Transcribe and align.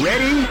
Ready? 0.00 0.44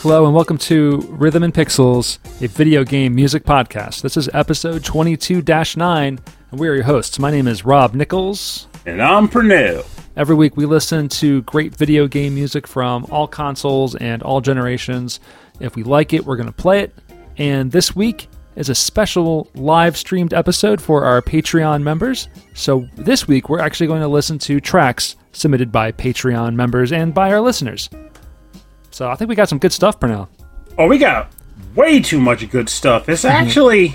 Hello 0.00 0.26
and 0.26 0.34
welcome 0.34 0.58
to 0.58 1.06
Rhythm 1.10 1.44
and 1.44 1.54
Pixels, 1.54 2.18
a 2.42 2.48
video 2.48 2.82
game 2.82 3.14
music 3.14 3.44
podcast. 3.44 4.02
This 4.02 4.16
is 4.16 4.28
episode 4.32 4.82
22 4.82 5.40
9, 5.76 6.18
and 6.50 6.60
we 6.60 6.66
are 6.66 6.74
your 6.74 6.82
hosts. 6.82 7.20
My 7.20 7.30
name 7.30 7.46
is 7.46 7.64
Rob 7.64 7.94
Nichols. 7.94 8.66
And 8.86 9.00
I'm 9.00 9.28
Pernell. 9.28 9.86
Every 10.16 10.34
week 10.34 10.56
we 10.56 10.66
listen 10.66 11.08
to 11.10 11.42
great 11.42 11.76
video 11.76 12.08
game 12.08 12.34
music 12.34 12.66
from 12.66 13.06
all 13.12 13.28
consoles 13.28 13.94
and 13.94 14.20
all 14.24 14.40
generations. 14.40 15.20
If 15.60 15.76
we 15.76 15.84
like 15.84 16.12
it, 16.12 16.26
we're 16.26 16.36
going 16.36 16.48
to 16.48 16.52
play 16.52 16.80
it. 16.80 16.92
And 17.36 17.70
this 17.70 17.94
week 17.94 18.26
is 18.56 18.68
a 18.68 18.74
special 18.74 19.48
live 19.54 19.96
streamed 19.96 20.34
episode 20.34 20.80
for 20.80 21.04
our 21.04 21.22
Patreon 21.22 21.82
members. 21.82 22.28
So 22.54 22.86
this 22.96 23.28
week 23.28 23.48
we're 23.48 23.60
actually 23.60 23.86
going 23.86 24.02
to 24.02 24.08
listen 24.08 24.38
to 24.40 24.60
tracks 24.60 25.16
submitted 25.32 25.70
by 25.70 25.92
Patreon 25.92 26.54
members 26.54 26.92
and 26.92 27.14
by 27.14 27.32
our 27.32 27.40
listeners. 27.40 27.88
So 28.90 29.08
I 29.08 29.14
think 29.14 29.28
we 29.28 29.34
got 29.34 29.48
some 29.48 29.58
good 29.58 29.72
stuff, 29.72 30.00
Pernell. 30.00 30.28
Oh, 30.76 30.86
we 30.86 30.98
got 30.98 31.32
way 31.74 32.00
too 32.00 32.20
much 32.20 32.48
good 32.50 32.68
stuff. 32.68 33.08
It's 33.08 33.24
mm-hmm. 33.24 33.34
actually, 33.34 33.94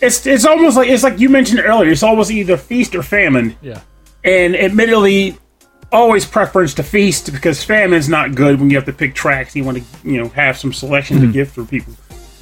it's 0.00 0.26
it's 0.26 0.44
almost 0.44 0.76
like 0.76 0.88
it's 0.88 1.02
like 1.02 1.18
you 1.18 1.28
mentioned 1.28 1.60
earlier. 1.60 1.90
It's 1.90 2.02
almost 2.02 2.30
either 2.30 2.56
feast 2.56 2.94
or 2.94 3.02
famine. 3.02 3.56
Yeah. 3.60 3.80
And 4.24 4.54
admittedly, 4.54 5.36
always 5.90 6.24
preference 6.24 6.74
to 6.74 6.82
feast 6.82 7.32
because 7.32 7.62
famine's 7.62 8.08
not 8.08 8.34
good 8.34 8.58
when 8.58 8.70
you 8.70 8.76
have 8.76 8.86
to 8.86 8.92
pick 8.92 9.14
tracks. 9.14 9.54
You 9.54 9.64
want 9.64 9.78
to 9.78 9.84
you 10.08 10.18
know 10.18 10.28
have 10.30 10.56
some 10.56 10.72
selection 10.72 11.18
to 11.18 11.24
mm-hmm. 11.24 11.32
give 11.32 11.50
for 11.50 11.64
people. 11.64 11.94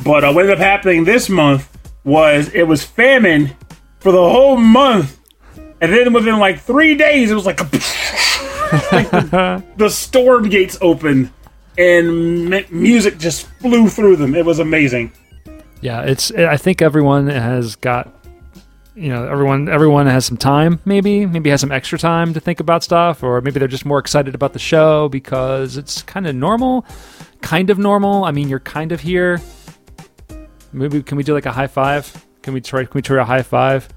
But 0.04 0.24
uh, 0.24 0.32
what 0.32 0.42
ended 0.42 0.58
up 0.58 0.58
happening 0.58 1.04
this 1.04 1.28
month 1.28 1.68
was 2.04 2.48
it 2.54 2.62
was 2.64 2.82
famine 2.84 3.54
for 3.98 4.12
the 4.12 4.18
whole 4.18 4.56
month, 4.56 5.20
and 5.80 5.92
then 5.92 6.12
within 6.12 6.38
like 6.38 6.60
three 6.60 6.94
days, 6.94 7.30
it 7.30 7.34
was 7.34 7.46
like, 7.46 7.60
a 7.60 7.64
like 8.92 9.10
the, 9.10 9.64
the 9.76 9.90
storm 9.90 10.48
gates 10.48 10.78
opened 10.80 11.30
and 11.78 12.52
m- 12.52 12.64
music 12.70 13.18
just 13.18 13.46
flew 13.46 13.88
through 13.88 14.16
them. 14.16 14.34
It 14.34 14.44
was 14.44 14.58
amazing. 14.58 15.12
Yeah, 15.80 16.02
it's. 16.02 16.30
I 16.30 16.56
think 16.56 16.82
everyone 16.82 17.28
has 17.28 17.74
got, 17.76 18.14
you 18.94 19.08
know, 19.08 19.26
everyone 19.26 19.68
everyone 19.68 20.06
has 20.06 20.26
some 20.26 20.36
time. 20.36 20.78
Maybe 20.84 21.24
maybe 21.24 21.48
has 21.50 21.60
some 21.62 21.72
extra 21.72 21.98
time 21.98 22.34
to 22.34 22.40
think 22.40 22.60
about 22.60 22.82
stuff, 22.82 23.22
or 23.22 23.40
maybe 23.40 23.58
they're 23.58 23.68
just 23.68 23.86
more 23.86 23.98
excited 23.98 24.34
about 24.34 24.52
the 24.52 24.58
show 24.58 25.08
because 25.08 25.78
it's 25.78 26.02
kind 26.02 26.26
of 26.26 26.34
normal, 26.34 26.84
kind 27.40 27.70
of 27.70 27.78
normal. 27.78 28.24
I 28.24 28.30
mean, 28.30 28.48
you're 28.48 28.60
kind 28.60 28.92
of 28.92 29.00
here. 29.00 29.40
Maybe 30.72 31.02
can 31.02 31.16
we 31.16 31.22
do 31.24 31.34
like 31.34 31.46
a 31.46 31.52
high 31.52 31.66
five? 31.66 32.26
Can 32.42 32.54
we 32.54 32.60
try? 32.60 32.84
Can 32.84 32.92
we 32.94 33.02
try 33.02 33.20
a 33.20 33.24
high 33.24 33.42
five? 33.42 33.88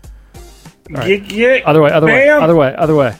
Yeah. 0.89 1.61
Other 1.66 1.81
way, 1.81 1.91
other 1.91 2.07
way, 2.07 2.29
other 2.29 2.55
way, 2.55 2.75
other 2.75 2.95
way. 2.95 3.16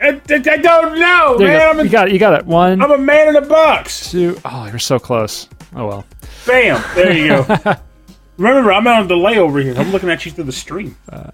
I, 0.00 0.08
I- 0.08 0.38
don't 0.38 0.98
know, 0.98 1.36
There 1.38 1.46
you, 1.46 1.58
man. 1.58 1.58
go. 1.58 1.70
I'm 1.70 1.80
a, 1.80 1.84
you 1.84 1.88
got 1.90 2.08
it. 2.08 2.12
You 2.12 2.18
got 2.18 2.34
it. 2.40 2.46
One, 2.46 2.82
I'm 2.82 2.90
a 2.90 2.98
man 2.98 3.28
in 3.28 3.36
a 3.36 3.42
box. 3.46 4.10
two. 4.10 4.36
Oh, 4.44 4.66
you're 4.66 4.78
so 4.78 4.98
close. 4.98 5.48
Oh 5.76 5.86
well. 5.86 6.06
Bam. 6.46 6.82
There 6.94 7.12
you 7.12 7.28
go. 7.28 7.74
Remember, 8.38 8.72
I'm 8.72 8.86
on 8.86 9.04
a 9.04 9.08
delay 9.08 9.38
over 9.38 9.60
here. 9.60 9.74
I'm 9.76 9.90
looking 9.92 10.10
at 10.10 10.24
you 10.26 10.32
through 10.32 10.44
the 10.44 10.52
stream. 10.52 10.96
Uh. 11.08 11.30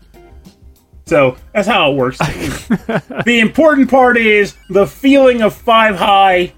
so 1.06 1.36
that's 1.54 1.66
how 1.68 1.92
it 1.92 1.96
works. 1.96 2.18
the 3.24 3.38
important 3.40 3.88
part 3.88 4.16
is 4.18 4.56
the 4.68 4.86
feeling 4.86 5.40
of 5.42 5.54
five 5.54 5.96
high 5.96 6.52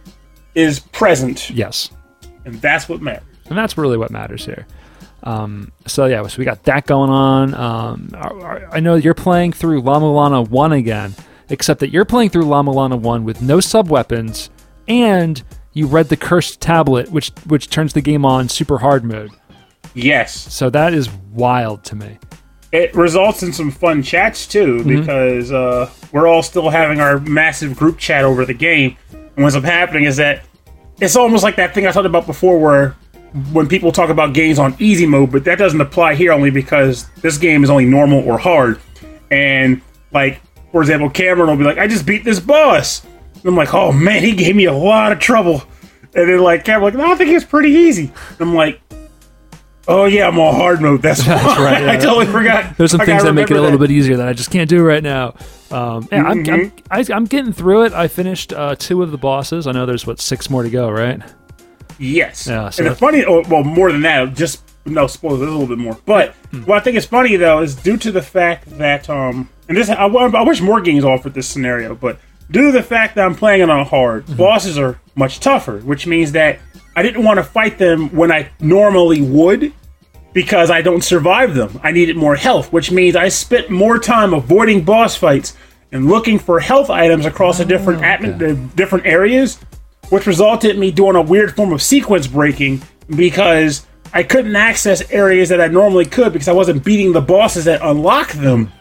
is 0.54 0.80
present, 0.80 1.50
Yes. 1.50 1.90
and 2.44 2.54
that's 2.56 2.88
what 2.88 3.00
matters. 3.00 3.22
and 3.48 3.56
that's 3.56 3.78
really 3.78 3.96
what 3.98 4.10
matters 4.10 4.44
here. 4.44 4.66
Um, 5.22 5.72
so 5.86 6.06
yeah, 6.06 6.26
so 6.26 6.38
we 6.38 6.44
got 6.44 6.62
that 6.64 6.86
going 6.86 7.10
on. 7.10 7.54
Um, 7.54 8.10
I- 8.72 8.80
know 8.80 8.94
you're 8.94 9.14
playing 9.14 9.52
through 9.52 9.80
La 9.82 9.98
Mulana 10.00 10.48
One 10.48 10.72
again, 10.72 11.14
except 11.48 11.80
that 11.80 11.90
you're 11.90 12.04
playing 12.04 12.30
through 12.30 12.44
La 12.44 12.62
Mulana 12.62 12.98
One 12.98 13.24
with 13.24 13.42
no 13.42 13.60
sub 13.60 13.88
weapons, 13.90 14.48
and 14.88 15.42
you 15.72 15.86
read 15.86 16.08
the 16.08 16.16
cursed 16.16 16.60
tablet, 16.60 17.10
which 17.10 17.30
which 17.46 17.68
turns 17.70 17.92
the 17.92 18.00
game 18.00 18.24
on 18.24 18.48
super 18.48 18.78
hard 18.78 19.04
mode. 19.04 19.30
Yes. 19.94 20.32
So 20.52 20.70
that 20.70 20.94
is 20.94 21.10
wild 21.32 21.84
to 21.84 21.96
me. 21.96 22.18
it 22.72 22.94
results 22.94 23.42
in 23.42 23.52
some 23.52 23.70
fun 23.70 24.02
chats 24.02 24.46
too 24.46 24.78
Mm-hmm. 24.78 25.00
because 25.00 25.50
uh, 25.52 25.90
we're 26.12 26.28
all 26.28 26.42
still 26.42 26.70
having 26.70 27.00
our 27.00 27.18
massive 27.18 27.76
group 27.76 27.98
chat 27.98 28.24
over 28.24 28.44
the 28.46 28.54
game. 28.54 28.96
And 29.12 29.44
what's 29.44 29.56
up 29.56 29.64
happening 29.64 30.04
is 30.04 30.16
that 30.18 30.44
it's 31.00 31.16
almost 31.16 31.42
like 31.42 31.56
that 31.56 31.74
thing 31.74 31.86
I 31.86 31.92
talked 31.92 32.06
about 32.06 32.26
before, 32.26 32.58
where 32.60 32.94
when 33.52 33.68
people 33.68 33.92
talk 33.92 34.10
about 34.10 34.34
games 34.34 34.58
on 34.58 34.74
easy 34.78 35.06
mode, 35.06 35.30
but 35.32 35.44
that 35.44 35.58
doesn't 35.58 35.80
apply 35.80 36.14
here 36.14 36.32
only 36.32 36.50
because 36.50 37.08
this 37.22 37.38
game 37.38 37.62
is 37.64 37.70
only 37.70 37.84
normal 37.84 38.26
or 38.28 38.38
hard. 38.38 38.80
And 39.30 39.80
like, 40.12 40.40
for 40.72 40.80
example, 40.80 41.08
Cameron 41.10 41.48
will 41.48 41.56
be 41.56 41.64
like, 41.64 41.78
"I 41.78 41.86
just 41.86 42.06
beat 42.06 42.24
this 42.24 42.40
boss." 42.40 43.04
And 43.34 43.44
I'm 43.46 43.56
like, 43.56 43.72
"Oh 43.72 43.92
man, 43.92 44.22
he 44.22 44.32
gave 44.32 44.56
me 44.56 44.64
a 44.64 44.72
lot 44.72 45.12
of 45.12 45.18
trouble." 45.18 45.62
And 46.14 46.28
then 46.28 46.40
like 46.40 46.64
Cameron, 46.64 46.94
like, 46.94 46.94
"No, 46.94 47.12
I 47.12 47.16
think 47.16 47.30
it's 47.30 47.44
pretty 47.44 47.70
easy." 47.70 48.04
And 48.30 48.40
I'm 48.40 48.54
like. 48.54 48.80
Oh 49.88 50.04
yeah, 50.04 50.28
I'm 50.28 50.38
on 50.38 50.54
hard 50.54 50.80
mode. 50.80 51.02
That's, 51.02 51.24
That's 51.26 51.58
right, 51.58 51.82
yeah. 51.84 51.90
I 51.92 51.96
totally 51.96 52.26
forgot. 52.26 52.76
There's 52.76 52.92
some 52.92 53.00
I 53.00 53.06
things 53.06 53.24
that 53.24 53.32
make 53.32 53.50
it 53.50 53.56
a 53.56 53.60
little 53.60 53.78
that. 53.78 53.88
bit 53.88 53.90
easier 53.90 54.16
that 54.18 54.28
I 54.28 54.32
just 54.34 54.52
can't 54.52 54.68
do 54.68 54.84
right 54.84 55.02
now. 55.02 55.34
Um, 55.72 56.06
yeah, 56.12 56.22
I'm, 56.22 56.38
I'm, 56.38 56.44
Mm-hmm. 56.44 57.12
I'm 57.12 57.24
getting 57.24 57.52
through 57.52 57.86
it. 57.86 57.92
I 57.92 58.06
finished 58.06 58.52
uh, 58.52 58.76
two 58.76 59.02
of 59.02 59.10
the 59.10 59.18
bosses. 59.18 59.66
I 59.66 59.72
know 59.72 59.86
there's 59.86 60.06
what 60.06 60.20
six 60.20 60.48
more 60.48 60.62
to 60.62 60.70
go, 60.70 60.90
right? 60.90 61.20
Yes. 62.00 62.46
Yeah, 62.48 62.70
so 62.70 62.82
and 62.82 62.90
the 62.90 62.96
funny, 62.96 63.24
oh, 63.24 63.42
well, 63.48 63.62
more 63.62 63.92
than 63.92 64.00
that, 64.02 64.34
just 64.34 64.62
no 64.86 65.06
spoilers. 65.06 65.42
A 65.42 65.44
little 65.44 65.66
bit 65.66 65.78
more. 65.78 65.96
But 66.06 66.34
Hmm. 66.50 66.62
what 66.62 66.78
I 66.78 66.80
think 66.80 66.96
is 66.96 67.04
funny 67.06 67.36
though 67.36 67.60
is 67.62 67.74
due 67.76 67.96
to 67.98 68.10
the 68.10 68.22
fact 68.22 68.78
that 68.78 69.08
um, 69.10 69.48
and 69.68 69.76
this 69.76 69.88
I, 69.90 70.06
I 70.06 70.42
wish 70.42 70.60
more 70.60 70.80
games 70.80 71.04
offered 71.04 71.34
this 71.34 71.46
scenario, 71.46 71.94
but 71.94 72.18
due 72.50 72.66
to 72.66 72.72
the 72.72 72.82
fact 72.82 73.14
that 73.14 73.24
I'm 73.24 73.34
playing 73.36 73.60
it 73.62 73.70
on 73.70 73.84
hard, 73.86 74.24
Mm-hmm. 74.26 74.36
bosses 74.36 74.78
are 74.78 74.98
much 75.14 75.38
tougher, 75.40 75.78
which 75.80 76.06
means 76.06 76.32
that 76.32 76.58
I 76.96 77.02
didn't 77.02 77.22
want 77.24 77.36
to 77.38 77.44
fight 77.44 77.78
them 77.78 78.08
when 78.16 78.32
I 78.32 78.48
normally 78.60 79.20
would. 79.20 79.72
Because 80.32 80.70
I 80.70 80.80
don't 80.80 81.02
survive 81.02 81.56
them. 81.56 81.80
I 81.82 81.90
needed 81.90 82.16
more 82.16 82.36
health, 82.36 82.72
which 82.72 82.92
means 82.92 83.16
I 83.16 83.28
spent 83.30 83.68
more 83.68 83.98
time 83.98 84.32
avoiding 84.32 84.84
boss 84.84 85.16
fights 85.16 85.56
and 85.90 86.06
looking 86.08 86.38
for 86.38 86.60
health 86.60 86.88
items 86.88 87.26
across 87.26 87.58
the 87.58 87.64
different 87.64 88.02
atmo- 88.02 88.38
the 88.38 88.54
different 88.76 89.06
areas 89.06 89.58
which 90.10 90.26
resulted 90.26 90.72
in 90.72 90.80
me 90.80 90.90
doing 90.90 91.16
a 91.16 91.22
weird 91.22 91.56
form 91.56 91.72
of 91.72 91.80
sequence 91.80 92.26
breaking 92.26 92.82
because 93.08 93.86
I 94.12 94.22
couldn't 94.22 94.56
access 94.56 95.08
areas 95.10 95.48
that 95.48 95.60
I 95.60 95.68
normally 95.68 96.04
could 96.04 96.32
because 96.32 96.48
I 96.48 96.52
wasn't 96.52 96.84
beating 96.84 97.12
the 97.12 97.20
bosses 97.20 97.64
that 97.64 97.80
unlock 97.82 98.32
them. 98.32 98.72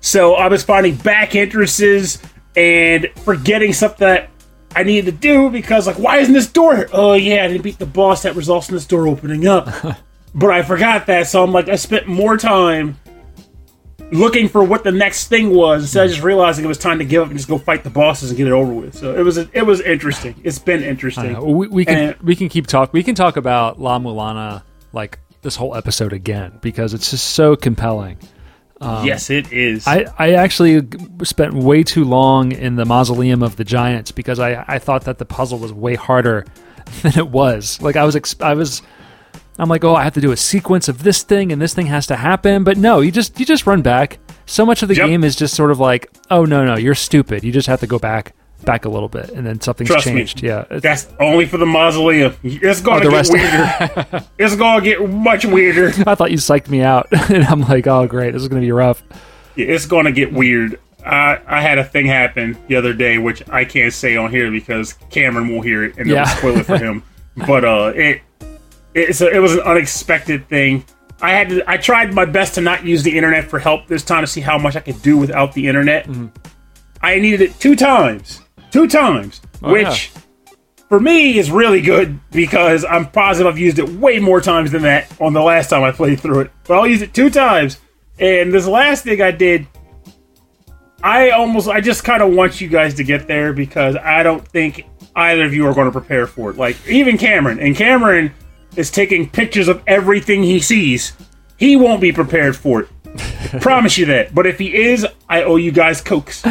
So 0.00 0.34
I 0.34 0.48
was 0.48 0.62
finding 0.62 0.94
back 0.94 1.34
entrances 1.34 2.22
and 2.56 3.08
forgetting 3.24 3.72
stuff 3.72 3.98
that 3.98 4.30
I 4.74 4.82
needed 4.82 5.06
to 5.06 5.12
do 5.12 5.50
because, 5.50 5.86
like, 5.86 5.98
why 5.98 6.18
isn't 6.18 6.34
this 6.34 6.46
door 6.46 6.76
here? 6.76 6.88
Oh, 6.92 7.14
yeah, 7.14 7.44
I 7.44 7.48
didn't 7.48 7.62
beat 7.62 7.78
the 7.78 7.86
boss 7.86 8.22
that 8.22 8.36
results 8.36 8.68
in 8.68 8.74
this 8.74 8.86
door 8.86 9.08
opening 9.08 9.46
up. 9.46 9.68
but 10.34 10.50
I 10.50 10.62
forgot 10.62 11.06
that, 11.06 11.26
so 11.26 11.42
I'm 11.42 11.52
like, 11.52 11.68
I 11.68 11.76
spent 11.76 12.06
more 12.06 12.36
time 12.36 12.98
looking 14.12 14.48
for 14.48 14.62
what 14.62 14.84
the 14.84 14.92
next 14.92 15.26
thing 15.28 15.50
was 15.50 15.82
instead 15.82 16.04
of 16.06 16.12
just 16.12 16.22
realizing 16.22 16.64
it 16.64 16.68
was 16.68 16.78
time 16.78 16.98
to 16.98 17.04
give 17.04 17.22
up 17.22 17.28
and 17.28 17.36
just 17.36 17.48
go 17.48 17.58
fight 17.58 17.84
the 17.84 17.90
bosses 17.90 18.30
and 18.30 18.36
get 18.36 18.46
it 18.46 18.52
over 18.52 18.72
with. 18.72 18.94
So 18.96 19.14
it 19.14 19.22
was 19.22 19.36
it 19.38 19.62
was 19.66 19.80
interesting. 19.80 20.34
It's 20.44 20.58
been 20.58 20.82
interesting. 20.82 21.40
We, 21.56 21.68
we 21.68 21.84
can 21.84 22.10
And- 22.10 22.16
we 22.22 22.36
can 22.36 22.48
keep 22.48 22.66
talk. 22.66 22.92
We 22.92 23.02
can 23.02 23.14
talk 23.14 23.36
about 23.36 23.80
La 23.80 23.98
Mulana 23.98 24.62
like 24.92 25.18
this 25.42 25.56
whole 25.56 25.74
episode 25.74 26.12
again 26.12 26.58
because 26.62 26.94
it's 26.94 27.10
just 27.10 27.30
so 27.30 27.56
compelling. 27.56 28.18
Um, 28.80 29.06
yes, 29.06 29.30
it 29.30 29.52
is. 29.54 29.86
I, 29.86 30.04
I 30.18 30.32
actually 30.34 30.86
spent 31.22 31.54
way 31.54 31.82
too 31.82 32.04
long 32.04 32.52
in 32.52 32.76
the 32.76 32.84
mausoleum 32.84 33.42
of 33.42 33.56
the 33.56 33.64
giants 33.64 34.12
because 34.12 34.38
I, 34.38 34.64
I 34.68 34.78
thought 34.78 35.04
that 35.04 35.16
the 35.16 35.24
puzzle 35.24 35.58
was 35.58 35.72
way 35.72 35.94
harder 35.94 36.44
than 37.02 37.18
it 37.18 37.28
was. 37.28 37.80
Like 37.80 37.96
I 37.96 38.04
was 38.04 38.16
ex- 38.16 38.40
I 38.40 38.52
was 38.54 38.82
I'm 39.58 39.68
like, 39.68 39.84
oh, 39.84 39.94
I 39.94 40.04
have 40.04 40.14
to 40.14 40.20
do 40.20 40.32
a 40.32 40.36
sequence 40.36 40.88
of 40.88 41.02
this 41.02 41.22
thing 41.22 41.50
and 41.52 41.60
this 41.62 41.72
thing 41.74 41.86
has 41.86 42.06
to 42.08 42.16
happen. 42.16 42.62
But 42.64 42.76
no, 42.76 43.00
you 43.00 43.10
just 43.10 43.38
you 43.40 43.46
just 43.46 43.66
run 43.66 43.82
back. 43.82 44.18
So 44.46 44.64
much 44.66 44.82
of 44.82 44.88
the 44.88 44.94
Yep. 44.94 45.06
game 45.08 45.24
is 45.24 45.34
just 45.36 45.54
sort 45.54 45.70
of 45.70 45.78
like, 45.80 46.10
oh 46.30 46.44
no 46.44 46.64
no, 46.64 46.76
you're 46.76 46.94
stupid. 46.94 47.42
You 47.44 47.52
just 47.52 47.66
have 47.68 47.80
to 47.80 47.86
go 47.86 47.98
back 47.98 48.34
back 48.64 48.84
a 48.84 48.88
little 48.88 49.08
bit 49.08 49.30
and 49.30 49.46
then 49.46 49.60
something's 49.60 49.90
Trust 49.90 50.06
me. 50.06 50.12
changed. 50.14 50.42
Yeah, 50.42 50.64
That's 50.70 51.08
only 51.20 51.46
for 51.46 51.58
the 51.58 51.66
mausoleum. 51.66 52.34
It's 52.42 52.80
going 52.80 53.00
Oh, 53.06 53.10
get 53.10 53.12
rest- 53.14 53.32
weirder. 53.32 54.24
it's 54.38 54.56
going 54.56 54.82
to 54.82 54.84
get 54.90 55.10
much 55.10 55.44
weirder. 55.44 55.92
I 56.06 56.14
thought 56.14 56.30
you 56.30 56.38
psyched 56.38 56.68
me 56.70 56.80
out, 56.82 57.06
and 57.30 57.44
I'm 57.44 57.60
like, 57.60 57.86
oh 57.86 58.06
great, 58.06 58.32
this 58.32 58.42
is 58.42 58.48
gonna 58.48 58.62
be 58.62 58.72
rough. 58.72 59.02
Yeah, 59.56 59.66
It's 59.66 59.86
going 59.86 60.06
to 60.06 60.12
get 60.12 60.32
weird. 60.32 60.78
I, 61.04 61.38
I 61.46 61.60
had 61.60 61.78
a 61.78 61.84
thing 61.84 62.06
happen 62.06 62.58
the 62.66 62.76
other 62.76 62.92
day, 62.92 63.18
which 63.18 63.48
I 63.50 63.64
can't 63.64 63.92
say 63.92 64.16
on 64.16 64.30
here 64.30 64.50
because 64.50 64.94
Cameron 65.10 65.48
will 65.48 65.60
hear 65.62 65.84
it 65.84 65.96
and 65.98 66.08
Yeah. 66.08 66.22
it'll 66.22 66.36
spoil 66.36 66.56
it 66.58 66.66
for 66.66 66.78
him. 66.78 67.02
but 67.46 67.64
uh, 67.64 67.92
it 67.94 68.22
it's 68.96 69.20
a, 69.20 69.28
it 69.30 69.38
was 69.38 69.54
an 69.54 69.60
unexpected 69.60 70.48
thing. 70.48 70.84
I 71.20 71.30
had 71.30 71.48
to. 71.50 71.70
I 71.70 71.76
tried 71.76 72.12
my 72.12 72.24
best 72.24 72.54
to 72.54 72.60
not 72.60 72.84
use 72.84 73.02
the 73.02 73.16
internet 73.16 73.48
for 73.48 73.58
help 73.58 73.86
this 73.86 74.02
time 74.02 74.22
to 74.22 74.26
see 74.26 74.40
how 74.40 74.58
much 74.58 74.76
I 74.76 74.80
could 74.80 75.00
do 75.02 75.16
without 75.16 75.52
the 75.52 75.66
internet. 75.66 76.06
Mm-hmm. 76.06 76.26
I 77.02 77.18
needed 77.18 77.42
it 77.42 77.58
two 77.60 77.76
times, 77.76 78.42
two 78.70 78.88
times, 78.88 79.40
Oh, 79.62 79.72
which 79.72 80.10
for 80.88 81.00
me 81.00 81.38
is 81.38 81.50
really 81.50 81.80
good 81.80 82.18
because 82.30 82.84
I'm 82.84 83.10
positive 83.10 83.52
I've 83.52 83.58
used 83.58 83.78
it 83.78 83.88
way 83.88 84.18
more 84.18 84.40
times 84.40 84.72
than 84.72 84.82
that 84.82 85.12
on 85.20 85.32
the 85.32 85.42
last 85.42 85.70
time 85.70 85.82
I 85.82 85.92
played 85.92 86.20
through 86.20 86.40
it. 86.40 86.50
But 86.64 86.78
I'll 86.78 86.86
use 86.86 87.02
it 87.02 87.14
two 87.14 87.30
times. 87.30 87.78
And 88.18 88.52
this 88.52 88.66
last 88.66 89.04
thing 89.04 89.20
I 89.20 89.30
did, 89.30 89.66
I 91.02 91.30
almost, 91.30 91.68
I 91.68 91.80
just 91.80 92.02
kind 92.04 92.22
of 92.22 92.32
want 92.32 92.60
you 92.60 92.68
guys 92.68 92.94
to 92.94 93.04
get 93.04 93.26
there 93.26 93.52
because 93.52 93.96
I 93.96 94.22
don't 94.22 94.46
think 94.46 94.86
either 95.14 95.44
of 95.44 95.52
you 95.52 95.66
are 95.66 95.74
going 95.74 95.86
to 95.86 95.92
prepare 95.92 96.26
for 96.26 96.50
it. 96.50 96.56
Like, 96.56 96.76
even 96.88 97.18
Cameron. 97.18 97.58
And 97.58 97.76
Cameron 97.76 98.32
is 98.76 98.90
taking 98.90 99.28
pictures 99.28 99.68
of 99.68 99.82
everything 99.86 100.42
he 100.42 100.60
sees. 100.60 101.12
He 101.58 101.76
won't 101.76 102.00
be 102.00 102.12
prepared 102.12 102.56
for 102.56 102.82
it. 102.82 102.88
Promise 103.60 103.98
you 103.98 104.06
that. 104.06 104.34
But 104.34 104.46
if 104.46 104.58
he 104.58 104.74
is, 104.74 105.06
I 105.28 105.42
owe 105.42 105.56
you 105.56 105.72
guys 105.72 106.00
cokes. 106.02 106.42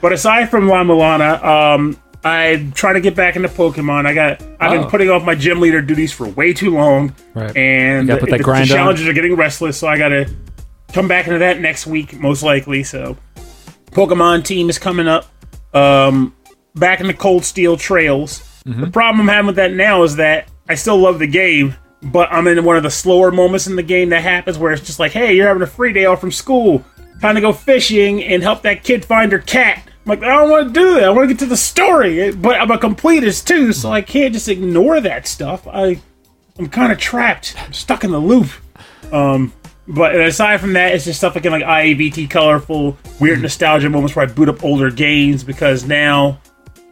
but 0.00 0.12
aside 0.12 0.50
from 0.50 0.68
La 0.68 0.82
Mulana, 0.84 1.42
um, 1.42 1.96
I'm 2.24 2.72
trying 2.72 2.94
to 2.94 3.00
get 3.00 3.16
back 3.16 3.34
into 3.36 3.48
Pokemon. 3.48 4.06
I 4.06 4.14
got 4.14 4.42
I've 4.60 4.72
Oh. 4.72 4.80
been 4.82 4.88
putting 4.90 5.10
off 5.10 5.24
my 5.24 5.34
gym 5.34 5.60
leader 5.60 5.82
duties 5.82 6.12
for 6.12 6.28
way 6.28 6.52
too 6.52 6.70
long, 6.74 7.14
Right. 7.34 7.56
and 7.56 8.02
You 8.02 8.08
gotta 8.08 8.20
put 8.20 8.30
the, 8.30 8.36
that 8.38 8.44
grind 8.44 8.68
the 8.68 8.74
on. 8.74 8.78
challenges 8.78 9.08
are 9.08 9.12
getting 9.12 9.34
restless. 9.34 9.76
So 9.76 9.88
I 9.88 9.98
got 9.98 10.08
to 10.10 10.28
come 10.92 11.08
back 11.08 11.26
into 11.26 11.40
that 11.40 11.60
next 11.60 11.86
week, 11.86 12.18
most 12.20 12.42
likely. 12.44 12.84
So 12.84 13.16
Pokemon 13.90 14.44
team 14.44 14.70
is 14.70 14.78
coming 14.78 15.08
up. 15.08 15.26
Um, 15.74 16.34
back 16.76 17.00
in 17.00 17.06
the 17.08 17.14
Cold 17.14 17.44
Steel 17.44 17.76
Trails. 17.76 18.42
Mm-hmm. 18.66 18.80
The 18.80 18.90
problem 18.90 19.28
I'm 19.28 19.34
having 19.34 19.46
with 19.46 19.56
that 19.56 19.72
now 19.72 20.02
is 20.02 20.16
that 20.16 20.48
I 20.68 20.74
still 20.74 20.98
love 20.98 21.18
the 21.18 21.26
game, 21.26 21.74
but 22.02 22.32
I'm 22.32 22.46
in 22.46 22.64
one 22.64 22.76
of 22.76 22.82
the 22.82 22.90
slower 22.90 23.30
moments 23.30 23.66
in 23.66 23.76
the 23.76 23.82
game 23.82 24.10
that 24.10 24.22
happens 24.22 24.58
where 24.58 24.72
it's 24.72 24.84
just 24.86 24.98
like, 24.98 25.12
hey, 25.12 25.34
you're 25.34 25.48
having 25.48 25.62
a 25.62 25.66
free 25.66 25.92
day 25.92 26.04
off 26.04 26.20
from 26.20 26.32
school. 26.32 26.84
Time 27.20 27.34
to 27.34 27.40
go 27.40 27.52
fishing 27.52 28.22
and 28.24 28.42
help 28.42 28.62
that 28.62 28.82
kid 28.82 29.04
find 29.04 29.30
her 29.32 29.38
cat. 29.38 29.82
I'm 29.86 30.08
like, 30.08 30.22
I 30.22 30.36
don't 30.36 30.50
want 30.50 30.74
to 30.74 30.80
do 30.80 30.94
that. 30.94 31.04
I 31.04 31.10
want 31.10 31.28
to 31.28 31.34
get 31.34 31.38
to 31.40 31.46
the 31.46 31.56
story. 31.56 32.32
But 32.32 32.60
I'm 32.60 32.70
a 32.70 32.78
completist 32.78 33.46
too, 33.46 33.72
so 33.72 33.92
I 33.92 34.02
can't 34.02 34.32
just 34.32 34.48
ignore 34.48 35.00
that 35.00 35.28
stuff. 35.28 35.66
I, 35.68 36.00
I'm 36.58 36.68
kind 36.68 36.90
of 36.90 36.98
trapped. 36.98 37.54
I'm 37.58 37.72
stuck 37.72 38.02
in 38.02 38.10
the 38.10 38.18
loop. 38.18 38.48
Um, 39.12 39.52
but 39.86 40.14
aside 40.16 40.60
from 40.60 40.72
that, 40.72 40.94
it's 40.94 41.04
just 41.04 41.18
stuff 41.18 41.36
again 41.36 41.52
like 41.52 41.64
IABT 41.64 42.30
colorful, 42.30 42.96
weird 43.20 43.40
nostalgia 43.42 43.90
moments 43.90 44.16
where 44.16 44.26
I 44.26 44.32
boot 44.32 44.48
up 44.48 44.64
older 44.64 44.90
games 44.90 45.44
because 45.44 45.84
now, 45.84 46.40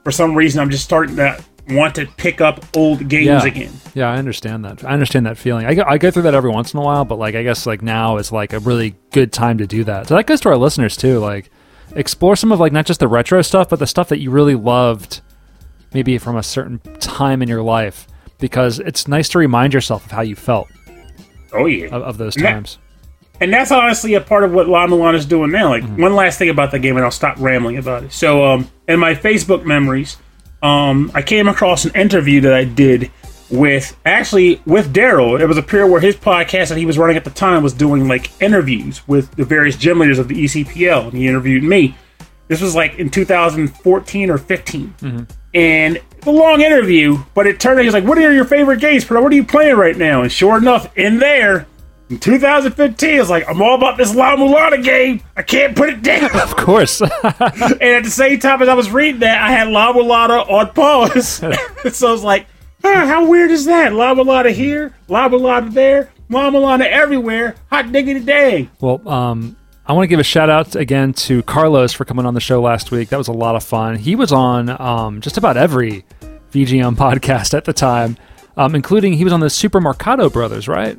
for 0.05 0.11
some 0.11 0.35
reason, 0.35 0.61
I'm 0.61 0.71
just 0.71 0.85
starting 0.85 1.17
to 1.17 1.43
want 1.71 1.95
to 1.97 2.07
pick 2.17 2.41
up 2.41 2.65
old 2.77 3.09
games 3.09 3.27
Yeah. 3.27 3.45
again. 3.45 3.73
Yeah, 3.95 4.11
I 4.11 4.17
understand 4.17 4.65
that. 4.65 4.85
I 4.85 4.91
understand 4.91 5.27
that 5.27 5.37
feeling. 5.39 5.67
I 5.67 5.75
go, 5.75 5.83
I 5.87 5.99
go 5.99 6.11
through 6.11 6.23
that 6.23 6.35
every 6.35 6.51
once 6.51 6.73
in 6.75 6.79
a 6.81 6.83
while, 6.83 7.05
but 7.05 7.19
like 7.19 7.35
I 7.35 7.43
guess 7.43 7.67
like 7.67 7.83
now 7.83 8.17
is 8.19 8.31
like 8.33 8.53
a 8.53 8.59
really 8.61 8.95
good 9.11 9.33
time 9.33 9.59
to 9.59 9.67
do 9.67 9.85
that. 9.85 10.07
So 10.09 10.15
that 10.17 10.27
goes 10.27 10.41
to 10.43 10.49
our 10.51 10.57
listeners 10.57 10.97
too. 10.97 11.19
Like 11.19 11.51
explore 11.97 12.37
some 12.37 12.53
of 12.53 12.61
like 12.61 12.73
not 12.73 12.87
just 12.87 13.01
the 13.01 13.09
retro 13.09 13.43
stuff, 13.43 13.69
but 13.69 13.79
the 13.79 13.87
stuff 13.87 14.09
that 14.11 14.19
you 14.21 14.31
really 14.31 14.55
loved, 14.55 15.21
maybe 15.93 16.19
from 16.19 16.37
a 16.37 16.43
certain 16.43 16.79
time 17.01 17.43
in 17.43 17.49
your 17.49 17.63
life, 17.63 18.07
because 18.39 18.79
it's 18.79 19.09
nice 19.09 19.29
to 19.31 19.39
remind 19.39 19.75
yourself 19.75 20.05
of 20.07 20.13
how 20.13 20.23
you 20.23 20.37
felt 20.37 20.69
Oh 21.53 21.67
yeah, 21.67 21.87
of, 21.89 22.03
of 22.03 22.19
those 22.19 22.37
times. 22.37 22.79
and 23.41 23.53
that's 23.53 23.73
honestly 23.73 24.15
a 24.15 24.21
part 24.21 24.45
of 24.45 24.53
what 24.53 24.69
La 24.69 24.87
Mulana 24.87 25.15
is 25.17 25.27
doing 25.27 25.51
now. 25.51 25.71
Like 25.71 25.83
one 25.99 26.15
last 26.15 26.39
thing 26.39 26.49
about 26.49 26.71
the 26.71 26.79
game, 26.79 26.95
and 26.97 27.05
I'll 27.05 27.11
stop 27.11 27.37
rambling 27.41 27.77
about 27.77 28.05
it. 28.05 28.13
So, 28.13 28.45
um, 28.45 28.71
in 28.87 29.01
my 29.01 29.15
Facebook 29.17 29.65
memories, 29.65 30.17
um, 30.63 31.11
I 31.15 31.23
came 31.23 31.49
across 31.49 31.85
an 31.85 31.95
interview 31.95 32.41
that 32.43 32.53
I 32.53 32.65
did 32.65 33.11
with 33.51 33.97
actually 34.05 34.61
with 34.67 34.93
Daryl. 34.95 35.41
It 35.41 35.47
was 35.47 35.59
a 35.59 35.63
period 35.63 35.89
where 35.89 36.01
his 36.01 36.17
podcast 36.17 36.69
that 36.69 36.79
he 36.79 36.87
was 36.87 36.99
running 36.99 37.17
at 37.17 37.25
the 37.25 37.31
time 37.31 37.63
was 37.63 37.73
doing 37.73 38.07
like 38.07 38.31
interviews 38.41 39.07
with 39.09 39.31
the 39.33 39.45
various 39.45 39.77
gym 39.77 39.99
leaders 39.99 40.19
of 40.19 40.29
the 40.29 40.45
ECPL, 40.45 41.05
and 41.09 41.13
he 41.15 41.27
interviewed 41.27 41.65
me. 41.65 41.97
This 42.49 42.61
was 42.61 42.75
like 42.75 42.99
in 42.99 43.11
2014 43.11 44.31
or 44.31 44.39
15. 44.39 44.95
And 45.55 45.97
it's 46.17 46.27
a 46.27 46.31
long 46.31 46.61
interview, 46.61 47.19
but 47.35 47.47
it 47.47 47.59
turned 47.61 47.79
out 47.79 47.85
he's 47.85 47.95
like, 47.95 48.05
What 48.05 48.19
are 48.19 48.33
your 48.33 48.45
favorite 48.45 48.81
games? 48.81 49.05
Bro? 49.05 49.23
What 49.23 49.33
are 49.33 49.37
you 49.37 49.45
playing 49.45 49.77
right 49.77 49.97
now? 49.97 50.23
And 50.23 50.31
sure 50.31 50.59
enough, 50.59 50.97
in 50.97 51.19
there, 51.19 51.67
in 52.11 52.19
2015, 52.19 53.21
it's 53.21 53.31
like, 53.31 53.49
I'm 53.49 53.63
all 53.63 53.77
about 53.77 53.97
this 53.97 54.15
La 54.15 54.35
Mulana 54.35 54.83
game. 54.83 55.23
I 55.37 55.43
can't 55.43 55.77
put 55.77 55.89
it 55.91 56.03
down. 56.03 56.31
Of 56.41 56.57
course. 56.57 57.01
and 57.03 57.13
at 57.23 58.05
the 58.05 58.11
same 58.11 58.41
time 58.41 58.61
as 58.63 58.69
I 58.69 58.75
was 58.75 58.91
reading 58.91 59.21
that, 59.21 59.41
I 59.41 59.51
had 59.53 59.69
La 59.69 59.93
Mulana 59.93 60.49
on 60.51 60.73
pause. 60.73 61.29
so 61.97 62.09
I 62.09 62.13
was 62.13 62.25
like, 62.25 62.47
huh, 62.83 63.07
how 63.07 63.29
weird 63.29 63.51
is 63.51 63.67
that? 63.67 63.93
La 63.93 64.15
Mulana 64.15 64.51
here, 64.51 64.95
La 65.09 65.29
Mulana 65.29 65.73
there, 65.73 66.11
La 66.29 66.51
Mulana 66.51 66.87
everywhere. 66.87 67.55
Hot 67.71 67.93
diggity 67.93 68.21
dang. 68.21 68.71
Well, 68.81 69.07
um, 69.09 69.57
I 69.87 69.93
want 69.93 70.05
to 70.05 70.09
give 70.09 70.21
a 70.21 70.25
shout 70.25 70.51
out 70.51 70.75
again 70.75 71.13
to 71.15 71.43
Carlos 71.45 71.93
for 71.93 72.05
coming 72.05 72.27
on 72.27 72.35
the 72.35 72.41
show 72.41 72.61
last 72.61 72.91
week. 72.91 73.11
That 73.11 73.19
was 73.19 73.29
a 73.29 73.33
lot 73.33 73.55
of 73.55 73.63
fun. 73.63 73.97
He 73.97 74.17
was 74.17 74.33
on 74.33 74.71
um, 74.81 75.21
just 75.21 75.37
about 75.37 75.57
every 75.57 76.05
VGM 76.53 76.97
podcast 76.97 77.55
at 77.55 77.65
the 77.65 77.73
time, 77.73 78.17
um, 78.57 78.75
including 78.75 79.13
he 79.13 79.25
was 79.25 79.33
on 79.33 79.41
the 79.41 79.51
Super 79.51 79.81
Marcato 79.81 80.33
Brothers, 80.33 80.67
right? 80.67 80.99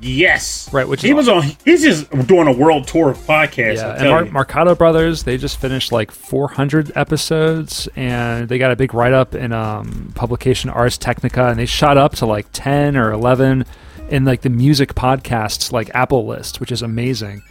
Yes. 0.00 0.72
Right, 0.72 0.86
which 0.86 1.00
is 1.00 1.08
he 1.08 1.14
was 1.14 1.28
on. 1.28 1.42
He's 1.64 1.82
just 1.82 2.10
doing 2.26 2.46
a 2.48 2.52
world 2.52 2.86
tour 2.86 3.10
of 3.10 3.18
podcasts. 3.18 3.76
Yeah, 3.76 3.94
and 4.02 4.32
Mar- 4.32 4.48
you. 4.48 4.74
Brothers, 4.74 5.24
they 5.24 5.36
just 5.36 5.58
finished 5.58 5.92
like 5.92 6.10
400 6.10 6.92
episodes, 6.96 7.88
and 7.96 8.48
they 8.48 8.58
got 8.58 8.72
a 8.72 8.76
big 8.76 8.94
write 8.94 9.12
up 9.12 9.34
in 9.34 9.52
um, 9.52 10.12
publication 10.14 10.70
Ars 10.70 10.98
Technica, 10.98 11.48
and 11.48 11.58
they 11.58 11.66
shot 11.66 11.96
up 11.96 12.14
to 12.16 12.26
like 12.26 12.46
10 12.52 12.96
or 12.96 13.12
11 13.12 13.64
in 14.08 14.24
like 14.24 14.42
the 14.42 14.50
music 14.50 14.94
podcasts 14.94 15.72
like 15.72 15.90
Apple 15.94 16.26
list, 16.26 16.60
which 16.60 16.72
is 16.72 16.82
amazing. 16.82 17.42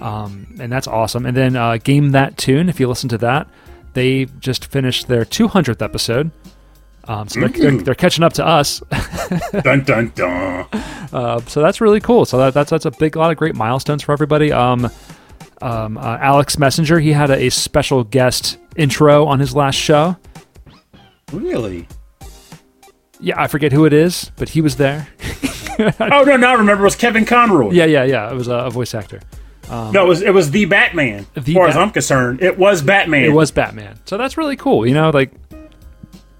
Um, 0.00 0.56
and 0.58 0.70
that's 0.72 0.88
awesome. 0.88 1.26
And 1.26 1.36
then 1.36 1.56
uh, 1.56 1.76
Game 1.76 2.10
That 2.10 2.36
Tune, 2.36 2.68
if 2.68 2.80
you 2.80 2.88
listen 2.88 3.08
to 3.10 3.18
that, 3.18 3.48
they 3.94 4.24
just 4.40 4.64
finished 4.66 5.06
their 5.08 5.24
200th 5.24 5.82
episode. 5.82 6.30
Um, 7.08 7.28
so 7.28 7.40
they're, 7.40 7.48
they're, 7.48 7.82
they're 7.82 7.94
catching 7.94 8.22
up 8.24 8.32
to 8.34 8.46
us. 8.46 8.80
dun 9.64 9.82
dun 9.82 10.12
dun. 10.14 10.66
Uh, 11.12 11.40
so 11.46 11.60
that's 11.60 11.80
really 11.80 12.00
cool. 12.00 12.24
So 12.24 12.38
that, 12.38 12.54
that's 12.54 12.70
that's 12.70 12.84
a 12.84 12.90
big 12.92 13.16
lot 13.16 13.30
of 13.30 13.36
great 13.36 13.54
milestones 13.56 14.02
for 14.02 14.12
everybody. 14.12 14.52
Um, 14.52 14.88
um, 15.60 15.96
uh, 15.98 16.18
Alex 16.20 16.58
Messenger, 16.58 16.98
he 17.00 17.12
had 17.12 17.30
a, 17.30 17.44
a 17.46 17.50
special 17.50 18.04
guest 18.04 18.58
intro 18.76 19.26
on 19.26 19.40
his 19.40 19.54
last 19.54 19.76
show. 19.76 20.16
Really? 21.32 21.88
Yeah, 23.20 23.40
I 23.40 23.46
forget 23.46 23.72
who 23.72 23.84
it 23.84 23.92
is, 23.92 24.30
but 24.36 24.48
he 24.50 24.60
was 24.60 24.76
there. 24.76 25.08
Oh 25.78 26.22
no, 26.24 26.36
now 26.36 26.50
I 26.50 26.54
remember 26.54 26.82
it 26.82 26.84
was 26.84 26.94
Kevin 26.96 27.24
Conroy. 27.24 27.70
yeah, 27.72 27.86
yeah, 27.86 28.04
yeah. 28.04 28.30
It 28.30 28.34
was 28.34 28.46
a, 28.46 28.54
a 28.54 28.70
voice 28.70 28.94
actor. 28.94 29.20
No, 29.70 30.04
it 30.04 30.06
was 30.06 30.20
it 30.20 30.34
was 30.34 30.50
the 30.50 30.66
Batman. 30.66 31.26
as 31.34 31.44
The 31.44 31.54
far 31.54 31.66
as 31.66 31.76
I'm 31.76 31.90
concerned, 31.90 32.42
it 32.42 32.58
was 32.58 32.82
Batman. 32.82 33.24
It 33.24 33.32
was 33.32 33.50
Batman. 33.50 33.98
So 34.04 34.18
that's 34.18 34.36
really 34.36 34.54
cool. 34.54 34.86
You 34.86 34.92
know, 34.92 35.08
like 35.10 35.32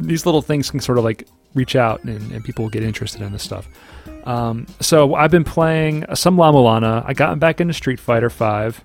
these 0.02 0.26
little 0.26 0.42
things 0.42 0.70
can 0.70 0.80
sort 0.80 0.98
of 0.98 1.04
like 1.04 1.26
reach 1.54 1.76
out 1.76 2.02
and, 2.04 2.32
and 2.32 2.44
people 2.44 2.68
get 2.68 2.82
interested 2.82 3.22
in 3.22 3.32
this 3.32 3.42
stuff. 3.42 3.68
Um, 4.24 4.66
so 4.80 5.14
I've 5.14 5.30
been 5.30 5.44
playing 5.44 6.04
some 6.14 6.36
La 6.36 6.52
Mulana. 6.52 7.04
I 7.06 7.12
got 7.12 7.38
back 7.38 7.60
into 7.60 7.74
Street 7.74 8.00
Fighter 8.00 8.30
Five, 8.30 8.84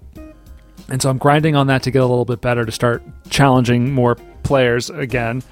and 0.89 1.01
so 1.01 1.09
I'm 1.09 1.17
grinding 1.17 1.55
on 1.55 1.67
that 1.67 1.83
to 1.83 1.91
get 1.91 2.01
a 2.01 2.05
little 2.05 2.25
bit 2.25 2.41
better 2.41 2.65
to 2.65 2.71
start 2.71 3.03
challenging 3.29 3.91
more 3.91 4.15
players 4.43 4.89
again. 4.89 5.43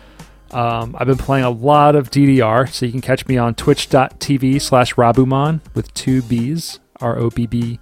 Um, 0.51 0.95
I've 0.97 1.07
been 1.07 1.17
playing 1.17 1.45
a 1.45 1.49
lot 1.49 1.95
of 1.95 2.11
DDR, 2.11 2.69
so 2.71 2.85
you 2.85 2.91
can 2.91 3.01
catch 3.01 3.27
me 3.27 3.37
on 3.37 3.55
twitch.tv 3.55 4.61
slash 4.61 4.95
Robbumon 4.95 5.61
with 5.73 5.93
two 5.93 6.21
B's, 6.23 6.79
R 7.01 7.17
O 7.17 7.29
B 7.29 7.45
B 7.45 7.79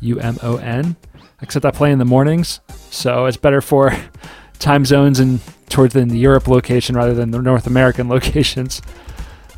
U 0.00 0.18
M 0.20 0.38
O 0.42 0.56
N. 0.56 0.96
Except 1.40 1.64
I 1.64 1.72
play 1.72 1.90
in 1.90 1.98
the 1.98 2.04
mornings, 2.04 2.60
so 2.90 3.26
it's 3.26 3.36
better 3.36 3.60
for 3.60 3.92
time 4.60 4.84
zones 4.84 5.18
and 5.18 5.40
towards 5.72 5.94
the 5.94 6.06
Europe 6.06 6.46
location 6.46 6.96
rather 6.96 7.14
than 7.14 7.30
the 7.30 7.40
North 7.40 7.66
American 7.66 8.08
locations. 8.16 8.82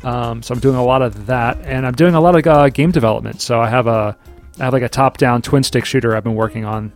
Um, 0.03 0.41
so 0.43 0.53
I'm 0.53 0.59
doing 0.59 0.75
a 0.75 0.83
lot 0.83 1.01
of 1.01 1.25
that, 1.25 1.59
and 1.61 1.85
I'm 1.85 1.93
doing 1.93 2.13
a 2.13 2.21
lot 2.21 2.35
of 2.35 2.45
uh, 2.45 2.69
game 2.69 2.91
development. 2.91 3.41
So 3.41 3.59
I 3.59 3.69
have 3.69 3.87
a, 3.87 4.17
I 4.59 4.63
have 4.63 4.73
like 4.73 4.83
a 4.83 4.89
top-down 4.89 5.41
twin 5.41 5.63
stick 5.63 5.85
shooter 5.85 6.15
I've 6.15 6.23
been 6.23 6.35
working 6.35 6.65
on. 6.65 6.93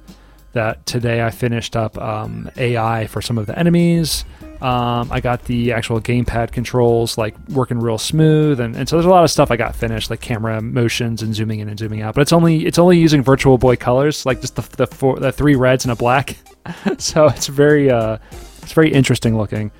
That 0.53 0.83
today 0.87 1.23
I 1.23 1.29
finished 1.29 1.75
up 1.75 1.95
um, 1.99 2.49
AI 2.57 3.05
for 3.05 3.21
some 3.21 3.37
of 3.37 3.45
the 3.45 3.57
enemies. 3.57 4.25
Um, 4.61 5.07
I 5.11 5.21
got 5.21 5.45
the 5.45 5.71
actual 5.71 6.01
gamepad 6.01 6.51
controls 6.51 7.19
like 7.19 7.35
working 7.49 7.79
real 7.79 7.99
smooth, 7.99 8.59
and, 8.59 8.75
and 8.75 8.89
so 8.89 8.95
there's 8.95 9.05
a 9.05 9.09
lot 9.09 9.23
of 9.23 9.29
stuff 9.29 9.51
I 9.51 9.57
got 9.57 9.75
finished, 9.75 10.09
like 10.09 10.21
camera 10.21 10.59
motions 10.59 11.21
and 11.21 11.35
zooming 11.35 11.59
in 11.59 11.69
and 11.69 11.77
zooming 11.77 12.01
out. 12.01 12.15
But 12.15 12.21
it's 12.21 12.33
only 12.33 12.65
it's 12.65 12.79
only 12.79 12.97
using 12.97 13.21
Virtual 13.21 13.59
Boy 13.59 13.75
colors, 13.75 14.25
like 14.25 14.41
just 14.41 14.55
the 14.55 14.63
the, 14.75 14.87
four, 14.87 15.19
the 15.19 15.31
three 15.31 15.55
reds 15.55 15.85
and 15.85 15.91
a 15.91 15.95
black. 15.95 16.35
so 16.97 17.27
it's 17.27 17.47
very 17.47 17.89
uh, 17.91 18.17
it's 18.69 18.75
very 18.75 18.91
interesting 18.93 19.35
looking. 19.35 19.71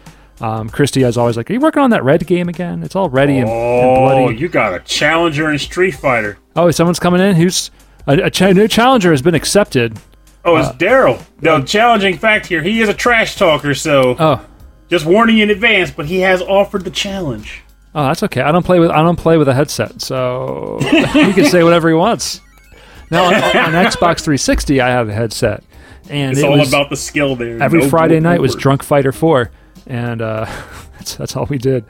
Um, 0.42 0.68
Christy 0.70 1.04
is 1.04 1.16
always 1.16 1.38
like, 1.38 1.48
"Are 1.52 1.54
you 1.54 1.60
working 1.60 1.84
on 1.84 1.92
that 1.92 2.04
red 2.04 2.26
game 2.26 2.50
again? 2.50 2.82
It's 2.82 2.96
all 2.96 3.08
ready 3.10 3.38
and, 3.38 3.48
and 3.48 4.20
Oh, 4.20 4.30
you 4.30 4.50
got 4.50 4.74
a 4.74 4.80
challenger 4.80 5.52
in 5.52 5.60
Street 5.60 5.92
Fighter. 5.92 6.40
oh, 6.56 6.72
someone's 6.72 6.98
coming 7.00 7.22
in. 7.22 7.36
Who's 7.36 7.70
a, 8.08 8.14
a 8.14 8.30
cha- 8.32 8.52
new 8.54 8.68
challenger 8.68 9.12
has 9.12 9.22
been 9.22 9.36
accepted. 9.36 10.00
Oh, 10.44 10.56
it's 10.56 10.70
Daryl. 10.70 11.22
The 11.42 11.62
challenging 11.62 12.18
fact 12.18 12.48
here, 12.48 12.64
he 12.64 12.82
is 12.82 12.90
a 12.90 12.94
trash 12.96 13.36
talker, 13.36 13.76
so 13.76 14.16
Oh, 14.18 14.44
just 14.90 15.06
warning 15.06 15.38
you 15.38 15.44
in 15.44 15.50
advance, 15.52 15.92
but 15.92 16.08
he 16.08 16.22
has 16.22 16.42
offered 16.42 16.84
the 16.84 16.90
challenge. 16.92 17.62
Oh, 17.94 18.06
that's 18.08 18.24
okay. 18.24 18.42
I 18.42 18.52
don't 18.52 18.66
play 18.66 18.80
with 18.80 18.90
I 18.90 19.04
don't 19.04 19.18
play 19.20 19.38
with 19.38 19.50
a 19.50 19.54
headset, 19.54 20.02
so 20.02 20.80
he 21.14 21.34
can 21.34 21.46
say 21.46 21.64
whatever 21.64 21.90
he 21.90 21.94
wants. 21.96 22.42
Now 23.12 23.26
on, 23.26 23.34
on 23.36 23.42
Xbox 23.86 24.22
360, 24.22 24.80
I 24.82 24.88
have 24.90 25.10
a 25.10 25.14
headset, 25.14 25.64
and 26.10 26.32
It's 26.32 26.42
it 26.42 26.46
all 26.46 26.58
was 26.58 26.70
about 26.70 26.90
the 26.90 26.98
skill 26.98 27.36
there. 27.36 27.62
every 27.62 27.82
No 27.82 27.90
Friday 27.90 28.20
night 28.20 28.42
was. 28.42 28.56
Drunk 28.56 28.84
Fighter 28.84 29.12
4, 29.12 29.52
and 29.88 30.22
uh, 30.22 30.46
that's 30.98 31.16
that's 31.16 31.36
all 31.36 31.46
we 31.46 31.58
did. 31.58 31.86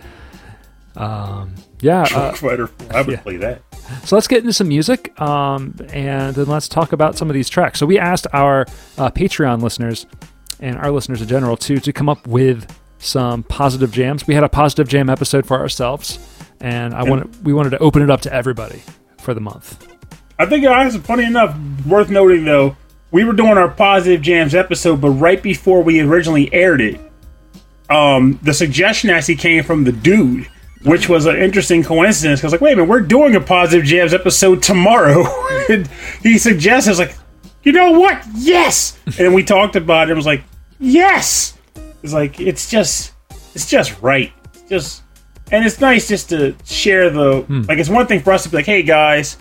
Um, 0.95 1.55
yeah. 1.81 2.03
Uh, 2.03 2.33
Fighter 2.33 2.67
4. 2.67 2.93
I 2.95 3.01
would 3.01 3.11
yeah. 3.13 3.21
play 3.21 3.37
that. 3.37 3.61
so 4.03 4.15
let's 4.15 4.27
get 4.27 4.39
into 4.39 4.53
some 4.53 4.67
music, 4.67 5.19
um, 5.21 5.75
and 5.93 6.35
then 6.35 6.47
let's 6.47 6.67
talk 6.67 6.91
about 6.93 7.17
some 7.17 7.29
of 7.29 7.33
these 7.33 7.49
tracks. 7.49 7.79
So 7.79 7.85
we 7.85 7.97
asked 7.97 8.27
our 8.33 8.61
uh, 8.97 9.09
Patreon 9.09 9.61
listeners 9.61 10.05
and 10.59 10.77
our 10.77 10.91
listeners 10.91 11.21
in 11.21 11.27
general 11.27 11.55
to 11.57 11.79
to 11.79 11.93
come 11.93 12.09
up 12.09 12.27
with 12.27 12.67
some 12.99 13.43
positive 13.43 13.91
jams. 13.91 14.27
We 14.27 14.33
had 14.33 14.43
a 14.43 14.49
positive 14.49 14.87
jam 14.89 15.09
episode 15.09 15.45
for 15.45 15.57
ourselves, 15.57 16.19
and 16.59 16.93
I 16.93 17.03
wanted 17.03 17.45
we 17.45 17.53
wanted 17.53 17.71
to 17.71 17.79
open 17.79 18.01
it 18.01 18.09
up 18.09 18.21
to 18.21 18.33
everybody 18.33 18.81
for 19.19 19.33
the 19.33 19.41
month. 19.41 19.87
I 20.37 20.45
think 20.45 20.63
guys, 20.63 20.95
funny 20.97 21.25
enough, 21.25 21.57
worth 21.85 22.09
noting 22.09 22.45
though, 22.45 22.75
we 23.11 23.23
were 23.23 23.33
doing 23.33 23.57
our 23.57 23.69
positive 23.69 24.21
jams 24.21 24.53
episode, 24.53 25.01
but 25.01 25.09
right 25.11 25.41
before 25.41 25.81
we 25.81 25.99
originally 26.01 26.53
aired 26.53 26.81
it, 26.81 26.99
um, 27.89 28.39
the 28.43 28.53
suggestion 28.53 29.09
actually 29.09 29.35
came 29.37 29.63
from 29.63 29.83
the 29.83 29.91
dude, 29.91 30.47
which 30.83 31.09
was 31.09 31.25
an 31.25 31.37
interesting 31.37 31.83
coincidence. 31.83 32.39
Because 32.39 32.51
like, 32.51 32.61
wait 32.61 32.73
a 32.73 32.75
minute, 32.75 32.89
we're 32.89 33.01
doing 33.01 33.35
a 33.35 33.41
positive 33.41 33.85
jams 33.85 34.13
episode 34.13 34.61
tomorrow. 34.61 35.25
and 35.69 35.87
he 36.23 36.37
suggested, 36.37 36.89
I 36.89 36.91
was 36.91 36.99
like, 36.99 37.15
you 37.63 37.71
know 37.71 37.99
what? 37.99 38.23
Yes. 38.35 38.97
and 39.19 39.33
we 39.33 39.43
talked 39.43 39.75
about 39.75 40.07
it. 40.07 40.11
and 40.11 40.17
was 40.17 40.25
like, 40.25 40.43
yes. 40.79 41.57
It's 42.03 42.13
like 42.13 42.39
it's 42.39 42.69
just, 42.69 43.13
it's 43.55 43.69
just 43.69 43.99
right. 44.01 44.31
It's 44.53 44.69
just, 44.69 45.03
and 45.51 45.65
it's 45.65 45.81
nice 45.81 46.07
just 46.07 46.29
to 46.29 46.55
share 46.63 47.09
the 47.09 47.43
like. 47.67 47.79
It's 47.79 47.89
one 47.89 48.05
thing 48.07 48.21
for 48.21 48.31
us 48.31 48.43
to 48.43 48.49
be 48.49 48.57
like, 48.57 48.65
hey 48.67 48.83
guys, 48.83 49.37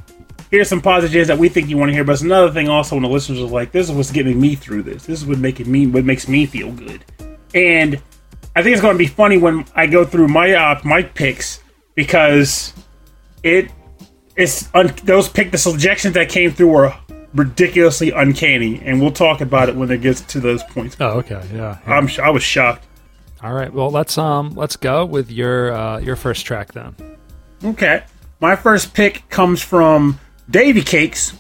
here's 0.51 0.69
some 0.69 0.81
positives 0.81 1.29
that 1.29 1.39
we 1.39 1.49
think 1.49 1.69
you 1.69 1.77
want 1.77 1.91
to 1.91 1.95
hear. 1.95 2.05
But 2.05 2.13
it's 2.13 2.23
another 2.23 2.51
thing 2.51 2.69
also 2.69 2.97
when 2.97 3.03
the 3.03 3.09
listeners 3.09 3.41
are 3.41 3.45
like, 3.45 3.73
this 3.73 3.89
is 3.89 3.95
what's 3.95 4.11
getting 4.11 4.41
me 4.41 4.55
through 4.55 4.83
this. 4.83 5.07
This 5.07 5.21
is 5.21 5.27
what 5.27 5.39
making 5.39 5.71
me 5.71 5.87
what 5.87 6.05
makes 6.05 6.29
me 6.29 6.47
feel 6.47 6.73
good. 6.73 7.05
And 7.55 8.01
I 8.57 8.63
think 8.63 8.75
it's 8.75 8.83
going 8.83 8.95
to 8.95 8.99
be 8.99 9.07
funny 9.07 9.39
when 9.39 9.65
I 9.75 9.87
go 9.87 10.05
through 10.05 10.29
my 10.29 10.53
uh, 10.53 10.81
my 10.85 11.03
picks 11.03 11.63
because 11.95 12.73
it 13.43 13.71
it's 14.37 14.69
un- 14.75 14.95
those 15.05 15.29
pick 15.29 15.51
the 15.51 15.59
suggestions 15.59 16.15
that 16.15 16.29
came 16.29 16.51
through 16.51 16.69
were 16.69 16.95
ridiculously 17.35 18.11
uncanny, 18.11 18.81
and 18.85 19.01
we'll 19.01 19.13
talk 19.13 19.41
about 19.41 19.69
it 19.69 19.77
when 19.77 19.91
it 19.91 20.01
gets 20.01 20.21
to 20.23 20.41
those 20.41 20.63
points. 20.65 20.97
Oh, 20.99 21.19
okay, 21.19 21.43
yeah. 21.53 21.79
I'm 21.87 22.07
sh- 22.07 22.21
I 22.21 22.31
was 22.31 22.43
shocked. 22.43 22.87
All 23.43 23.53
right, 23.53 23.73
well 23.73 23.91
let's 23.91 24.19
um 24.19 24.51
let's 24.55 24.77
go 24.77 25.05
with 25.05 25.31
your 25.31 25.73
uh, 25.73 25.99
your 25.99 26.17
first 26.17 26.45
track 26.47 26.73
then. 26.73 26.97
Okay. 27.65 28.05
My 28.41 28.55
first 28.55 28.95
pick 28.95 29.29
comes 29.31 29.61
from 29.63 30.21
Davy 30.51 30.83
Cakes, 30.83 31.35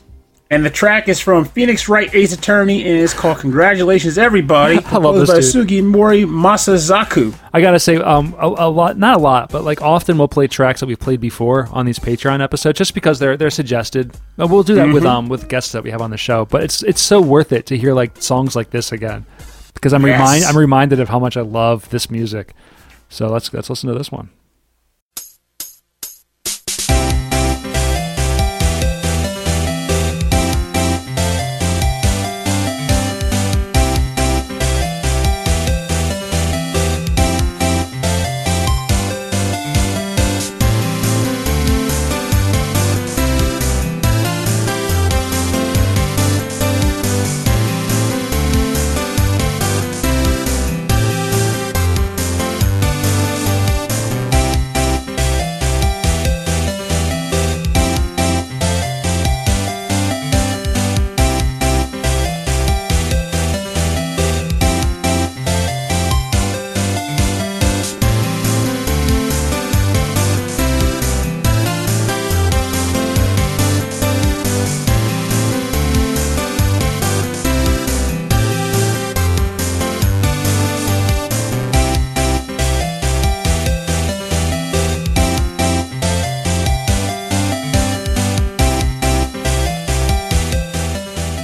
and 0.50 0.64
the 0.64 0.70
track 0.70 1.08
is 1.08 1.20
from 1.20 1.44
Phoenix 1.44 1.88
Wright 1.88 2.14
Ace 2.14 2.32
Attorney, 2.32 2.86
and 2.86 2.98
it's 2.98 3.14
called 3.14 3.38
Congratulations 3.38 4.18
Everybody. 4.18 4.78
I 4.86 4.96
love 4.98 5.16
this 5.16 5.30
by 5.30 5.38
Sugimori 5.38 6.26
Masakazu. 6.26 7.34
I 7.52 7.60
gotta 7.60 7.80
say, 7.80 7.96
um, 7.96 8.34
a, 8.38 8.46
a 8.46 8.68
lot, 8.70 8.98
not 8.98 9.16
a 9.16 9.18
lot, 9.18 9.50
but 9.50 9.64
like 9.64 9.80
often 9.82 10.18
we'll 10.18 10.28
play 10.28 10.46
tracks 10.46 10.80
that 10.80 10.86
we've 10.86 10.98
played 10.98 11.20
before 11.20 11.68
on 11.72 11.86
these 11.86 11.98
Patreon 11.98 12.42
episodes, 12.42 12.78
just 12.78 12.94
because 12.94 13.18
they're 13.18 13.36
they're 13.36 13.50
suggested. 13.50 14.14
Uh, 14.38 14.46
We'll 14.46 14.62
do 14.62 14.74
that 14.74 14.92
with 14.92 15.04
um 15.04 15.28
with 15.28 15.48
guests 15.48 15.72
that 15.72 15.82
we 15.82 15.90
have 15.90 16.02
on 16.02 16.10
the 16.10 16.16
show, 16.18 16.44
but 16.44 16.62
it's 16.62 16.82
it's 16.82 17.00
so 17.00 17.20
worth 17.20 17.52
it 17.52 17.66
to 17.66 17.76
hear 17.78 17.94
like 17.94 18.20
songs 18.22 18.54
like 18.56 18.70
this 18.70 18.92
again, 18.92 19.24
because 19.74 19.92
I'm 19.92 20.04
Yes. 20.06 20.18
remind 20.18 20.44
I'm 20.44 20.56
reminded 20.58 21.00
of 21.00 21.08
how 21.08 21.18
much 21.18 21.36
I 21.36 21.42
love 21.42 21.88
this 21.90 22.10
music. 22.10 22.54
So 23.08 23.28
let's 23.28 23.52
let's 23.54 23.70
listen 23.70 23.88
to 23.88 23.94
this 23.96 24.12
one. 24.12 24.28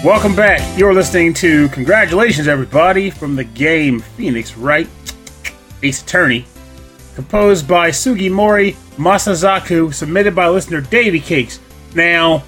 Welcome 0.04 0.36
back. 0.36 0.78
You're 0.78 0.92
listening 0.92 1.32
to 1.32 1.70
Congratulations 1.70 2.46
Everybody 2.46 3.08
from 3.08 3.36
the 3.36 3.44
game 3.44 4.00
Phoenix 4.00 4.54
Wright 4.54 4.86
Ace 5.82 6.02
Attorney, 6.02 6.44
composed 7.14 7.66
by 7.66 7.88
Sugimori 7.88 8.74
Masakazu, 8.98 9.94
submitted 9.94 10.34
by 10.34 10.48
listener 10.48 10.82
Davy 10.82 11.20
Cakes. 11.20 11.58
Now, 11.94 12.44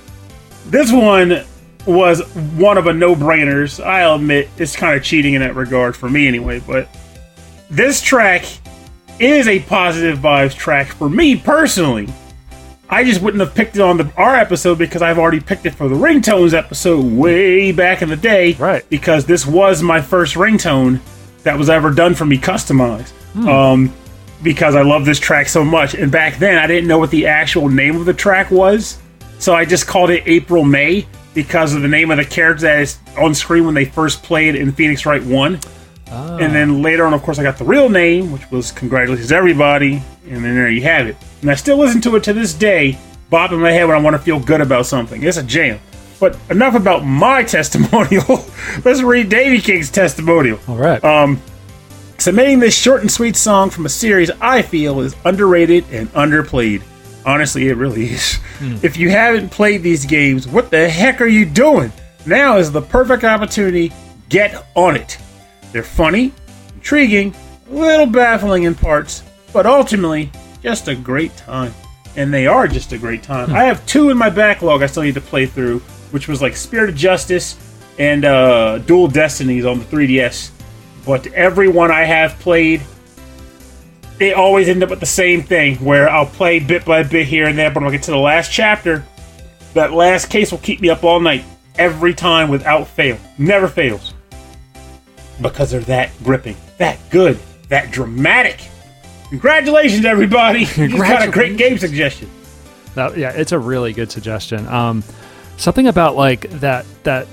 this 0.66 0.92
one 0.92 1.46
was 1.86 2.20
one 2.58 2.76
of 2.76 2.88
a 2.88 2.92
no-brainers. 2.92 3.82
I'll 3.82 4.16
admit 4.16 4.50
it's 4.58 4.76
kind 4.76 4.94
of 4.94 5.02
cheating 5.02 5.32
in 5.32 5.40
that 5.40 5.54
regard 5.54 5.96
for 5.96 6.10
me 6.10 6.28
anyway, 6.28 6.60
but 6.60 6.90
this 7.70 8.02
track 8.02 8.44
is 9.18 9.48
a 9.48 9.60
positive 9.60 10.18
vibes 10.18 10.54
track 10.54 10.88
for 10.88 11.08
me 11.08 11.36
personally. 11.36 12.06
I 12.88 13.04
just 13.04 13.20
wouldn't 13.20 13.40
have 13.40 13.54
picked 13.54 13.76
it 13.76 13.82
on 13.82 13.96
the 13.96 14.12
our 14.16 14.36
episode 14.36 14.78
because 14.78 15.02
I've 15.02 15.18
already 15.18 15.40
picked 15.40 15.66
it 15.66 15.74
for 15.74 15.88
the 15.88 15.96
ringtones 15.96 16.54
episode 16.54 17.04
way 17.04 17.72
back 17.72 18.02
in 18.02 18.08
the 18.08 18.16
day. 18.16 18.54
Right. 18.54 18.88
Because 18.88 19.26
this 19.26 19.44
was 19.46 19.82
my 19.82 20.00
first 20.00 20.34
ringtone 20.34 21.00
that 21.42 21.58
was 21.58 21.68
ever 21.68 21.90
done 21.90 22.14
for 22.14 22.24
me 22.24 22.38
customized. 22.38 23.12
Um, 23.36 23.92
because 24.42 24.74
I 24.74 24.82
love 24.82 25.04
this 25.04 25.18
track 25.18 25.48
so 25.48 25.64
much, 25.64 25.94
and 25.94 26.10
back 26.10 26.38
then 26.38 26.56
I 26.58 26.66
didn't 26.66 26.88
know 26.88 26.98
what 26.98 27.10
the 27.10 27.26
actual 27.26 27.68
name 27.68 27.96
of 27.96 28.06
the 28.06 28.14
track 28.14 28.50
was, 28.50 28.98
so 29.38 29.54
I 29.54 29.64
just 29.64 29.86
called 29.86 30.10
it 30.10 30.22
April 30.26 30.64
May 30.64 31.06
because 31.34 31.74
of 31.74 31.82
the 31.82 31.88
name 31.88 32.10
of 32.10 32.16
the 32.16 32.24
character 32.24 32.62
that 32.62 32.80
is 32.80 32.98
on 33.18 33.34
screen 33.34 33.66
when 33.66 33.74
they 33.74 33.84
first 33.84 34.22
played 34.22 34.54
in 34.54 34.72
Phoenix 34.72 35.04
Wright 35.04 35.22
One. 35.22 35.60
Oh. 36.10 36.38
And 36.38 36.54
then 36.54 36.82
later 36.82 37.04
on, 37.04 37.12
of 37.12 37.22
course, 37.22 37.38
I 37.38 37.42
got 37.42 37.58
the 37.58 37.64
real 37.64 37.88
name, 37.88 38.32
which 38.32 38.50
was 38.50 38.72
Congratulations 38.72 39.32
Everybody. 39.32 40.02
And 40.28 40.44
then 40.44 40.54
there 40.54 40.70
you 40.70 40.82
have 40.82 41.06
it. 41.06 41.16
And 41.46 41.52
I 41.52 41.54
still 41.54 41.76
listen 41.76 42.00
to 42.00 42.16
it 42.16 42.24
to 42.24 42.32
this 42.32 42.52
day, 42.52 42.98
bobbing 43.30 43.60
my 43.60 43.70
head 43.70 43.84
when 43.84 43.96
I 43.96 44.00
want 44.00 44.16
to 44.16 44.18
feel 44.18 44.40
good 44.40 44.60
about 44.60 44.84
something. 44.84 45.22
It's 45.22 45.36
a 45.36 45.44
jam. 45.44 45.78
But 46.18 46.36
enough 46.50 46.74
about 46.74 47.04
my 47.04 47.42
testimonial. 47.44 48.44
Let's 48.84 49.00
read 49.00 49.28
Davy 49.28 49.60
King's 49.60 49.88
testimonial. 49.88 50.58
All 50.66 50.74
right. 50.74 51.04
Um, 51.04 51.40
submitting 52.18 52.58
this 52.58 52.76
short 52.76 53.02
and 53.02 53.08
sweet 53.08 53.36
song 53.36 53.70
from 53.70 53.86
a 53.86 53.88
series 53.88 54.28
I 54.40 54.60
feel 54.60 54.98
is 55.02 55.14
underrated 55.24 55.84
and 55.92 56.12
underplayed. 56.14 56.82
Honestly, 57.24 57.68
it 57.68 57.76
really 57.76 58.06
is. 58.06 58.40
If 58.82 58.96
you 58.96 59.10
haven't 59.10 59.50
played 59.50 59.84
these 59.84 60.04
games, 60.04 60.48
what 60.48 60.72
the 60.72 60.88
heck 60.88 61.20
are 61.20 61.28
you 61.28 61.46
doing? 61.46 61.92
Now 62.26 62.56
is 62.56 62.72
the 62.72 62.82
perfect 62.82 63.22
opportunity. 63.22 63.92
Get 64.30 64.66
on 64.74 64.96
it. 64.96 65.16
They're 65.70 65.84
funny, 65.84 66.32
intriguing, 66.74 67.36
a 67.70 67.72
little 67.72 68.06
baffling 68.06 68.64
in 68.64 68.74
parts, 68.74 69.22
but 69.52 69.64
ultimately 69.64 70.32
just 70.66 70.88
a 70.88 70.96
great 70.96 71.36
time. 71.36 71.72
And 72.16 72.34
they 72.34 72.48
are 72.48 72.66
just 72.66 72.92
a 72.92 72.98
great 72.98 73.22
time. 73.22 73.54
I 73.54 73.62
have 73.62 73.86
two 73.86 74.10
in 74.10 74.18
my 74.18 74.28
backlog 74.28 74.82
I 74.82 74.86
still 74.86 75.04
need 75.04 75.14
to 75.14 75.20
play 75.20 75.46
through, 75.46 75.78
which 76.10 76.26
was 76.26 76.42
like 76.42 76.56
Spirit 76.56 76.90
of 76.90 76.96
Justice 76.96 77.56
and 78.00 78.24
uh, 78.24 78.78
Dual 78.78 79.06
Destinies 79.06 79.64
on 79.64 79.78
the 79.78 79.84
3DS. 79.84 80.50
But 81.04 81.28
every 81.28 81.68
one 81.68 81.92
I 81.92 82.02
have 82.02 82.36
played, 82.40 82.82
they 84.18 84.32
always 84.32 84.68
end 84.68 84.82
up 84.82 84.90
with 84.90 84.98
the 84.98 85.06
same 85.06 85.40
thing 85.40 85.76
where 85.76 86.10
I'll 86.10 86.26
play 86.26 86.58
bit 86.58 86.84
by 86.84 87.04
bit 87.04 87.28
here 87.28 87.46
and 87.46 87.56
there, 87.56 87.70
but 87.70 87.84
when 87.84 87.88
I 87.88 87.96
get 87.96 88.02
to 88.04 88.10
the 88.10 88.18
last 88.18 88.50
chapter, 88.52 89.04
that 89.74 89.92
last 89.92 90.30
case 90.30 90.50
will 90.50 90.58
keep 90.58 90.80
me 90.80 90.90
up 90.90 91.04
all 91.04 91.20
night. 91.20 91.44
Every 91.78 92.12
time 92.12 92.48
without 92.48 92.88
fail. 92.88 93.18
Never 93.38 93.68
fails. 93.68 94.14
Because 95.40 95.70
they're 95.70 95.80
that 95.82 96.10
gripping, 96.24 96.56
that 96.78 96.98
good, 97.10 97.38
that 97.68 97.92
dramatic. 97.92 98.68
Congratulations, 99.30 100.04
everybody! 100.04 100.66
You 100.76 100.98
got 100.98 101.26
a 101.26 101.30
great 101.30 101.56
game 101.56 101.78
suggestion. 101.78 102.30
That, 102.94 103.16
yeah, 103.16 103.32
it's 103.32 103.52
a 103.52 103.58
really 103.58 103.92
good 103.92 104.10
suggestion. 104.10 104.66
Um, 104.68 105.02
something 105.56 105.88
about 105.88 106.16
like 106.16 106.48
that 106.60 106.86
that 107.02 107.26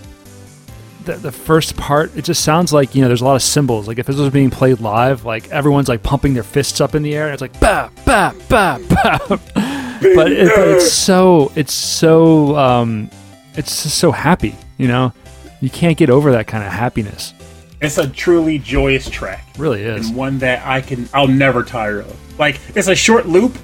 the, 1.06 1.14
the 1.14 1.32
first 1.32 1.78
part, 1.78 2.16
it 2.16 2.24
just 2.24 2.44
sounds 2.44 2.74
like 2.74 2.96
you 2.96 3.02
know 3.02 3.08
there's 3.08 3.22
a 3.22 3.26
lot 3.26 3.36
of 3.36 3.44
symbols. 3.44 3.88
Like 3.88 4.00
if 4.00 4.08
this 4.08 4.16
was 4.16 4.32
being 4.32 4.50
played 4.50 4.80
live, 4.80 5.26
like 5.26 5.50
everyone's 5.50 5.90
like 5.90 6.04
pumping 6.04 6.34
their 6.34 6.44
fists 6.44 6.82
up 6.82 6.96
in 6.96 7.04
the 7.04 7.16
air, 7.16 7.26
and 7.26 7.34
it's 7.34 7.42
like 7.42 7.60
ba 7.60 7.92
ba 8.06 8.34
ba 8.50 8.80
ba. 8.90 9.20
but 10.16 10.32
it, 10.32 10.52
it's 10.52 10.92
so 10.92 11.52
it's 11.56 11.74
so 11.74 12.58
um, 12.58 13.10
it's 13.54 13.84
just 13.84 13.98
so 13.98 14.12
happy. 14.12 14.56
You 14.78 14.88
know, 14.88 15.14
you 15.62 15.70
can't 15.70 15.98
get 15.98 16.10
over 16.10 16.32
that 16.32 16.48
kind 16.48 16.64
of 16.64 16.72
happiness. 16.72 17.34
It's 17.84 17.98
a 17.98 18.08
truly 18.08 18.60
joyous 18.60 19.10
track. 19.10 19.46
It 19.54 19.60
really 19.60 19.84
is. 19.84 20.08
and 20.08 20.16
one 20.18 20.40
that 20.40 20.66
I 20.66 20.82
can 20.82 21.08
I'll 21.14 21.28
never 21.28 21.64
tire 21.64 22.00
of. 22.00 22.40
Like 22.40 22.60
it's 22.76 22.88
a 22.88 22.96
short 22.96 23.28
loop, 23.28 23.58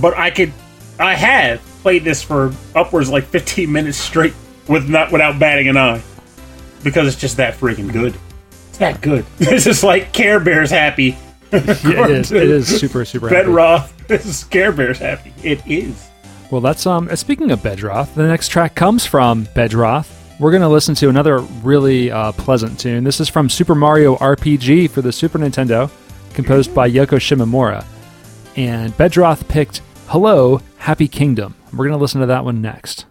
but 0.00 0.16
I 0.16 0.30
could 0.30 0.52
I 0.98 1.14
have 1.14 1.60
played 1.82 2.04
this 2.04 2.22
for 2.22 2.52
upwards 2.74 3.10
like 3.10 3.24
15 3.24 3.70
minutes 3.70 3.98
straight 3.98 4.34
with 4.68 4.88
not 4.88 5.12
without 5.12 5.38
batting 5.38 5.68
an 5.68 5.76
eye 5.76 6.02
because 6.82 7.06
it's 7.08 7.20
just 7.20 7.36
that 7.36 7.54
freaking 7.54 7.92
good. 7.92 8.14
It's 8.70 8.78
that 8.78 9.00
good. 9.00 9.24
It's 9.38 9.64
just 9.64 9.84
like 9.84 10.12
Care 10.12 10.40
Bears 10.40 10.70
happy. 10.70 11.16
Yeah, 11.52 11.60
it 12.06 12.10
is. 12.10 12.32
It 12.32 12.42
is 12.50 12.80
super 12.80 13.04
super 13.04 13.28
happy. 13.28 13.42
Bedroth 13.46 14.06
This 14.08 14.26
is 14.26 14.42
Care 14.44 14.72
Bears 14.72 14.98
happy. 14.98 15.32
It 15.44 15.62
is. 15.66 16.08
Well, 16.50 16.60
that's 16.60 16.84
um. 16.86 17.08
uh, 17.10 17.16
Speaking 17.16 17.50
of 17.52 17.62
Bedroth, 17.62 18.14
the 18.14 18.26
next 18.26 18.48
track 18.48 18.74
comes 18.74 19.06
from 19.06 19.44
Bedroth. 19.54 20.10
We're 20.40 20.50
gonna 20.50 20.68
listen 20.68 20.94
to 20.96 21.08
another 21.08 21.38
really 21.38 22.10
uh, 22.10 22.32
pleasant 22.32 22.78
tune. 22.80 23.04
This 23.04 23.20
is 23.20 23.28
from 23.28 23.48
Super 23.48 23.74
Mario 23.74 24.16
RPG 24.16 24.90
for 24.90 25.00
the 25.00 25.12
Super 25.12 25.38
Nintendo, 25.38 25.90
composed 26.34 26.74
by 26.74 26.90
Yoko 26.90 27.18
Shimomura. 27.18 27.84
And 28.56 28.92
Bedroth 28.96 29.46
picked 29.46 29.80
"Hello, 30.08 30.60
Happy 30.78 31.06
Kingdom." 31.06 31.54
We're 31.72 31.86
gonna 31.86 31.98
listen 31.98 32.20
to 32.20 32.26
that 32.26 32.44
one 32.44 32.60
next. 32.60 33.06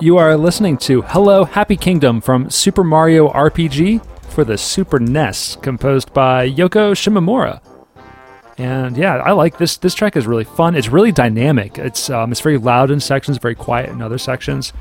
You 0.00 0.16
are 0.16 0.34
listening 0.34 0.78
to 0.78 1.02
Hello 1.02 1.44
Happy 1.44 1.76
Kingdom 1.76 2.22
from 2.22 2.48
Super 2.48 2.82
Mario 2.82 3.28
RPG 3.28 4.02
for 4.30 4.44
the 4.44 4.56
Super 4.56 4.98
NES, 4.98 5.56
composed 5.56 6.14
by 6.14 6.48
Yoko 6.48 6.92
Shimomura. 6.92 7.60
And 8.56 8.96
yeah, 8.96 9.16
I 9.16 9.32
like 9.32 9.58
this. 9.58 9.76
This 9.76 9.92
track 9.92 10.16
is 10.16 10.26
really 10.26 10.44
fun. 10.44 10.74
It's 10.74 10.88
really 10.88 11.12
dynamic. 11.12 11.76
It's 11.76 12.08
um, 12.08 12.32
it's 12.32 12.40
very 12.40 12.56
loud 12.56 12.90
in 12.90 12.98
sections, 12.98 13.36
very 13.36 13.54
quiet 13.54 13.90
in 13.90 14.00
other 14.00 14.16
sections. 14.16 14.72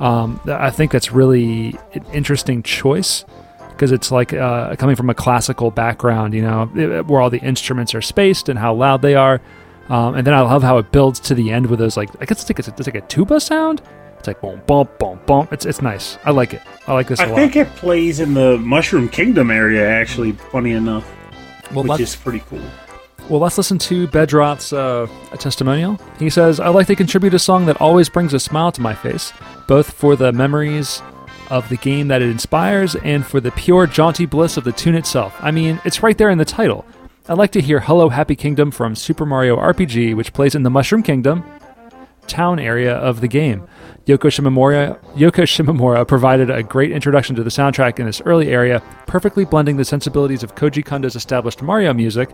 Um, 0.00 0.40
I 0.46 0.70
think 0.70 0.90
that's 0.90 1.12
really 1.12 1.78
an 1.92 2.04
interesting 2.12 2.64
choice 2.64 3.24
because 3.68 3.92
it's 3.92 4.10
like 4.10 4.32
uh, 4.32 4.74
coming 4.74 4.96
from 4.96 5.08
a 5.08 5.14
classical 5.14 5.70
background, 5.70 6.34
you 6.34 6.42
know, 6.42 6.66
where 7.06 7.20
all 7.20 7.30
the 7.30 7.38
instruments 7.38 7.94
are 7.94 8.02
spaced 8.02 8.48
and 8.48 8.58
how 8.58 8.74
loud 8.74 9.02
they 9.02 9.14
are. 9.14 9.40
Um, 9.88 10.16
and 10.16 10.26
then 10.26 10.34
I 10.34 10.40
love 10.40 10.64
how 10.64 10.78
it 10.78 10.90
builds 10.90 11.20
to 11.20 11.36
the 11.36 11.52
end 11.52 11.66
with 11.66 11.78
those 11.78 11.96
like 11.96 12.10
I 12.20 12.24
guess 12.24 12.40
it's 12.42 12.50
like 12.50 12.58
it's, 12.58 12.66
it's 12.66 12.88
like 12.88 12.96
a 12.96 13.02
tuba 13.02 13.38
sound. 13.38 13.80
It's 14.24 14.28
like 14.28 14.40
boom, 14.40 14.62
boom, 14.66 14.88
boom, 14.98 15.20
boom. 15.26 15.48
It's 15.52 15.66
it's 15.66 15.82
nice. 15.82 16.16
I 16.24 16.30
like 16.30 16.54
it. 16.54 16.62
I 16.86 16.94
like 16.94 17.08
this 17.08 17.20
a 17.20 17.24
I 17.24 17.26
lot. 17.26 17.38
I 17.38 17.42
think 17.42 17.56
it 17.56 17.68
plays 17.76 18.20
in 18.20 18.32
the 18.32 18.56
Mushroom 18.56 19.06
Kingdom 19.06 19.50
area 19.50 19.86
actually, 19.86 20.32
funny 20.32 20.70
enough, 20.70 21.06
well, 21.74 21.84
which 21.84 22.00
is 22.00 22.16
pretty 22.16 22.40
cool. 22.48 22.62
well, 23.28 23.38
let's 23.40 23.58
listen 23.58 23.78
to 23.80 24.06
Bedroth's 24.06 24.72
uh, 24.72 25.06
testimonial. 25.38 26.00
He 26.18 26.30
says, 26.30 26.58
"I 26.58 26.68
like 26.68 26.86
to 26.86 26.96
contribute 26.96 27.34
a 27.34 27.38
song 27.38 27.66
that 27.66 27.78
always 27.82 28.08
brings 28.08 28.32
a 28.32 28.40
smile 28.40 28.72
to 28.72 28.80
my 28.80 28.94
face, 28.94 29.34
both 29.68 29.92
for 29.92 30.16
the 30.16 30.32
memories 30.32 31.02
of 31.50 31.68
the 31.68 31.76
game 31.76 32.08
that 32.08 32.22
it 32.22 32.30
inspires 32.30 32.96
and 32.96 33.26
for 33.26 33.40
the 33.40 33.50
pure 33.50 33.86
jaunty 33.86 34.24
bliss 34.24 34.56
of 34.56 34.64
the 34.64 34.72
tune 34.72 34.94
itself. 34.94 35.34
I 35.40 35.50
mean, 35.50 35.82
it's 35.84 36.02
right 36.02 36.16
there 36.16 36.30
in 36.30 36.38
the 36.38 36.46
title." 36.46 36.86
I'd 37.26 37.38
like 37.38 37.52
to 37.52 37.60
hear 37.62 37.80
Hello 37.80 38.10
Happy 38.10 38.36
Kingdom 38.36 38.70
from 38.70 38.94
Super 38.94 39.24
Mario 39.24 39.56
RPG, 39.56 40.14
which 40.14 40.34
plays 40.34 40.54
in 40.54 40.62
the 40.62 40.68
Mushroom 40.68 41.02
Kingdom 41.02 41.42
town 42.26 42.58
area 42.58 42.94
of 42.94 43.20
the 43.20 43.28
game. 43.28 43.66
Yoko 44.06 44.28
Shimomura, 44.28 44.98
Yoko 45.14 45.44
Shimomura 45.44 46.06
provided 46.06 46.50
a 46.50 46.62
great 46.62 46.92
introduction 46.92 47.34
to 47.36 47.42
the 47.42 47.50
soundtrack 47.50 47.98
in 47.98 48.06
this 48.06 48.20
early 48.22 48.48
area, 48.48 48.82
perfectly 49.06 49.44
blending 49.44 49.76
the 49.78 49.84
sensibilities 49.84 50.42
of 50.42 50.54
Koji 50.54 50.84
Kondo's 50.84 51.16
established 51.16 51.62
Mario 51.62 51.94
music, 51.94 52.28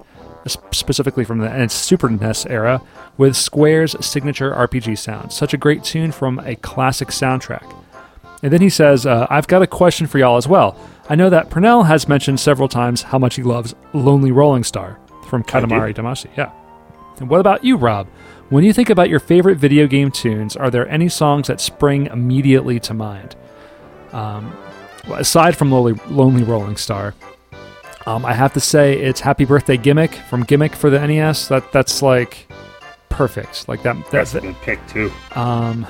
specifically 0.46 1.24
from 1.24 1.38
the 1.38 1.68
Super 1.68 2.08
NES 2.08 2.46
era, 2.46 2.82
with 3.18 3.36
Square's 3.36 3.94
signature 4.04 4.50
RPG 4.52 4.98
sound. 4.98 5.32
Such 5.32 5.54
a 5.54 5.58
great 5.58 5.84
tune 5.84 6.10
from 6.10 6.40
a 6.40 6.56
classic 6.56 7.08
soundtrack. 7.08 7.76
And 8.42 8.52
then 8.52 8.60
he 8.60 8.70
says, 8.70 9.06
uh, 9.06 9.26
I've 9.30 9.46
got 9.46 9.62
a 9.62 9.66
question 9.66 10.06
for 10.06 10.18
y'all 10.18 10.38
as 10.38 10.48
well. 10.48 10.76
I 11.08 11.14
know 11.14 11.30
that 11.30 11.50
Pernell 11.50 11.86
has 11.86 12.08
mentioned 12.08 12.40
several 12.40 12.68
times 12.68 13.02
how 13.02 13.18
much 13.18 13.36
he 13.36 13.42
loves 13.42 13.74
Lonely 13.92 14.32
Rolling 14.32 14.64
Star 14.64 14.98
from 15.28 15.44
Katamari 15.44 15.94
Damacy. 15.94 16.30
Yeah. 16.36 16.50
And 17.18 17.28
what 17.28 17.40
about 17.40 17.64
you, 17.64 17.76
Rob? 17.76 18.08
When 18.50 18.64
you 18.64 18.72
think 18.72 18.90
about 18.90 19.08
your 19.08 19.20
favorite 19.20 19.56
video 19.58 19.86
game 19.86 20.10
tunes, 20.10 20.56
are 20.56 20.70
there 20.70 20.88
any 20.88 21.08
songs 21.08 21.46
that 21.46 21.60
spring 21.60 22.06
immediately 22.06 22.80
to 22.80 22.92
mind? 22.94 23.36
Um, 24.12 24.52
aside 25.12 25.56
from 25.56 25.70
Lonely, 25.70 25.92
Lonely 26.08 26.42
Rolling 26.42 26.76
Star, 26.76 27.14
um, 28.06 28.24
I 28.24 28.32
have 28.34 28.52
to 28.54 28.60
say 28.60 28.98
it's 28.98 29.20
Happy 29.20 29.44
Birthday 29.44 29.76
Gimmick 29.76 30.12
from 30.14 30.42
Gimmick 30.42 30.74
for 30.74 30.90
the 30.90 30.98
NES. 31.06 31.46
That 31.46 31.70
that's 31.70 32.02
like 32.02 32.50
perfect. 33.08 33.68
Like 33.68 33.82
that. 33.84 33.96
That's 34.10 34.32
That, 34.32 34.42
a 34.42 34.48
good 34.48 34.56
pick 34.62 34.84
too. 34.88 35.12
um, 35.36 35.86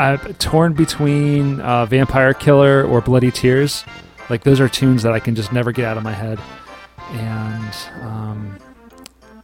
I'm 0.00 0.18
torn 0.34 0.72
between 0.72 1.60
uh, 1.60 1.86
Vampire 1.86 2.34
Killer 2.34 2.84
or 2.84 3.00
Bloody 3.00 3.30
Tears. 3.30 3.84
Like 4.30 4.42
those 4.42 4.58
are 4.58 4.68
tunes 4.68 5.04
that 5.04 5.12
I 5.12 5.20
can 5.20 5.36
just 5.36 5.52
never 5.52 5.70
get 5.70 5.84
out 5.84 5.96
of 5.96 6.02
my 6.02 6.12
head, 6.12 6.40
and 7.12 7.74
um, 8.02 8.58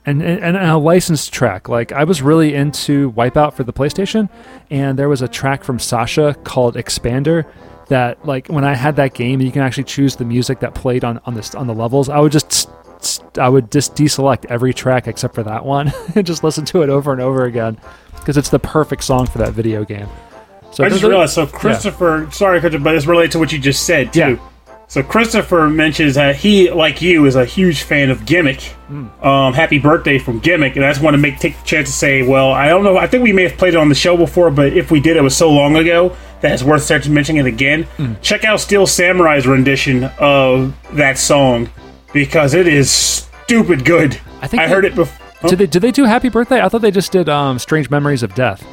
and 0.06 0.22
and, 0.22 0.56
and 0.56 0.56
a 0.56 0.78
licensed 0.78 1.32
track. 1.32 1.68
Like 1.68 1.92
I 1.92 2.04
was 2.04 2.22
really 2.22 2.54
into 2.54 3.12
Wipeout 3.12 3.54
for 3.54 3.64
the 3.64 3.72
PlayStation, 3.72 4.28
and 4.70 4.98
there 4.98 5.08
was 5.08 5.22
a 5.22 5.28
track 5.28 5.64
from 5.64 5.78
Sasha 5.78 6.34
called 6.44 6.74
Xpander. 6.76 7.46
That 7.88 8.24
like 8.26 8.48
when 8.48 8.64
I 8.64 8.74
had 8.74 8.96
that 8.96 9.12
game, 9.14 9.40
you 9.40 9.52
can 9.52 9.62
actually 9.62 9.84
choose 9.84 10.16
the 10.16 10.24
music 10.24 10.60
that 10.60 10.74
played 10.74 11.04
on 11.04 11.20
on 11.26 11.34
this 11.34 11.54
on 11.54 11.66
the 11.66 11.74
levels. 11.74 12.08
I 12.08 12.18
would 12.18 12.32
just 12.32 12.70
I 13.38 13.48
would 13.48 13.70
just 13.70 13.94
deselect 13.94 14.46
every 14.46 14.72
track 14.72 15.06
except 15.06 15.34
for 15.34 15.42
that 15.42 15.64
one 15.64 15.92
and 16.14 16.26
just 16.26 16.42
listen 16.42 16.64
to 16.66 16.82
it 16.82 16.88
over 16.88 17.12
and 17.12 17.20
over 17.20 17.44
again 17.44 17.78
because 18.16 18.36
it's 18.36 18.48
the 18.48 18.58
perfect 18.58 19.04
song 19.04 19.26
for 19.26 19.38
that 19.38 19.52
video 19.52 19.84
game. 19.84 20.08
So 20.72 20.82
I 20.82 20.88
just 20.88 21.02
realized. 21.02 21.34
So 21.34 21.46
Christopher, 21.46 22.28
sorry, 22.32 22.60
Christopher, 22.60 22.82
but 22.82 22.94
it's 22.94 23.06
related 23.06 23.32
to 23.32 23.38
what 23.38 23.52
you 23.52 23.58
just 23.58 23.84
said 23.84 24.12
too. 24.12 24.18
Yeah. 24.18 24.48
So 24.94 25.02
Christopher 25.02 25.68
mentions 25.68 26.14
that 26.14 26.36
he, 26.36 26.70
like 26.70 27.02
you, 27.02 27.26
is 27.26 27.34
a 27.34 27.44
huge 27.44 27.82
fan 27.82 28.10
of 28.10 28.24
Gimmick. 28.24 28.62
Hmm. 28.86 29.08
Um, 29.26 29.52
happy 29.52 29.80
birthday 29.80 30.20
from 30.20 30.38
Gimmick, 30.38 30.76
and 30.76 30.84
I 30.84 30.90
just 30.92 31.02
want 31.02 31.14
to 31.14 31.18
make 31.18 31.40
take 31.40 31.58
the 31.58 31.64
chance 31.66 31.88
to 31.88 31.92
say, 31.92 32.22
well, 32.22 32.52
I 32.52 32.68
don't 32.68 32.84
know. 32.84 32.96
I 32.96 33.08
think 33.08 33.24
we 33.24 33.32
may 33.32 33.42
have 33.42 33.58
played 33.58 33.74
it 33.74 33.76
on 33.76 33.88
the 33.88 33.96
show 33.96 34.16
before, 34.16 34.52
but 34.52 34.72
if 34.72 34.92
we 34.92 35.00
did, 35.00 35.16
it 35.16 35.20
was 35.20 35.36
so 35.36 35.50
long 35.50 35.74
ago 35.74 36.14
that 36.42 36.52
it's 36.52 36.62
worth 36.62 36.88
mentioning 37.08 37.44
it 37.44 37.48
again. 37.48 37.82
Hmm. 37.96 38.12
Check 38.22 38.44
out 38.44 38.60
Steel 38.60 38.86
Samurai's 38.86 39.48
rendition 39.48 40.04
of 40.20 40.72
that 40.92 41.18
song 41.18 41.70
because 42.12 42.54
it 42.54 42.68
is 42.68 42.88
stupid 42.88 43.84
good. 43.84 44.16
I 44.42 44.46
think 44.46 44.62
I 44.62 44.66
they- 44.68 44.72
heard 44.74 44.84
it 44.84 44.94
before. 44.94 45.50
Did 45.50 45.58
they 45.58 45.66
did 45.66 45.82
they 45.82 45.90
do 45.90 46.04
Happy 46.04 46.28
Birthday? 46.28 46.62
I 46.62 46.68
thought 46.68 46.82
they 46.82 46.92
just 46.92 47.10
did 47.10 47.28
um, 47.28 47.58
Strange 47.58 47.90
Memories 47.90 48.22
of 48.22 48.32
Death. 48.36 48.64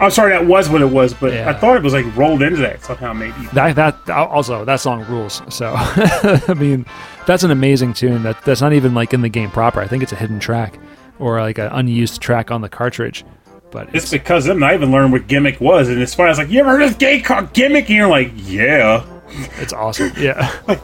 I'm 0.00 0.10
sorry, 0.10 0.30
that 0.32 0.46
was 0.46 0.68
what 0.68 0.80
it 0.82 0.86
was, 0.90 1.14
but 1.14 1.32
Yeah. 1.32 1.48
I 1.48 1.52
thought 1.52 1.76
it 1.76 1.82
was 1.82 1.92
like 1.92 2.04
rolled 2.16 2.42
into 2.42 2.60
that 2.62 2.84
somehow, 2.84 3.12
maybe. 3.12 3.32
That 3.52 3.76
that 3.76 4.10
also 4.10 4.64
that 4.64 4.80
song 4.80 5.04
rules. 5.06 5.42
So 5.48 5.74
I 5.76 6.54
mean, 6.56 6.86
that's 7.26 7.42
an 7.42 7.50
amazing 7.50 7.94
tune. 7.94 8.22
That 8.22 8.42
that's 8.44 8.60
not 8.60 8.72
even 8.72 8.94
like 8.94 9.12
in 9.14 9.22
the 9.22 9.28
game 9.28 9.50
proper. 9.50 9.80
I 9.80 9.86
think 9.86 10.02
it's 10.02 10.12
a 10.12 10.16
hidden 10.16 10.40
track 10.40 10.78
or 11.18 11.40
like 11.40 11.58
an 11.58 11.68
unused 11.72 12.20
track 12.20 12.50
on 12.50 12.60
the 12.60 12.68
cartridge. 12.68 13.24
But 13.70 13.86
It's 13.94 14.04
it's, 14.04 14.10
because 14.10 14.46
of 14.46 14.56
them. 14.56 14.62
I 14.62 14.74
even 14.74 14.90
learned 14.90 15.12
what 15.12 15.26
gimmick 15.28 15.58
was, 15.60 15.88
and 15.88 16.00
as 16.02 16.18
I 16.18 16.28
was 16.28 16.36
like, 16.38 16.50
you 16.50 16.60
ever 16.60 16.70
heard 16.72 16.82
of 16.82 16.98
game 16.98 17.22
called 17.22 17.54
gimmick? 17.54 17.88
And 17.88 17.96
you're 17.96 18.08
like, 18.08 18.30
yeah. 18.36 19.02
it's 19.60 19.72
awesome. 19.72 20.12
Yeah. 20.16 20.50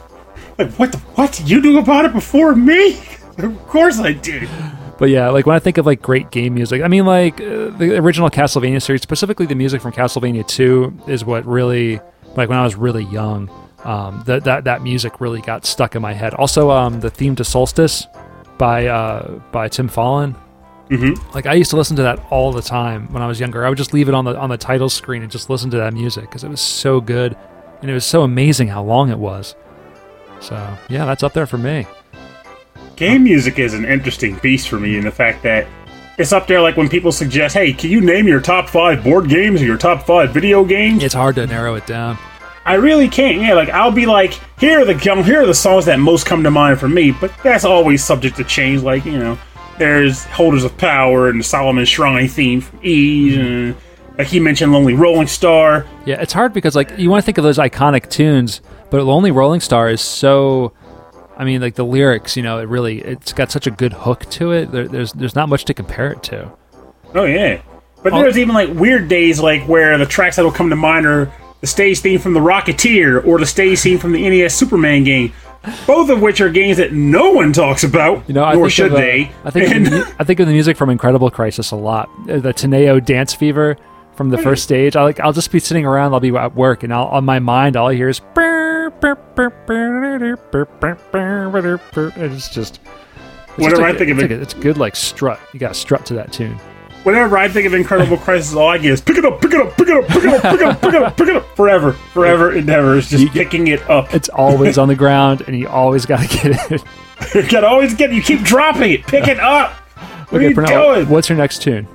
Like, 0.57 0.73
what 0.73 0.91
the 0.91 0.97
what? 1.15 1.39
You 1.49 1.61
knew 1.61 1.79
about 1.79 2.03
it 2.03 2.11
before 2.11 2.53
me? 2.53 2.99
of 3.37 3.57
course 3.69 3.97
I 3.99 4.11
did. 4.11 4.49
But 4.99 5.09
yeah, 5.09 5.29
like 5.29 5.45
when 5.45 5.55
I 5.55 5.59
think 5.59 5.77
of 5.77 5.85
like 5.85 6.01
great 6.01 6.29
game 6.29 6.53
music, 6.55 6.81
I 6.81 6.87
mean 6.89 7.05
like 7.05 7.39
uh, 7.39 7.69
the 7.69 7.97
original 7.97 8.29
Castlevania 8.29 8.81
series, 8.81 9.01
specifically 9.01 9.45
the 9.45 9.55
music 9.55 9.81
from 9.81 9.93
Castlevania 9.93 10.45
2 10.45 11.03
is 11.07 11.23
what 11.23 11.45
really 11.45 12.01
like 12.35 12.49
when 12.49 12.57
I 12.57 12.63
was 12.63 12.75
really 12.75 13.05
young, 13.05 13.49
um, 13.85 14.21
that 14.25 14.43
that 14.43 14.65
that 14.65 14.81
music 14.81 15.21
really 15.21 15.41
got 15.41 15.65
stuck 15.65 15.95
in 15.95 16.01
my 16.01 16.13
head. 16.13 16.33
Also, 16.33 16.69
um, 16.69 16.99
the 16.99 17.09
theme 17.09 17.35
to 17.37 17.43
Solstice 17.45 18.05
by 18.57 18.87
uh, 18.87 19.39
by 19.53 19.69
Tim 19.69 19.87
Follin. 19.89 20.35
Mhm. 20.89 21.33
Like 21.33 21.45
I 21.45 21.53
used 21.53 21.69
to 21.69 21.77
listen 21.77 21.95
to 21.97 22.01
that 22.03 22.19
all 22.29 22.51
the 22.51 22.61
time 22.63 23.07
when 23.13 23.21
I 23.21 23.27
was 23.27 23.39
younger. 23.39 23.65
I 23.65 23.69
would 23.69 23.77
just 23.77 23.93
leave 23.93 24.09
it 24.09 24.15
on 24.15 24.25
the 24.25 24.35
on 24.37 24.49
the 24.49 24.57
title 24.57 24.89
screen 24.89 25.21
and 25.21 25.31
just 25.31 25.49
listen 25.49 25.69
to 25.71 25.77
that 25.77 25.93
music 25.93 26.23
because 26.23 26.43
it 26.43 26.49
was 26.49 26.59
so 26.61 26.99
good 26.99 27.37
and 27.81 27.89
it 27.89 27.93
was 27.93 28.05
so 28.05 28.23
amazing 28.23 28.67
how 28.67 28.83
long 28.83 29.09
it 29.09 29.17
was. 29.19 29.55
So 30.41 30.55
yeah, 30.89 31.05
that's 31.05 31.23
up 31.23 31.33
there 31.33 31.45
for 31.45 31.57
me. 31.57 31.85
Game 32.99 33.23
music 33.23 33.59
is 33.59 33.73
an 33.73 33.85
interesting 33.85 34.35
beast 34.39 34.67
for 34.67 34.77
me 34.77 34.97
in 34.97 35.05
the 35.05 35.11
fact 35.11 35.41
that 35.43 35.65
it's 36.17 36.33
up 36.33 36.47
there 36.47 36.59
like 36.59 36.75
when 36.75 36.89
people 36.89 37.13
suggest, 37.13 37.55
hey, 37.55 37.71
can 37.71 37.89
you 37.89 38.01
name 38.01 38.27
your 38.27 38.41
top 38.41 38.67
five 38.67 39.05
board 39.05 39.29
games 39.29 39.61
or 39.61 39.65
your 39.65 39.77
top 39.77 40.05
five 40.05 40.33
video 40.33 40.65
games? 40.65 41.01
It's 41.01 41.13
hard 41.13 41.35
to 41.35 41.47
narrow 41.47 41.75
it 41.75 41.87
down. 41.87 42.17
I 42.65 42.73
really 42.73 43.07
can't. 43.07 43.41
Yeah, 43.41 43.53
like 43.53 43.69
I'll 43.69 43.89
be 43.89 44.05
like, 44.05 44.37
here 44.59 44.81
are 44.81 44.85
the 44.85 45.11
um, 45.13 45.23
here 45.23 45.41
are 45.41 45.45
the 45.45 45.53
songs 45.53 45.85
that 45.85 45.97
most 46.01 46.25
come 46.25 46.43
to 46.43 46.51
mind 46.51 46.77
for 46.77 46.89
me, 46.89 47.11
but 47.11 47.31
that's 47.41 47.63
always 47.63 48.03
subject 48.03 48.35
to 48.35 48.43
change. 48.43 48.81
Like 48.81 49.05
you 49.05 49.17
know, 49.17 49.39
there's 49.77 50.25
Holders 50.25 50.65
of 50.65 50.77
Power 50.77 51.29
and 51.29 51.39
the 51.39 51.43
Solomon 51.45 51.85
Shrine 51.85 52.27
theme 52.27 52.59
from 52.59 52.79
mm-hmm. 52.79 52.85
Eve, 52.85 53.39
and 53.39 53.75
like 54.17 54.27
he 54.27 54.41
mentioned, 54.41 54.73
Lonely 54.73 54.95
Rolling 54.95 55.27
Star. 55.27 55.87
Yeah, 56.05 56.21
it's 56.21 56.33
hard 56.33 56.51
because 56.51 56.75
like 56.75 56.91
you 56.99 57.09
want 57.09 57.21
to 57.21 57.25
think 57.25 57.37
of 57.37 57.45
those 57.45 57.59
iconic 57.59 58.09
tunes, 58.09 58.59
but 58.89 59.01
Lonely 59.05 59.31
Rolling 59.31 59.61
Star 59.61 59.89
is 59.89 60.01
so. 60.01 60.73
I 61.39 61.45
mean, 61.45 61.61
like 61.61 61.75
the 61.75 61.85
lyrics, 61.85 62.35
you 62.37 62.43
know, 62.43 62.59
it 62.59 62.67
really 62.67 62.99
it's 62.99 63.33
got 63.33 63.49
such 63.49 63.65
a 63.65 63.71
good 63.71 63.93
hook 63.93 64.29
to 64.31 64.51
it. 64.51 64.71
There, 64.71 64.87
there's 64.87 65.13
there's 65.13 65.35
not 65.35 65.49
much 65.49 65.65
to 65.65 65.73
compare 65.73 66.11
it 66.11 66.21
to. 66.23 66.51
Oh 67.15 67.23
yeah, 67.25 67.61
but 68.03 68.13
Oh. 68.13 68.19
there's 68.19 68.37
even 68.37 68.53
like 68.53 68.69
weird 68.73 69.07
days 69.07 69.39
like 69.39 69.63
where 69.67 69.97
the 69.97 70.05
tracks 70.05 70.35
that'll 70.35 70.51
come 70.51 70.69
to 70.69 70.75
mind 70.75 71.05
are 71.07 71.31
the 71.61 71.67
stage 71.67 71.99
theme 71.99 72.19
from 72.19 72.33
the 72.33 72.39
Rocketeer 72.39 73.25
or 73.25 73.39
the 73.39 73.45
stage 73.45 73.79
theme 73.79 73.97
from 73.99 74.11
the 74.11 74.29
NES 74.29 74.53
Superman 74.53 75.03
game. 75.03 75.33
Both 75.85 76.09
of 76.09 76.21
which 76.21 76.39
are 76.39 76.49
games 76.49 76.77
that 76.77 76.93
no 76.93 77.31
one 77.31 77.51
talks 77.51 77.83
about, 77.83 78.23
You 78.29 78.33
know, 78.33 78.45
I 78.45 78.53
nor 78.53 78.65
think 78.67 78.71
should 78.73 78.85
of, 78.87 78.93
uh, 78.93 78.97
they. 78.97 79.31
I 79.43 79.49
think 79.51 79.75
of 79.75 79.91
the, 79.91 80.15
I 80.17 80.23
think 80.23 80.39
of 80.39 80.47
the 80.47 80.53
music 80.53 80.77
from 80.77 80.89
Incredible 80.89 81.29
Crisis 81.29 81.71
a 81.71 81.75
lot. 81.75 82.09
Uh, 82.29 82.39
The 82.39 82.53
Teneo 82.53 83.03
Dance 83.03 83.33
Fever 83.33 83.75
from 84.19 84.29
the 84.31 84.37
first 84.37 84.63
stage. 84.63 84.97
I 84.97 85.03
like 85.03 85.21
I'll 85.21 85.31
just 85.31 85.49
be 85.49 85.59
sitting 85.61 85.85
around. 85.85 86.13
I'll 86.13 86.19
be 86.19 86.35
at 86.35 86.53
work, 86.53 86.83
and 86.83 86.93
I'll, 86.93 87.05
on 87.05 87.23
my 87.23 87.39
mind, 87.39 87.77
all 87.77 87.87
I 87.87 87.95
hear 87.95 88.09
is. 88.09 88.19
It's 92.17 92.49
just. 92.49 92.79
It's 92.81 93.57
Whenever 93.57 93.69
just 93.77 93.81
I 93.81 93.89
like- 93.89 93.97
think 93.97 94.11
of 94.11 94.17
it's 94.19 94.23
it- 94.25 94.29
like 94.31 94.39
a- 94.39 94.41
it's 94.41 94.53
good 94.53 94.77
like 94.77 94.95
strut. 94.97 95.39
You 95.53 95.59
got 95.61 95.69
to 95.69 95.73
strut 95.79 96.05
to 96.07 96.13
that 96.15 96.33
tune. 96.33 96.57
Whenever 97.03 97.37
I 97.37 97.47
think 97.47 97.65
of 97.65 97.73
Incredible 97.73 98.17
Crisis, 98.17 98.53
all 98.53 98.67
I 98.67 98.77
get 98.77 98.91
is 98.91 98.99
pick 98.99 99.17
it 99.17 99.23
up, 99.23 99.39
pick 99.41 99.53
it 99.53 99.61
up, 99.61 99.77
pick 99.77 99.87
it 99.87 99.95
up, 99.95 100.05
pick 100.07 100.23
it 100.25 100.31
up, 100.33 100.41
pick 100.41 100.53
it 100.53 100.61
up, 100.63 100.81
pick 100.81 100.93
it 100.93 101.01
up, 101.01 101.15
pick 101.17 101.27
it 101.29 101.35
up, 101.37 101.55
forever, 101.55 101.93
forever 101.93 102.51
and 102.51 102.69
ever. 102.69 102.97
It's 102.97 103.09
just 103.09 103.31
picking 103.31 103.67
it 103.69 103.81
up. 103.89 104.13
It's 104.13 104.27
always 104.27 104.77
on 104.77 104.89
the 104.89 104.95
ground, 105.05 105.43
and 105.47 105.57
you 105.57 105.69
always 105.69 106.05
got 106.05 106.19
to 106.19 106.27
get 106.49 106.71
it. 106.71 106.83
You 107.33 107.49
gotta 107.49 107.67
always 107.67 107.93
get. 107.93 108.11
It. 108.11 108.15
You 108.17 108.21
keep 108.21 108.41
dropping 108.41 108.91
it. 108.91 109.07
Pick 109.07 109.27
it 109.29 109.39
up. 109.39 109.71
What 110.29 110.41
are 110.41 110.49
you 110.49 110.55
Pernell, 110.55 110.95
doing? 110.95 111.09
what's 111.09 111.29
your 111.29 111.37
next 111.37 111.61
tune? 111.61 111.87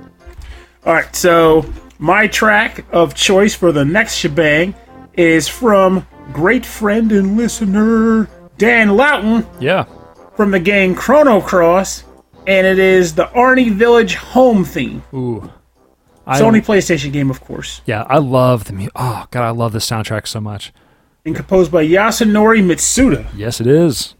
All 0.85 0.93
right, 0.93 1.15
so 1.15 1.65
my 1.99 2.27
track 2.27 2.85
of 2.91 3.13
choice 3.15 3.53
for 3.55 3.71
the 3.71 3.85
next 3.85 4.15
shebang 4.15 4.75
is 5.13 5.47
from 5.47 6.05
great 6.33 6.65
friend 6.65 7.11
and 7.11 7.37
listener 7.37 8.29
Dan 8.57 8.95
Loughton 8.95 9.45
Yeah. 9.59 9.85
from 10.35 10.51
the 10.51 10.59
game 10.59 10.95
Chrono 10.95 11.41
Cross, 11.41 12.03
and 12.47 12.65
it 12.67 12.79
is 12.79 13.15
the 13.15 13.29
Arni 13.31 13.69
Village 13.69 14.15
home 14.15 14.63
theme. 14.65 15.03
Ooh. 15.13 15.51
I 16.27 16.41
Sony 16.41 16.59
PlayStation 16.65 17.11
game, 17.13 17.29
of 17.29 17.39
course, 17.41 17.81
Yeah, 17.85 18.03
I 18.09 18.17
love 18.17 18.63
the 18.65 18.73
music. 18.73 18.93
Oh 18.95 19.25
god, 19.29 19.43
I 19.43 19.51
love 19.51 19.73
the 19.73 19.79
soundtrack 19.79 20.27
so 20.27 20.41
much. 20.41 20.73
and 21.25 21.35
composed 21.35 21.71
by 21.71 21.85
Yasunori 21.85 22.63
Mitsuda. 22.63 23.25
Yes, 23.35 23.59
it 23.61 23.67
is. 23.67 24.14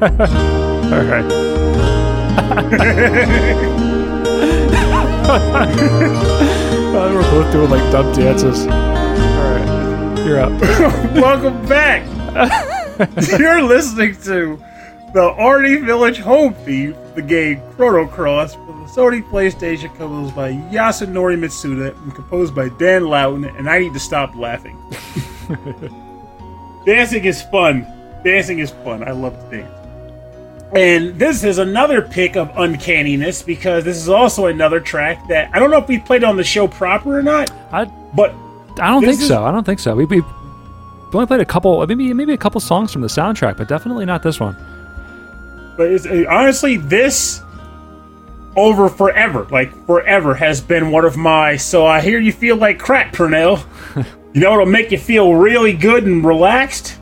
All 0.00 0.08
right. 0.10 1.24
Oh, 6.94 7.10
we're 7.14 7.22
both 7.22 7.52
doing 7.52 7.70
like 7.70 7.90
dumb 7.90 8.12
dances. 8.12 8.64
All 8.66 8.70
right, 8.70 10.24
you're 10.24 10.40
up. 10.40 10.52
Welcome 11.14 11.66
back. 11.66 12.06
You're 13.40 13.60
listening 13.62 14.14
to 14.22 14.62
the 15.14 15.34
Arni 15.36 15.76
Village 15.76 16.18
home 16.18 16.54
theme, 16.54 16.94
the 17.16 17.22
game 17.22 17.60
Chrono 17.72 18.06
Cross 18.06 18.54
for 18.54 18.66
the 18.66 18.84
Sony 18.84 19.28
PlayStation, 19.28 19.88
composed 19.96 20.36
by 20.36 20.52
Yasunori 20.52 21.36
Mitsuda 21.36 22.00
and 22.04 22.14
composed 22.14 22.54
by 22.54 22.68
Dan 22.78 23.06
Loughton. 23.06 23.46
And 23.46 23.68
I 23.68 23.80
need 23.80 23.94
to 23.94 24.00
stop 24.00 24.36
laughing. 24.36 24.78
Dancing 26.86 27.24
is 27.24 27.42
fun. 27.42 27.84
Dancing 28.22 28.60
is 28.60 28.70
fun. 28.70 29.02
I 29.02 29.10
love 29.10 29.34
to 29.50 29.56
dance. 29.56 29.87
And 30.74 31.18
this 31.18 31.44
is 31.44 31.58
another 31.58 32.02
pick 32.02 32.36
of 32.36 32.50
uncanniness 32.56 33.42
because 33.42 33.84
this 33.84 33.96
is 33.96 34.08
also 34.08 34.46
another 34.46 34.80
track 34.80 35.26
that 35.28 35.50
I 35.54 35.58
don't 35.58 35.70
know 35.70 35.78
if 35.78 35.88
we 35.88 35.98
played 35.98 36.24
on 36.24 36.36
the 36.36 36.44
show 36.44 36.68
proper 36.68 37.18
or 37.18 37.22
not, 37.22 37.50
I 37.72 37.86
but 38.14 38.32
I 38.80 38.88
don't 38.88 39.02
think 39.02 39.20
is- 39.20 39.28
so. 39.28 39.44
I 39.44 39.50
don't 39.50 39.64
think 39.64 39.78
so. 39.80 39.94
We, 39.96 40.04
we 40.04 40.22
only 41.14 41.26
played 41.26 41.40
a 41.40 41.44
couple, 41.46 41.86
maybe 41.86 42.12
maybe 42.12 42.34
a 42.34 42.38
couple 42.38 42.60
songs 42.60 42.92
from 42.92 43.00
the 43.00 43.08
soundtrack, 43.08 43.56
but 43.56 43.66
definitely 43.66 44.04
not 44.04 44.22
this 44.22 44.38
one. 44.38 44.56
but 45.78 45.86
it's, 45.90 46.06
honestly 46.28 46.76
this 46.76 47.40
over 48.56 48.88
forever, 48.90 49.46
like 49.50 49.72
forever, 49.86 50.34
has 50.34 50.60
been 50.60 50.90
one 50.90 51.04
of 51.06 51.16
my. 51.16 51.56
So 51.56 51.86
I 51.86 52.00
hear 52.02 52.18
you 52.18 52.32
feel 52.32 52.56
like 52.56 52.78
crap, 52.78 53.14
Pernell. 53.14 53.64
you 54.34 54.40
know 54.42 54.50
what'll 54.50 54.66
make 54.66 54.90
you 54.90 54.98
feel 54.98 55.32
really 55.34 55.72
good 55.72 56.04
and 56.04 56.22
relaxed? 56.22 56.98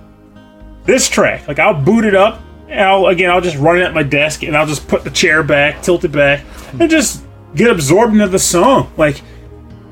This 0.85 1.09
track. 1.09 1.49
Like 1.49 1.59
I'll 1.59 1.75
boot 1.83 2.05
it 2.05 2.15
up. 2.15 2.43
I'll 2.71 3.07
again. 3.07 3.31
I'll 3.31 3.41
just 3.41 3.57
run 3.57 3.79
it 3.79 3.83
at 3.83 3.95
my 3.95 4.03
desk 4.03 4.43
and 4.43 4.57
I'll 4.57 4.67
just 4.67 4.89
put 4.89 5.05
the 5.05 5.11
chair 5.11 5.43
back, 5.43 5.83
tilt 5.83 6.05
it 6.05 6.13
back, 6.13 6.45
and 6.79 6.91
just 6.91 7.25
get 7.55 7.71
absorbed 7.71 8.13
into 8.13 8.29
the 8.29 8.39
song. 8.39 8.93
Like 8.97 9.23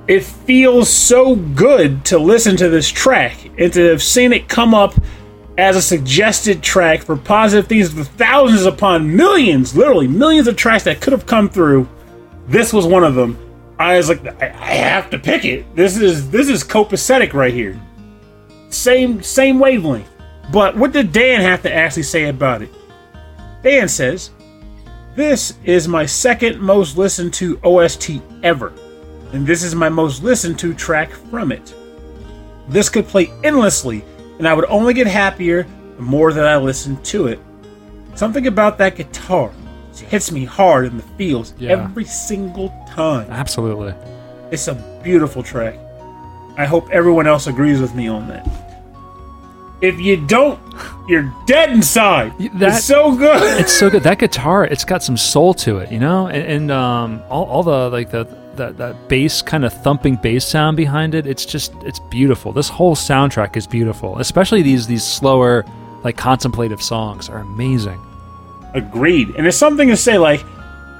it 0.07 0.23
feels 0.23 0.91
so 0.91 1.35
good 1.35 2.05
to 2.07 2.19
listen 2.19 2.57
to 2.57 2.69
this 2.69 2.89
track 2.89 3.51
and 3.59 3.73
to 3.73 3.89
have 3.89 4.03
seen 4.03 4.33
it 4.33 4.49
come 4.49 4.75
up 4.75 4.95
as 5.57 5.77
a 5.77 5.83
suggested 5.83 6.63
track 6.63 7.03
for 7.03 7.17
positive 7.17 7.69
things 7.69 7.95
with 7.95 8.09
thousands 8.09 8.67
upon 8.67 9.15
millions, 9.15 9.77
literally 9.77 10.09
millions 10.09 10.49
of 10.49 10.57
tracks 10.57 10.85
that 10.85 11.01
could 11.01 11.13
have 11.13 11.27
come 11.27 11.49
through. 11.49 11.89
This 12.49 12.73
was 12.73 12.87
one 12.87 13.05
of 13.05 13.15
them. 13.15 13.39
I 13.79 13.97
was 13.97 14.09
like, 14.09 14.25
I, 14.43 14.49
I 14.49 14.75
have 14.75 15.11
to 15.11 15.19
pick 15.19 15.45
it. 15.45 15.75
This 15.75 15.97
is 15.97 16.31
this 16.31 16.49
is 16.49 16.63
copacetic 16.63 17.33
right 17.33 17.55
here. 17.55 17.81
Same 18.69 19.23
same 19.23 19.59
wavelength. 19.59 20.09
But 20.53 20.77
what 20.77 20.93
did 20.93 21.13
Dan 21.13 21.41
have 21.41 21.63
to 21.63 21.75
actually 21.75 22.03
say 22.05 22.29
about 22.29 22.63
it? 22.63 22.71
Dan 23.63 23.89
says, 23.89 24.31
"This 25.17 25.55
is 25.65 25.89
my 25.89 26.07
second 26.07 26.61
most 26.61 26.97
listened 26.97 27.33
to 27.35 27.59
OST 27.65 28.21
ever, 28.43 28.73
and 29.33 29.47
this 29.47 29.63
is 29.63 29.75
my 29.75 29.89
most 29.89 30.23
listened 30.23 30.59
to 30.61 30.75
track 30.75 31.11
from 31.31 31.51
it. 31.51 31.75
This 32.69 32.89
could 32.89 33.09
play 33.09 33.31
endlessly, 33.43 34.05
and 34.39 34.47
I 34.47 34.55
would 34.55 34.67
only 34.69 34.95
get 34.95 35.07
happier 35.07 35.67
the 35.97 36.03
more 36.03 36.33
that 36.33 36.47
I 36.47 36.57
listened 36.57 37.03
to 37.05 37.27
it. 37.29 37.41
Something 38.15 38.47
about 38.47 38.79
that 38.79 38.97
guitar 38.97 39.51
it 40.03 40.09
hits 40.09 40.33
me 40.33 40.45
hard 40.45 40.87
in 40.87 40.97
the 40.97 41.03
feels 41.17 41.55
Yeah. 41.59 41.73
every 41.73 42.05
single 42.05 42.73
time. 42.95 43.27
Absolutely. 43.31 43.95
It's 44.51 44.69
a 44.69 44.75
beautiful 45.03 45.43
track. 45.43 45.77
I 46.57 46.65
hope 46.65 46.89
everyone 46.91 47.27
else 47.27 47.47
agrees 47.47 47.81
with 47.81 47.95
me 47.95 48.09
on 48.09 48.29
that. 48.29 48.74
If 49.81 50.01
you 50.01 50.17
don't, 50.17 50.59
you're 51.09 51.33
dead 51.47 51.71
inside. 51.71 52.39
that- 52.39 52.77
it's 52.77 52.85
so 52.85 53.15
good. 53.17 53.61
It's 53.61 53.73
so 53.73 53.91
good. 53.91 54.03
That 54.05 54.19
guitar, 54.19 54.65
it's 54.65 54.85
got 54.85 55.03
some 55.03 55.17
soul 55.17 55.53
to 55.55 55.79
it, 55.79 55.93
you 55.93 55.99
know, 55.99 56.27
and, 56.29 56.43
and 56.45 56.71
um, 56.71 57.23
all, 57.29 57.45
all 57.45 57.63
the 57.63 57.91
like 57.91 58.11
the 58.11 58.25
that 58.57 58.79
that 58.79 59.09
bass 59.09 59.43
kind 59.43 59.65
of 59.65 59.73
thumping 59.83 60.15
bass 60.17 60.45
sound 60.47 60.77
behind 60.77 61.15
it. 61.15 61.27
It's 61.27 61.45
just 61.45 61.73
it's 61.83 61.99
beautiful. 62.11 62.53
This 62.53 62.69
whole 62.69 62.95
soundtrack 62.95 63.57
is 63.57 63.67
beautiful, 63.67 64.19
especially 64.19 64.63
these 64.63 64.87
these 64.87 65.05
slower 65.05 65.65
like 66.05 66.17
contemplative 66.17 66.81
songs 66.83 67.29
are 67.29 67.39
amazing. 67.39 68.01
Agreed. 68.75 69.29
And 69.37 69.45
there's 69.45 69.57
something 69.57 69.89
to 69.89 69.97
say, 69.97 70.19
like, 70.19 70.45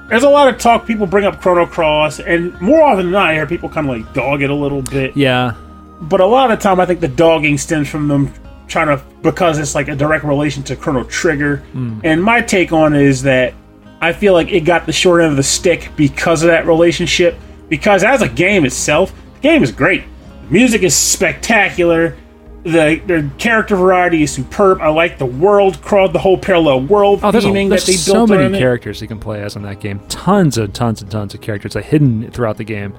there's 0.09 0.23
a 0.23 0.29
lot 0.29 0.47
of 0.47 0.59
talk. 0.59 0.85
People 0.87 1.05
bring 1.07 1.25
up 1.25 1.41
Chrono 1.41 1.65
Cross, 1.65 2.19
and 2.21 2.59
more 2.61 2.81
often 2.81 3.05
than 3.07 3.11
not, 3.11 3.27
I 3.29 3.33
hear 3.33 3.45
people 3.47 3.69
kind 3.69 3.89
of 3.89 3.97
like 3.97 4.13
dog 4.13 4.41
it 4.43 4.49
a 4.49 4.53
little 4.55 4.81
bit. 4.81 5.15
Yeah, 5.17 5.53
But 6.01 6.21
a 6.21 6.25
lot 6.25 6.51
of 6.51 6.57
the 6.57 6.63
time, 6.63 6.79
I 6.79 6.85
think 6.85 6.99
the 7.01 7.07
dogging 7.07 7.57
stems 7.57 7.89
from 7.89 8.07
them 8.07 8.33
trying 8.67 8.87
to 8.87 9.03
because 9.21 9.57
it's 9.59 9.75
like 9.75 9.87
a 9.87 9.95
direct 9.95 10.23
relation 10.23 10.63
to 10.63 10.75
Chrono 10.75 11.03
Trigger. 11.05 11.63
And 12.03 12.23
my 12.23 12.41
take 12.41 12.71
on 12.71 12.93
it 12.95 13.01
is 13.01 13.21
that 13.23 13.53
I 14.01 14.13
feel 14.13 14.33
like 14.33 14.51
it 14.51 14.61
got 14.61 14.85
the 14.85 14.93
short 14.93 15.21
end 15.21 15.31
of 15.31 15.37
the 15.37 15.43
stick 15.43 15.91
because 15.95 16.43
of 16.43 16.47
that 16.47 16.65
relationship. 16.67 17.37
Because 17.69 18.03
as 18.03 18.21
a 18.21 18.29
game 18.29 18.65
itself, 18.65 19.13
the 19.35 19.39
game 19.41 19.63
is 19.63 19.71
great. 19.71 20.03
The 20.47 20.53
music 20.53 20.83
is 20.83 20.95
spectacular. 20.95 22.15
The, 22.63 22.99
the 23.05 23.29
character 23.37 23.75
variety 23.75 24.23
is 24.23 24.31
superb. 24.31 24.81
I 24.81 24.87
like 24.89 25.17
the 25.19 25.25
world, 25.25 25.81
crawled 25.81 26.13
the 26.13 26.19
whole 26.19 26.37
parallel 26.37 26.81
world 26.81 27.19
Oh, 27.23 27.31
there's, 27.31 27.45
a, 27.45 27.51
there's 27.51 27.69
that 27.85 27.91
they 27.91 27.97
so 27.97 28.13
built 28.13 28.29
many 28.31 28.41
around 28.43 28.55
it. 28.55 28.59
characters 28.59 29.01
you 29.01 29.07
can 29.07 29.19
play 29.19 29.41
as 29.43 29.55
in 29.55 29.61
that 29.63 29.79
game. 29.79 29.99
Tons 30.09 30.57
and 30.57 30.73
tons 30.73 31.01
and 31.01 31.11
tons 31.11 31.33
of 31.35 31.41
characters 31.41 31.75
are 31.75 31.81
hidden 31.81 32.29
throughout 32.31 32.57
the 32.57 32.63
game, 32.63 32.95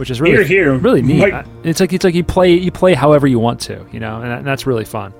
which 0.00 0.10
is 0.10 0.18
really 0.20 0.32
Here, 0.46 0.72
here. 0.72 0.74
really 0.74 1.02
neat. 1.02 1.20
Like- 1.20 1.46
it's 1.62 1.78
like 1.78 1.92
it's 1.92 2.04
like 2.04 2.14
you 2.14 2.24
play 2.24 2.54
you 2.54 2.72
play 2.72 2.94
however 2.94 3.26
you 3.26 3.38
want 3.38 3.60
to, 3.60 3.86
you 3.92 4.00
know, 4.00 4.22
and, 4.22 4.30
that, 4.30 4.38
and 4.38 4.46
that's 4.46 4.66
really 4.66 4.86
fun. 4.86 5.12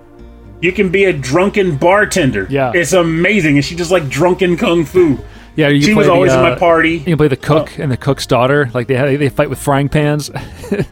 You 0.63 0.73
can 0.73 0.89
be 0.91 1.05
a 1.05 1.13
drunken 1.13 1.77
bartender. 1.77 2.47
Yeah. 2.51 2.73
It's 2.75 2.95
amazing. 2.95 3.57
And 3.57 3.65
she 3.65 3.77
just 3.77 3.91
like 3.91 4.09
drunken 4.09 4.57
kung 4.57 4.85
fu. 4.87 5.19
Yeah, 5.55 5.69
you 5.69 5.83
She 5.83 5.95
was 5.95 6.07
the, 6.07 6.13
always 6.13 6.33
in 6.33 6.41
my 6.41 6.53
uh, 6.53 6.59
party. 6.59 6.93
You 6.93 7.05
can 7.05 7.17
play 7.19 7.29
the 7.29 7.37
cook 7.37 7.79
and 7.79 7.93
the 7.93 7.97
cook's 7.97 8.27
daughter. 8.27 8.71
Like 8.73 8.87
they 8.87 8.95
have, 8.95 9.19
they 9.19 9.29
fight 9.29 9.51
with 9.51 9.59
frying 9.59 9.89
pans. 9.89 10.31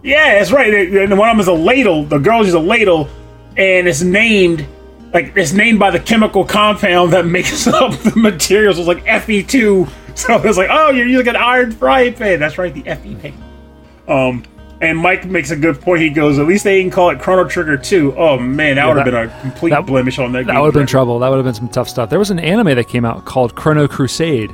Yeah, 0.03 0.39
that's 0.39 0.51
right. 0.51 0.73
And 0.75 1.17
one 1.17 1.29
of 1.31 1.35
them 1.35 1.41
is 1.41 1.47
a 1.49 1.53
ladle. 1.53 2.05
The 2.05 2.19
girl 2.19 2.43
is 2.43 2.53
a 2.53 2.59
ladle, 2.59 3.09
and 3.57 3.87
it's 3.87 4.03
named 4.03 4.67
like 5.15 5.35
it's 5.37 5.53
named 5.53 5.79
by 5.79 5.91
the 5.93 6.01
chemical 6.01 6.45
compound 6.45 7.13
that 7.13 7.25
makes 7.39 7.67
up 7.69 7.93
the 7.93 8.13
materials. 8.17 8.79
It's 8.79 8.89
like 8.89 9.05
Fe2. 9.05 9.89
So 10.19 10.35
it's 10.43 10.59
like, 10.59 10.69
oh, 10.69 10.91
you're 10.91 11.07
using 11.07 11.29
an 11.29 11.37
iron 11.37 11.71
frying 11.71 12.13
pan. 12.13 12.41
That's 12.41 12.59
right, 12.59 12.75
the 12.75 12.83
Fe 12.83 13.15
pan. 13.15 13.48
Um, 14.09 14.45
and 14.81 14.97
Mike 14.97 15.25
makes 15.27 15.51
a 15.51 15.57
good 15.57 15.81
point. 15.81 16.03
He 16.03 16.11
goes, 16.11 16.39
at 16.39 16.47
least 16.47 16.63
they 16.65 16.79
didn't 16.81 16.93
call 16.93 17.11
it 17.11 17.19
Chrono 17.19 17.49
Trigger 17.49 17.77
2. 17.77 18.15
Oh 18.17 18.39
man, 18.39 18.77
that 18.77 18.87
would 18.87 18.97
have 18.97 19.05
been 19.05 19.15
a 19.15 19.41
complete 19.41 19.71
that- 19.71 19.87
blemish 19.87 20.19
on 20.19 20.33
that. 20.33 20.45
Game. 20.47 20.55
That 20.55 20.61
would 20.61 20.67
have 20.69 20.75
been 20.75 20.87
trouble. 20.87 21.19
That 21.19 21.29
would 21.29 21.37
have 21.37 21.45
been 21.45 21.55
some 21.55 21.69
tough 21.69 21.89
stuff. 21.89 22.11
There 22.11 22.19
was 22.19 22.31
an 22.31 22.39
anime 22.39 22.75
that 22.77 22.89
came 22.89 23.05
out 23.05 23.25
called 23.25 23.55
Chrono 23.57 23.89
Crusade, 23.89 24.51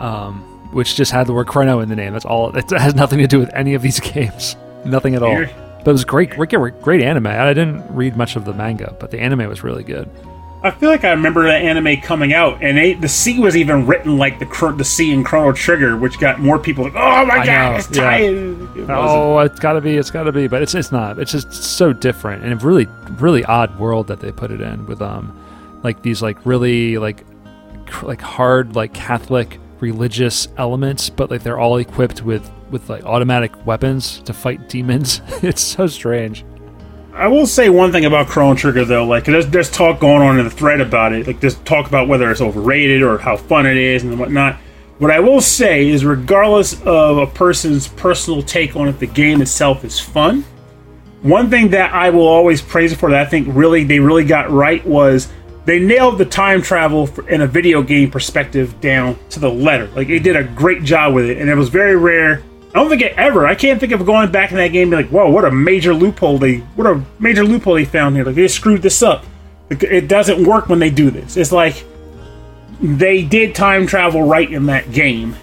um, 0.00 0.40
which 0.72 0.96
just 0.96 1.12
had 1.12 1.26
the 1.26 1.32
word 1.32 1.46
Chrono 1.46 1.80
in 1.80 1.88
the 1.88 1.96
name. 1.96 2.12
That's 2.12 2.24
all. 2.24 2.54
It 2.56 2.68
has 2.70 2.94
nothing 2.94 3.20
to 3.20 3.26
do 3.28 3.38
with 3.38 3.52
any 3.54 3.74
of 3.74 3.82
these 3.82 4.00
games. 4.12 4.56
Nothing 4.84 5.14
at 5.14 5.22
all. 5.22 5.44
But 5.84 5.90
it 5.90 5.92
was 5.92 6.04
great, 6.04 6.30
great, 6.30 6.50
great 6.82 7.02
anime. 7.02 7.26
I 7.26 7.52
didn't 7.54 7.84
read 7.94 8.16
much 8.16 8.36
of 8.36 8.44
the 8.44 8.54
manga, 8.54 8.96
but 8.98 9.10
the 9.10 9.20
anime 9.20 9.48
was 9.48 9.62
really 9.62 9.84
good. 9.84 10.08
I 10.64 10.70
feel 10.70 10.88
like 10.88 11.04
I 11.04 11.10
remember 11.10 11.44
that 11.44 11.62
anime 11.62 12.00
coming 12.00 12.32
out, 12.32 12.62
and 12.62 12.78
they, 12.78 12.94
the 12.94 13.08
C 13.08 13.38
was 13.38 13.54
even 13.54 13.86
written 13.86 14.16
like 14.16 14.38
the 14.38 14.46
Chro- 14.46 14.76
the 14.76 14.84
C 14.84 15.12
in 15.12 15.22
Chrono 15.22 15.52
Trigger, 15.52 15.98
which 15.98 16.18
got 16.18 16.40
more 16.40 16.58
people 16.58 16.84
like, 16.84 16.94
"Oh 16.96 17.26
my 17.26 17.40
I 17.40 17.46
god, 17.46 17.72
know, 17.72 17.76
it's 17.76 17.90
yeah. 17.90 18.02
tight!" 18.02 18.22
It 18.22 18.90
oh, 18.90 19.38
it's 19.40 19.60
gotta 19.60 19.82
be, 19.82 19.96
it's 19.98 20.10
gotta 20.10 20.32
be, 20.32 20.48
but 20.48 20.62
it's 20.62 20.74
it's 20.74 20.90
not. 20.90 21.18
It's 21.18 21.32
just 21.32 21.52
so 21.52 21.92
different 21.92 22.44
and 22.44 22.52
a 22.52 22.56
really 22.64 22.86
really 23.18 23.44
odd 23.44 23.78
world 23.78 24.06
that 24.06 24.20
they 24.20 24.32
put 24.32 24.50
it 24.50 24.62
in 24.62 24.86
with 24.86 25.02
um 25.02 25.38
like 25.82 26.02
these 26.02 26.22
like 26.22 26.44
really 26.46 26.96
like 26.96 27.24
cr- 27.86 28.06
like 28.06 28.22
hard 28.22 28.74
like 28.74 28.94
Catholic 28.94 29.60
religious 29.80 30.48
elements, 30.56 31.10
but 31.10 31.30
like 31.30 31.42
they're 31.42 31.58
all 31.58 31.76
equipped 31.76 32.22
with 32.22 32.50
with 32.70 32.88
like 32.88 33.04
automatic 33.04 33.66
weapons 33.66 34.20
to 34.22 34.32
fight 34.32 34.68
demons. 34.70 35.20
it's 35.42 35.60
so 35.62 35.86
strange. 35.86 36.42
I 37.14 37.28
will 37.28 37.46
say 37.46 37.70
one 37.70 37.92
thing 37.92 38.06
about 38.06 38.26
Chrono 38.26 38.56
Trigger 38.56 38.84
though, 38.84 39.06
like 39.06 39.24
there's 39.24 39.46
there's 39.46 39.70
talk 39.70 40.00
going 40.00 40.20
on 40.20 40.38
in 40.40 40.44
the 40.44 40.50
thread 40.50 40.80
about 40.80 41.12
it, 41.12 41.28
like 41.28 41.38
there's 41.38 41.54
talk 41.60 41.86
about 41.86 42.08
whether 42.08 42.28
it's 42.30 42.40
overrated 42.40 43.02
or 43.02 43.18
how 43.18 43.36
fun 43.36 43.66
it 43.66 43.76
is 43.76 44.02
and 44.02 44.18
whatnot. 44.18 44.56
What 44.98 45.12
I 45.12 45.20
will 45.20 45.40
say 45.40 45.88
is, 45.88 46.04
regardless 46.04 46.80
of 46.82 47.18
a 47.18 47.26
person's 47.26 47.86
personal 47.86 48.42
take 48.42 48.74
on 48.74 48.88
it, 48.88 48.98
the 48.98 49.06
game 49.06 49.40
itself 49.42 49.84
is 49.84 50.00
fun. 50.00 50.44
One 51.22 51.50
thing 51.50 51.70
that 51.70 51.94
I 51.94 52.10
will 52.10 52.26
always 52.26 52.60
praise 52.60 52.92
for 52.94 53.10
that 53.10 53.26
I 53.26 53.30
think 53.30 53.46
really 53.50 53.84
they 53.84 54.00
really 54.00 54.24
got 54.24 54.50
right 54.50 54.84
was 54.84 55.32
they 55.66 55.78
nailed 55.78 56.18
the 56.18 56.24
time 56.24 56.62
travel 56.62 57.08
in 57.28 57.42
a 57.42 57.46
video 57.46 57.80
game 57.80 58.10
perspective 58.10 58.80
down 58.80 59.16
to 59.30 59.38
the 59.38 59.50
letter. 59.50 59.86
Like 59.94 60.08
they 60.08 60.18
did 60.18 60.34
a 60.34 60.42
great 60.42 60.82
job 60.82 61.14
with 61.14 61.26
it, 61.26 61.38
and 61.38 61.48
it 61.48 61.54
was 61.54 61.68
very 61.68 61.94
rare. 61.94 62.42
I 62.74 62.78
don't 62.80 62.88
think 62.88 63.02
it 63.02 63.14
ever. 63.16 63.46
I 63.46 63.54
can't 63.54 63.78
think 63.78 63.92
of 63.92 64.04
going 64.04 64.32
back 64.32 64.50
in 64.50 64.56
that 64.56 64.68
game 64.68 64.82
and 64.82 64.90
be 64.90 64.96
like, 64.96 65.08
"Whoa, 65.12 65.30
what 65.30 65.44
a 65.44 65.50
major 65.50 65.94
loophole 65.94 66.38
they 66.38 66.56
what 66.74 66.88
a 66.88 67.00
major 67.20 67.44
loophole 67.44 67.74
they 67.74 67.84
found 67.84 68.16
here." 68.16 68.24
Like 68.24 68.34
they 68.34 68.48
screwed 68.48 68.82
this 68.82 69.02
up. 69.02 69.24
It- 69.70 70.08
doesn't 70.08 70.44
work 70.44 70.68
when 70.68 70.78
they 70.80 70.90
do 70.90 71.10
this. 71.10 71.36
It's 71.36 71.52
like 71.52 71.84
they 72.82 73.22
did 73.22 73.54
time 73.54 73.86
travel 73.86 74.22
right 74.24 74.50
in 74.50 74.66
that 74.66 74.90
game, 74.92 75.34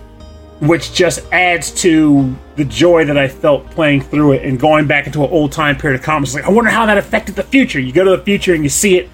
which 0.59 0.93
just 0.93 1.21
adds 1.31 1.71
to 1.81 2.35
the 2.57 2.65
joy 2.65 3.05
that 3.05 3.17
I 3.17 3.27
felt 3.29 3.69
playing 3.71 4.01
through 4.01 4.33
it 4.33 4.43
and 4.43 4.59
going 4.59 4.85
back 4.85 5.07
into 5.07 5.23
an 5.23 5.29
old 5.31 5.51
time 5.53 5.77
period 5.77 5.99
of 5.99 6.05
comics. 6.05 6.35
Like, 6.35 6.43
I 6.43 6.49
wonder 6.49 6.69
how 6.69 6.85
that 6.85 6.97
affected 6.97 7.35
the 7.35 7.43
future. 7.43 7.79
You 7.79 7.93
go 7.93 8.03
to 8.03 8.11
the 8.17 8.23
future 8.23 8.53
and 8.53 8.63
you 8.63 8.69
see 8.69 8.97
it. 8.97 9.09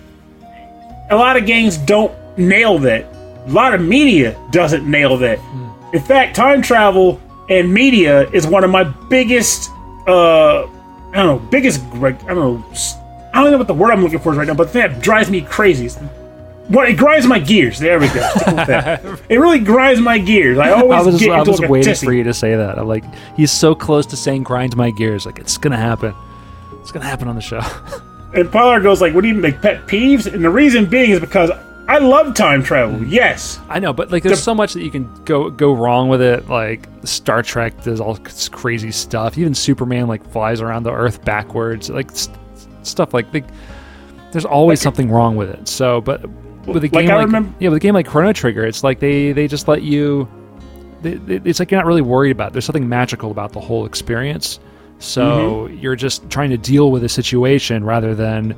A 1.11 1.15
lot 1.15 1.37
of 1.37 1.45
games 1.45 1.77
don't 1.77 2.11
nail 2.37 2.79
that. 2.79 3.05
A 3.47 3.51
lot 3.51 3.73
of 3.73 3.81
media 3.81 4.35
doesn't 4.51 4.89
nail 4.89 5.17
that. 5.17 5.37
Hmm. 5.37 5.95
In 5.95 6.01
fact, 6.01 6.35
time 6.35 6.61
travel 6.61 7.21
and 7.49 7.73
media 7.73 8.29
is 8.31 8.45
one 8.47 8.63
of 8.63 8.69
my 8.69 8.83
biggest, 8.83 9.69
uh, 10.07 10.63
I 10.63 10.67
don't 11.13 11.25
know, 11.25 11.39
biggest, 11.49 11.83
like, 11.95 12.21
I 12.23 12.33
don't 12.33 12.61
know, 12.61 12.73
I 13.33 13.41
don't 13.43 13.51
know 13.51 13.57
what 13.57 13.67
the 13.67 13.73
word 13.73 13.91
I'm 13.91 14.03
looking 14.03 14.19
for 14.19 14.31
is 14.31 14.37
right 14.37 14.47
now, 14.47 14.53
but 14.53 14.67
the 14.67 14.73
thing 14.73 14.91
that 14.91 15.01
drives 15.01 15.29
me 15.29 15.41
crazy 15.41 15.85
is 15.85 15.97
what 16.67 16.89
it 16.89 16.97
grinds 16.97 17.25
my 17.25 17.39
gears. 17.39 17.79
There 17.79 17.99
we 17.99 18.07
go. 18.07 18.27
Stick 18.35 18.47
with 18.47 18.67
that. 18.67 19.05
it 19.29 19.37
really 19.37 19.59
grinds 19.59 20.01
my 20.01 20.17
gears. 20.17 20.57
I 20.57 20.71
always 20.71 20.99
I 20.99 21.01
was 21.01 21.19
get 21.19 21.31
I 21.31 21.41
was 21.41 21.59
like 21.59 21.69
waiting 21.69 21.95
for 21.95 22.13
you 22.13 22.23
to 22.25 22.33
say 22.33 22.55
that. 22.55 22.77
I'm 22.77 22.87
like, 22.87 23.05
he's 23.35 23.51
so 23.51 23.73
close 23.73 24.05
to 24.07 24.17
saying 24.17 24.43
grinds 24.43 24.75
my 24.75 24.91
gears. 24.91 25.25
Like 25.25 25.39
it's 25.39 25.57
gonna 25.57 25.77
happen. 25.77 26.13
It's 26.81 26.91
gonna 26.91 27.05
happen 27.05 27.27
on 27.27 27.35
the 27.35 27.41
show. 27.41 27.61
And 28.33 28.51
Pollard 28.51 28.83
goes 28.83 28.99
like, 28.99 29.13
"What 29.15 29.21
do 29.21 29.29
you 29.29 29.39
like 29.39 29.61
pet 29.61 29.87
peeves?" 29.87 30.31
And 30.31 30.43
the 30.43 30.49
reason 30.49 30.85
being 30.85 31.11
is 31.11 31.19
because 31.21 31.49
I 31.87 31.99
love 31.99 32.33
time 32.35 32.63
travel. 32.63 33.01
Yes, 33.07 33.59
I 33.69 33.79
know, 33.79 33.93
but 33.93 34.11
like, 34.11 34.23
there's 34.23 34.43
so 34.43 34.53
much 34.53 34.73
that 34.73 34.83
you 34.83 34.91
can 34.91 35.09
go 35.23 35.49
go 35.49 35.73
wrong 35.73 36.09
with 36.09 36.21
it. 36.21 36.49
Like 36.49 36.87
Star 37.05 37.41
Trek 37.41 37.81
does 37.83 38.01
all 38.01 38.15
this 38.15 38.49
crazy 38.49 38.91
stuff. 38.91 39.37
Even 39.37 39.53
Superman 39.55 40.07
like 40.07 40.29
flies 40.31 40.59
around 40.61 40.83
the 40.83 40.91
Earth 40.91 41.23
backwards. 41.23 41.89
Like 41.89 42.11
st- 42.11 42.37
stuff 42.83 43.13
like, 43.13 43.33
like 43.33 43.45
there's 44.31 44.43
always 44.45 44.79
Like- 44.79 44.83
something 44.83 45.09
wrong 45.09 45.35
with 45.37 45.49
it. 45.49 45.67
So, 45.67 46.01
but 46.01 46.21
with 46.65 46.83
a 46.83 46.89
game 46.89 47.09
I 47.09 47.15
like, 47.15 47.25
remember- 47.27 47.53
yeah, 47.59 47.69
with 47.69 47.77
a 47.77 47.79
game 47.79 47.93
like 47.93 48.05
Chrono 48.07 48.33
Trigger, 48.33 48.65
it's 48.65 48.83
like 48.83 48.99
they 48.99 49.31
they 49.31 49.47
just 49.47 49.67
let 49.69 49.81
you. 49.83 50.27
They, 51.03 51.13
they- 51.13 51.49
it's 51.49 51.59
like 51.59 51.71
you're 51.71 51.79
not 51.79 51.87
really 51.87 52.01
worried 52.01 52.31
about. 52.31 52.49
It. 52.49 52.53
There's 52.53 52.65
something 52.65 52.89
magical 52.89 53.31
about 53.31 53.53
the 53.53 53.61
whole 53.61 53.85
experience. 53.85 54.59
So 54.99 55.21
Mm-hmm. 55.69 55.77
you're 55.77 55.95
just 55.95 56.29
trying 56.29 56.49
to 56.49 56.57
deal 56.57 56.91
with 56.91 57.03
a 57.05 57.09
situation 57.09 57.85
rather 57.85 58.13
than 58.15 58.55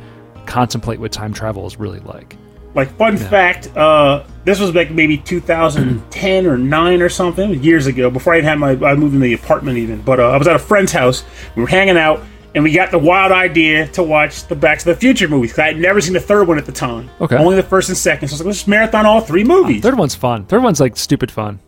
contemplate 0.47 0.99
what 0.99 1.11
time 1.11 1.33
travel 1.33 1.67
is 1.67 1.77
really 1.77 1.99
like. 1.99 2.35
Like 2.75 2.95
fun 2.97 3.17
fact, 3.17 3.75
uh, 3.75 4.23
this 4.45 4.59
was 4.59 4.75
like 4.75 4.91
maybe 4.91 5.17
2010 5.17 6.45
or 6.45 6.57
nine 6.57 7.01
or 7.01 7.09
something, 7.09 7.61
years 7.63 7.87
ago. 7.87 8.09
Before 8.09 8.33
I 8.35 8.41
had 8.41 8.59
my, 8.59 8.71
I 8.71 8.95
moved 8.95 9.15
in 9.15 9.21
the 9.21 9.33
apartment 9.33 9.77
even. 9.79 10.01
But 10.01 10.19
uh, 10.19 10.29
I 10.29 10.37
was 10.37 10.47
at 10.47 10.55
a 10.55 10.59
friend's 10.59 10.91
house. 10.91 11.23
We 11.55 11.63
were 11.63 11.67
hanging 11.67 11.97
out, 11.97 12.21
and 12.53 12.63
we 12.63 12.71
got 12.71 12.91
the 12.91 12.99
wild 12.99 13.31
idea 13.31 13.87
to 13.89 14.03
watch 14.03 14.45
the 14.45 14.55
Back 14.55 14.77
to 14.79 14.85
the 14.85 14.95
Future 14.95 15.27
movies. 15.27 15.57
I 15.57 15.65
had 15.67 15.77
never 15.77 15.99
seen 15.99 16.13
the 16.13 16.19
third 16.19 16.47
one 16.47 16.57
at 16.59 16.65
the 16.67 16.71
time. 16.71 17.09
Okay. 17.19 17.35
only 17.37 17.55
the 17.55 17.63
first 17.63 17.89
and 17.89 17.97
second. 17.97 18.27
So 18.27 18.33
I 18.33 18.35
was 18.35 18.39
like, 18.41 18.45
let's 18.47 18.57
just 18.59 18.67
marathon 18.67 19.05
all 19.05 19.21
three 19.21 19.43
movies. 19.43 19.81
Third 19.81 19.97
one's 19.97 20.15
fun. 20.15 20.45
Third 20.45 20.61
one's 20.63 20.79
like 20.79 20.95
stupid 20.95 21.31
fun. 21.31 21.59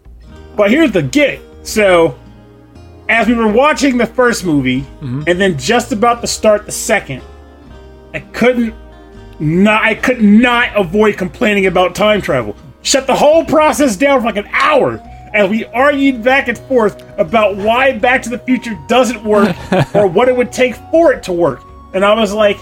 But 0.56 0.70
here's 0.70 0.92
the 0.92 1.02
gig. 1.04 1.40
So, 1.64 2.18
as 3.10 3.28
we 3.28 3.34
were 3.34 3.52
watching 3.52 3.98
the 3.98 4.06
first 4.06 4.46
movie, 4.46 4.82
Mm-hmm. 4.82 5.24
and 5.28 5.42
then 5.42 5.58
just 5.58 5.92
about 5.92 6.22
to 6.22 6.28
start 6.28 6.66
the 6.68 6.72
second, 6.72 7.24
I 8.14 8.20
couldn't 8.20 8.76
not 9.42 9.84
I 9.84 9.96
could 9.96 10.22
not 10.22 10.76
avoid 10.76 11.18
complaining 11.18 11.66
about 11.66 11.96
time 11.96 12.22
travel. 12.22 12.56
Shut 12.84 13.08
the 13.08 13.16
whole 13.16 13.44
process 13.46 13.96
down 13.96 14.22
for 14.22 14.28
like 14.28 14.38
an 14.38 14.50
hour 14.52 15.02
and 15.34 15.50
we 15.50 15.66
argued 15.66 16.24
back 16.24 16.48
and 16.48 16.58
forth 16.58 17.04
about 17.18 17.56
why 17.56 17.98
Back 17.98 18.22
to 18.24 18.30
the 18.30 18.40
Future 18.40 18.78
doesn't 18.88 19.24
work 19.24 19.56
or 19.96 20.08
what 20.08 20.28
it 20.28 20.36
would 20.36 20.52
take 20.52 20.76
for 20.92 21.14
it 21.14 21.24
to 21.24 21.34
work. 21.34 21.64
And 21.94 22.04
I 22.04 22.14
was 22.14 22.34
like, 22.34 22.58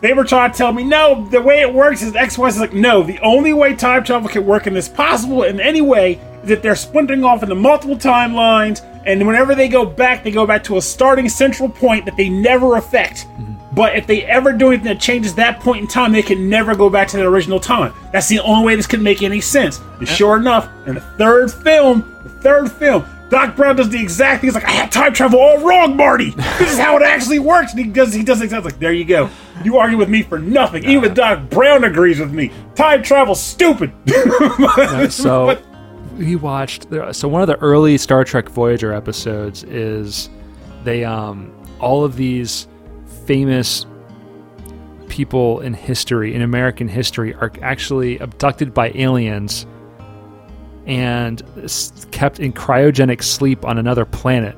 they 0.00 0.12
were 0.12 0.24
trying 0.24 0.50
to 0.50 0.58
tell 0.58 0.72
me, 0.72 0.82
no, 0.84 1.28
the 1.30 1.40
way 1.40 1.60
it 1.60 1.72
works 1.72 2.02
is 2.02 2.14
X, 2.14 2.36
Y. 2.36 2.48
Is 2.48 2.58
like, 2.58 2.72
no, 2.72 3.02
the 3.02 3.20
only 3.20 3.52
way 3.52 3.74
time 3.74 4.02
travel 4.02 4.28
can 4.28 4.44
work 4.44 4.66
in 4.66 4.74
this 4.74 4.88
possible 4.88 5.44
in 5.44 5.60
any 5.60 5.80
way 5.80 6.14
is 6.42 6.48
that 6.48 6.62
they're 6.62 6.74
splintering 6.74 7.24
off 7.24 7.42
into 7.42 7.54
multiple 7.54 7.96
timelines, 7.96 8.84
and 9.06 9.24
whenever 9.24 9.54
they 9.54 9.68
go 9.68 9.86
back, 9.86 10.24
they 10.24 10.32
go 10.32 10.44
back 10.44 10.64
to 10.64 10.76
a 10.76 10.82
starting 10.82 11.28
central 11.28 11.68
point 11.68 12.04
that 12.04 12.16
they 12.16 12.28
never 12.28 12.76
affect. 12.76 13.26
Mm-hmm. 13.28 13.51
But 13.74 13.96
if 13.96 14.06
they 14.06 14.22
ever 14.24 14.52
do 14.52 14.68
anything 14.68 14.84
that 14.86 15.00
changes 15.00 15.34
that 15.36 15.60
point 15.60 15.80
in 15.80 15.86
time, 15.88 16.12
they 16.12 16.22
can 16.22 16.50
never 16.50 16.74
go 16.74 16.90
back 16.90 17.08
to 17.08 17.16
their 17.16 17.28
original 17.28 17.58
time. 17.58 17.94
That's 18.12 18.28
the 18.28 18.40
only 18.40 18.66
way 18.66 18.76
this 18.76 18.86
could 18.86 19.00
make 19.00 19.22
any 19.22 19.40
sense. 19.40 19.80
And 19.98 20.06
sure 20.06 20.36
enough, 20.36 20.68
in 20.86 20.96
the 20.96 21.00
third 21.00 21.50
film, 21.50 22.00
the 22.22 22.28
third 22.28 22.70
film, 22.70 23.06
Doc 23.30 23.56
Brown 23.56 23.76
does 23.76 23.88
the 23.88 23.98
exact 23.98 24.42
thing. 24.42 24.48
He's 24.48 24.54
like, 24.54 24.66
I 24.66 24.72
had 24.72 24.92
time 24.92 25.14
travel 25.14 25.40
all 25.40 25.58
wrong, 25.60 25.96
Marty. 25.96 26.32
This 26.58 26.72
is 26.72 26.78
how 26.78 26.96
it 26.98 27.02
actually 27.02 27.38
works. 27.38 27.72
And 27.72 27.82
he 27.82 27.90
does 27.90 28.12
he 28.12 28.22
does 28.22 28.42
exactly 28.42 28.72
like, 28.72 28.78
there 28.78 28.92
you 28.92 29.06
go. 29.06 29.30
You 29.64 29.78
argue 29.78 29.96
with 29.96 30.10
me 30.10 30.22
for 30.22 30.38
nothing. 30.38 30.84
Even 30.84 31.14
Doc 31.14 31.48
Brown 31.48 31.84
agrees 31.84 32.20
with 32.20 32.32
me. 32.32 32.52
Time 32.74 33.02
travel's 33.02 33.40
stupid. 33.42 33.90
So 35.10 35.46
But- 35.46 35.62
we 36.18 36.36
watched. 36.36 36.88
So 37.12 37.26
one 37.26 37.40
of 37.40 37.48
the 37.48 37.56
early 37.56 37.96
Star 37.96 38.22
Trek 38.22 38.50
Voyager 38.50 38.92
episodes 38.92 39.64
is 39.64 40.28
they 40.84 41.04
um 41.04 41.50
all 41.80 42.04
of 42.04 42.16
these 42.16 42.68
famous 43.26 43.86
people 45.08 45.60
in 45.60 45.74
history 45.74 46.34
in 46.34 46.40
American 46.42 46.88
history 46.88 47.34
are 47.34 47.52
actually 47.60 48.18
abducted 48.18 48.72
by 48.72 48.90
aliens 48.94 49.66
and 50.86 51.42
kept 52.10 52.40
in 52.40 52.52
cryogenic 52.52 53.22
sleep 53.22 53.64
on 53.64 53.78
another 53.78 54.04
planet. 54.04 54.56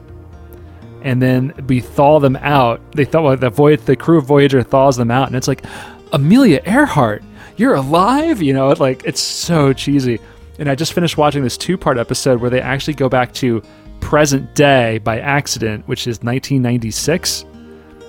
And 1.03 1.20
then 1.20 1.53
we 1.66 1.81
thaw 1.81 2.18
them 2.20 2.37
out. 2.37 2.81
They 2.92 3.05
thought 3.05 3.24
well, 3.24 3.37
the 3.37 3.50
voyage, 3.50 3.83
the 3.83 3.96
crew 3.96 4.18
of 4.18 4.24
Voyager 4.24 4.62
thaws 4.62 4.96
them 4.96 5.11
out, 5.11 5.27
and 5.27 5.37
it's 5.37 5.48
like 5.48 5.64
Amelia 6.12 6.62
Earhart, 6.64 7.22
you're 7.57 7.74
alive. 7.74 8.40
You 8.40 8.55
know, 8.55 8.68
like 8.79 9.05
it's 9.05 9.20
so 9.20 9.72
cheesy. 9.72 10.18
And 10.59 10.70
I 10.70 10.77
just 10.77 10.92
finished 10.92 11.18
watching 11.18 11.42
this 11.42 11.59
two-part 11.59 11.98
episode 11.98 12.40
where 12.40 12.48
they 12.48 12.61
actually 12.61 12.94
go 12.94 13.09
back 13.09 13.35
to 13.35 13.61
present 14.00 14.55
day 14.55 14.98
by 14.98 15.18
accident, 15.18 15.87
which 15.88 16.07
is 16.07 16.22
1996, 16.22 17.44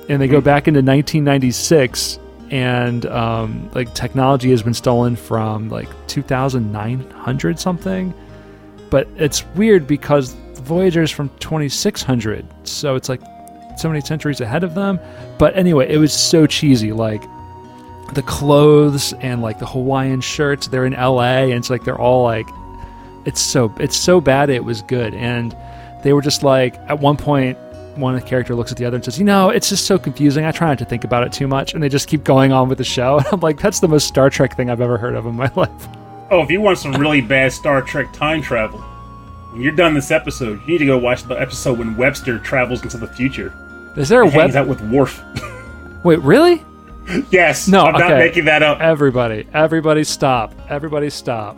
and 0.10 0.22
they 0.22 0.28
go 0.28 0.41
back 0.41 0.68
into 0.68 0.80
1996 0.80 2.20
and 2.52 3.06
um, 3.08 3.70
like 3.74 3.94
technology 3.96 4.52
has 4.52 4.62
been 4.62 4.74
stolen 4.74 5.15
from 5.15 5.70
like 5.70 5.89
2900 6.08 7.60
something. 7.60 8.13
But 8.89 9.08
it's 9.18 9.46
weird 9.56 9.88
because 9.88 10.36
the 10.54 10.62
voyager's 10.62 11.12
from 11.12 11.30
2600 11.39 12.46
so 12.63 12.96
it's 12.96 13.10
like 13.10 13.22
so 13.78 13.89
many 13.89 14.02
centuries 14.02 14.41
ahead 14.41 14.63
of 14.63 14.76
them. 14.76 15.00
But 15.38 15.56
anyway 15.56 15.91
it 15.91 15.98
was 15.98 16.13
so 16.13 16.46
cheesy 16.46 16.91
like 16.91 17.24
the 18.13 18.22
clothes 18.22 19.13
and 19.13 19.41
like 19.41 19.58
the 19.58 19.65
hawaiian 19.65 20.22
shirts 20.22 20.68
they're 20.68 20.86
in 20.86 20.94
la 20.94 21.24
and 21.24 21.54
it's 21.54 21.72
like 21.72 21.84
they're 21.84 22.00
all 22.00 22.24
like 22.24 22.48
it's 23.26 23.41
so 23.41 23.74
it's 23.80 23.98
so 23.98 24.22
bad 24.22 24.50
it 24.50 24.63
was 24.63 24.82
good. 24.84 25.13
And 25.15 25.56
they 26.04 26.13
were 26.13 26.22
just 26.22 26.44
like 26.44 26.76
at 26.88 27.00
one 27.00 27.18
point 27.18 27.58
one 27.97 28.19
character 28.21 28.55
looks 28.55 28.71
at 28.71 28.77
the 28.77 28.86
other 28.86 28.95
and 28.95 29.05
says 29.05 29.17
you 29.17 29.25
know 29.25 29.49
it's 29.49 29.69
just 29.69 29.86
so 29.86 29.97
confusing 29.97 30.45
i 30.45 30.51
try 30.51 30.67
not 30.67 30.77
to 30.77 30.86
think 30.86 31.03
about 31.03 31.23
it 31.23 31.31
too 31.31 31.47
much 31.47 31.73
and 31.73 31.81
they 31.81 31.89
just 31.89 32.08
keep 32.08 32.23
going 32.23 32.51
on 32.51 32.69
with 32.69 32.77
the 32.77 32.84
show 32.84 33.17
and 33.17 33.27
i'm 33.31 33.39
like 33.39 33.60
that's 33.60 33.79
the 33.79 33.88
most 33.88 34.08
star 34.08 34.29
trek 34.29 34.55
thing 34.55 34.69
i've 34.69 34.81
ever 34.81 34.97
heard 34.97 35.15
of 35.15 35.25
in 35.25 35.36
my 35.36 35.51
life 35.55 35.88
oh, 36.31 36.41
if 36.41 36.49
you 36.49 36.62
want 36.62 36.77
some 36.77 36.93
really 36.93 37.21
bad 37.21 37.51
Star 37.51 37.81
Trek 37.81 38.12
time 38.13 38.41
travel, 38.41 38.79
when 39.51 39.62
you're 39.62 39.71
done 39.71 39.93
this 39.93 40.12
episode, 40.12 40.62
you 40.62 40.67
need 40.67 40.77
to 40.79 40.86
go 40.86 40.97
watch 40.97 41.23
the 41.23 41.36
episode 41.36 41.79
when 41.79 41.95
Webster 41.95 42.39
travels 42.39 42.84
into 42.84 42.97
the 42.97 43.08
future. 43.08 43.53
is 43.95 44.10
there 44.10 44.21
a 44.21 44.29
Hangs 44.29 44.55
web 44.55 44.63
out 44.63 44.67
with 44.67 44.81
Worf. 44.89 45.23
wait 46.03 46.19
really 46.19 46.63
yes. 47.31 47.67
No, 47.67 47.84
I'm 47.86 47.93
not 47.93 48.17
making 48.17 48.45
that 48.45 48.62
up. 48.62 48.79
everybody 48.79 49.47
everybody 49.53 50.03
stop 50.03 50.53
everybody 50.69 51.10
stop 51.10 51.58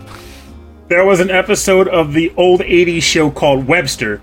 There 0.88 1.06
was 1.06 1.20
an 1.20 1.32
episode 1.32 1.88
of 1.88 2.14
the 2.14 2.34
old 2.38 2.62
80s 2.62 3.02
show 3.02 3.30
called 3.32 3.68
Webster 3.68 4.18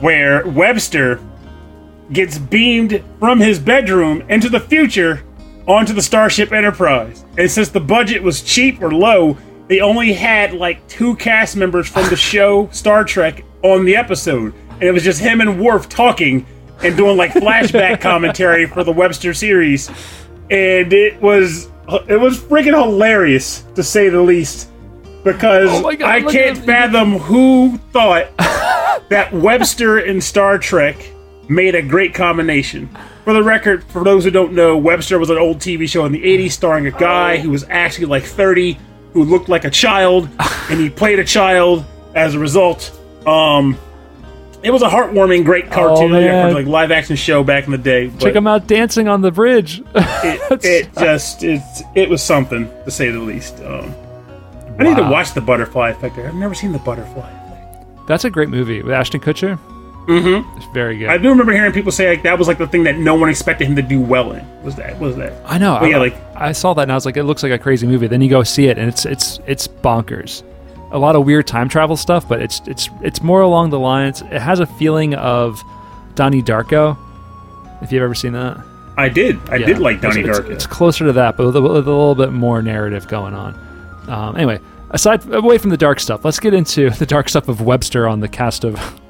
where 0.00 0.46
Webster 0.46 1.20
gets 2.12 2.38
beamed 2.38 3.02
from 3.18 3.40
his 3.40 3.58
bedroom 3.58 4.22
into 4.28 4.48
the 4.48 4.60
future 4.60 5.22
onto 5.66 5.92
the 5.92 6.02
Starship 6.02 6.52
Enterprise. 6.52 7.24
And 7.38 7.50
since 7.50 7.68
the 7.68 7.80
budget 7.80 8.22
was 8.22 8.42
cheap 8.42 8.82
or 8.82 8.92
low, 8.92 9.36
they 9.68 9.80
only 9.80 10.12
had 10.12 10.54
like 10.54 10.86
two 10.88 11.16
cast 11.16 11.56
members 11.56 11.88
from 11.88 12.08
the 12.08 12.16
show 12.30 12.68
Star 12.72 13.04
Trek 13.04 13.44
on 13.62 13.84
the 13.84 13.96
episode. 13.96 14.54
And 14.72 14.82
it 14.82 14.92
was 14.92 15.04
just 15.04 15.20
him 15.20 15.40
and 15.40 15.60
Worf 15.60 15.88
talking 15.88 16.46
and 16.82 16.96
doing 16.96 17.16
like 17.16 17.32
flashback 17.32 18.00
commentary 18.02 18.66
for 18.66 18.84
the 18.84 18.92
Webster 18.92 19.34
series. 19.34 19.88
And 20.50 20.92
it 20.92 21.20
was 21.22 21.70
it 22.08 22.20
was 22.20 22.38
freaking 22.38 22.80
hilarious 22.80 23.62
to 23.74 23.82
say 23.82 24.08
the 24.08 24.20
least 24.20 24.70
because 25.24 25.70
Oh 25.70 25.82
God, 25.82 26.02
I 26.02 26.22
can't 26.22 26.58
fathom 26.58 27.18
who 27.18 27.78
thought 27.92 28.36
that 29.08 29.30
Webster 29.32 29.98
and 29.98 30.22
Star 30.22 30.58
Trek 30.58 30.96
made 31.54 31.74
a 31.74 31.82
great 31.82 32.14
combination. 32.14 32.88
For 33.24 33.32
the 33.32 33.42
record, 33.42 33.84
for 33.84 34.02
those 34.04 34.24
who 34.24 34.30
don't 34.30 34.52
know, 34.52 34.76
Webster 34.76 35.18
was 35.18 35.30
an 35.30 35.38
old 35.38 35.58
TV 35.58 35.88
show 35.88 36.04
in 36.04 36.12
the 36.12 36.22
80s 36.22 36.52
starring 36.52 36.86
a 36.86 36.90
guy 36.90 37.36
who 37.38 37.50
was 37.50 37.64
actually 37.70 38.06
like 38.06 38.24
30 38.24 38.78
who 39.12 39.24
looked 39.24 39.48
like 39.48 39.64
a 39.64 39.70
child 39.70 40.28
and 40.70 40.80
he 40.80 40.88
played 40.90 41.18
a 41.18 41.24
child 41.24 41.84
as 42.14 42.34
a 42.34 42.38
result. 42.38 42.98
Um 43.26 43.78
it 44.64 44.70
was 44.70 44.82
a 44.82 44.88
heartwarming, 44.88 45.44
great 45.44 45.70
cartoon, 45.72 46.14
Oh, 46.14 46.50
like 46.50 46.66
live 46.66 46.92
action 46.92 47.16
show 47.16 47.42
back 47.42 47.64
in 47.66 47.72
the 47.72 47.78
day. 47.78 48.10
check 48.18 48.34
him 48.34 48.46
out 48.46 48.68
dancing 48.68 49.08
on 49.08 49.20
the 49.20 49.32
bridge 49.32 49.82
it, 49.94 50.64
it 50.64 50.94
just 50.94 51.42
it, 51.42 51.60
it 51.96 52.08
was 52.08 52.22
something 52.22 52.66
to 52.84 52.90
say 52.90 53.10
the 53.10 53.18
least. 53.20 53.58
Um, 53.60 53.92
I 54.78 54.84
need 54.84 54.96
to 54.96 55.02
watch 55.02 55.34
the 55.34 55.40
Butterfly 55.40 55.90
Effect. 55.90 56.16
I've 56.18 56.34
never 56.34 56.54
seen 56.54 56.72
the 56.72 56.78
Butterfly 56.78 57.28
Effect. 57.30 58.06
that's 58.08 58.24
a 58.24 58.30
great 58.30 58.48
movie 58.48 58.82
with 58.82 58.92
ashton 58.92 59.20
kutcher 59.20 59.58
mm-hmm 60.06 60.56
it's 60.56 60.66
very 60.72 60.98
good 60.98 61.08
I 61.08 61.16
do 61.18 61.28
remember 61.28 61.52
hearing 61.52 61.72
people 61.72 61.92
say 61.92 62.08
like 62.10 62.22
that 62.24 62.38
was 62.38 62.48
like 62.48 62.58
the 62.58 62.66
thing 62.66 62.82
that 62.84 62.98
no 62.98 63.14
one 63.14 63.28
expected 63.30 63.66
him 63.68 63.76
to 63.76 63.82
do 63.82 64.00
well 64.00 64.32
in. 64.32 64.44
Was 64.64 64.74
that? 64.76 64.98
Was 64.98 65.16
that? 65.16 65.32
I 65.44 65.58
know. 65.58 65.76
But 65.80 65.86
I, 65.86 65.88
yeah, 65.90 65.98
like- 65.98 66.16
I 66.36 66.52
saw 66.52 66.74
that 66.74 66.82
and 66.82 66.92
I 66.92 66.94
was 66.94 67.04
like, 67.06 67.16
it 67.16 67.24
looks 67.24 67.42
like 67.42 67.52
a 67.52 67.58
crazy 67.58 67.86
movie. 67.86 68.06
Then 68.08 68.20
you 68.20 68.28
go 68.30 68.42
see 68.42 68.66
it 68.66 68.78
and 68.78 68.88
it's 68.88 69.04
it's 69.06 69.38
it's 69.46 69.66
bonkers. 69.68 70.42
A 70.90 70.98
lot 70.98 71.16
of 71.16 71.24
weird 71.24 71.46
time 71.46 71.68
travel 71.68 71.96
stuff, 71.96 72.28
but 72.28 72.42
it's 72.42 72.60
it's 72.66 72.88
it's 73.00 73.22
more 73.22 73.40
along 73.40 73.70
the 73.70 73.78
lines. 73.78 74.22
It 74.22 74.40
has 74.42 74.60
a 74.60 74.66
feeling 74.66 75.14
of 75.14 75.62
Donnie 76.14 76.42
Darko. 76.42 76.96
If 77.80 77.90
you've 77.92 78.02
ever 78.02 78.14
seen 78.14 78.32
that, 78.32 78.58
I 78.96 79.08
did. 79.08 79.38
I 79.48 79.56
Yeah. 79.56 79.66
did 79.66 79.78
like 79.78 80.00
Donnie 80.00 80.20
it's, 80.22 80.38
Darko. 80.38 80.44
It's, 80.50 80.64
it's 80.64 80.66
closer 80.66 81.04
to 81.06 81.12
that, 81.14 81.36
but 81.36 81.46
with 81.46 81.56
a, 81.56 81.60
with 81.62 81.72
a 81.88 81.90
little 81.90 82.14
bit 82.14 82.32
more 82.32 82.60
narrative 82.62 83.08
going 83.08 83.34
on. 83.34 83.54
Um, 84.08 84.36
anyway, 84.36 84.58
aside 84.90 85.28
away 85.32 85.58
from 85.58 85.70
the 85.70 85.76
dark 85.76 85.98
stuff, 86.00 86.24
let's 86.24 86.38
get 86.40 86.54
into 86.54 86.90
the 86.98 87.06
dark 87.06 87.28
stuff 87.28 87.48
of 87.48 87.60
Webster 87.60 88.06
on 88.08 88.20
the 88.20 88.28
cast 88.28 88.64
of 88.64 89.00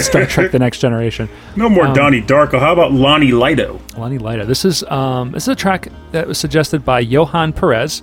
Star 0.00 0.26
Trek: 0.26 0.52
The 0.52 0.58
Next 0.58 0.78
Generation. 0.78 1.28
no 1.56 1.68
more 1.68 1.86
um, 1.86 1.94
Donnie 1.94 2.20
Darko. 2.22 2.58
How 2.60 2.72
about 2.72 2.92
Lonnie 2.92 3.32
Lido? 3.32 3.80
Lonnie 3.96 4.18
Lida. 4.18 4.44
This 4.44 4.64
is 4.64 4.82
um, 4.84 5.32
this 5.32 5.44
is 5.44 5.48
a 5.48 5.56
track 5.56 5.88
that 6.12 6.26
was 6.26 6.38
suggested 6.38 6.84
by 6.84 7.00
Johan 7.00 7.52
Perez, 7.52 8.02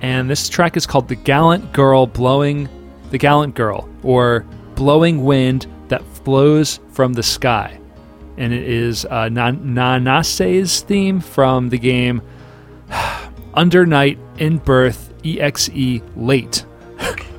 And 0.00 0.28
this 0.30 0.48
track 0.48 0.76
is 0.76 0.86
called 0.86 1.08
The 1.08 1.16
Gallant 1.16 1.72
Girl 1.72 2.06
Blowing 2.06 2.68
The 3.10 3.18
Gallant 3.18 3.54
Girl 3.54 3.88
or 4.02 4.46
Blowing 4.74 5.24
Wind 5.24 5.66
That 5.88 6.02
Flows 6.24 6.80
from 6.90 7.12
the 7.12 7.22
Sky. 7.22 7.78
And 8.38 8.52
it 8.54 8.62
is 8.66 9.04
uh, 9.04 9.28
Nanase's 9.28 10.80
theme 10.80 11.20
from 11.20 11.68
the 11.68 11.78
game 11.78 12.22
Under 13.54 13.84
Night 13.84 14.18
in 14.38 14.56
Birth 14.56 15.12
EXE 15.22 16.00
Late. 16.16 16.64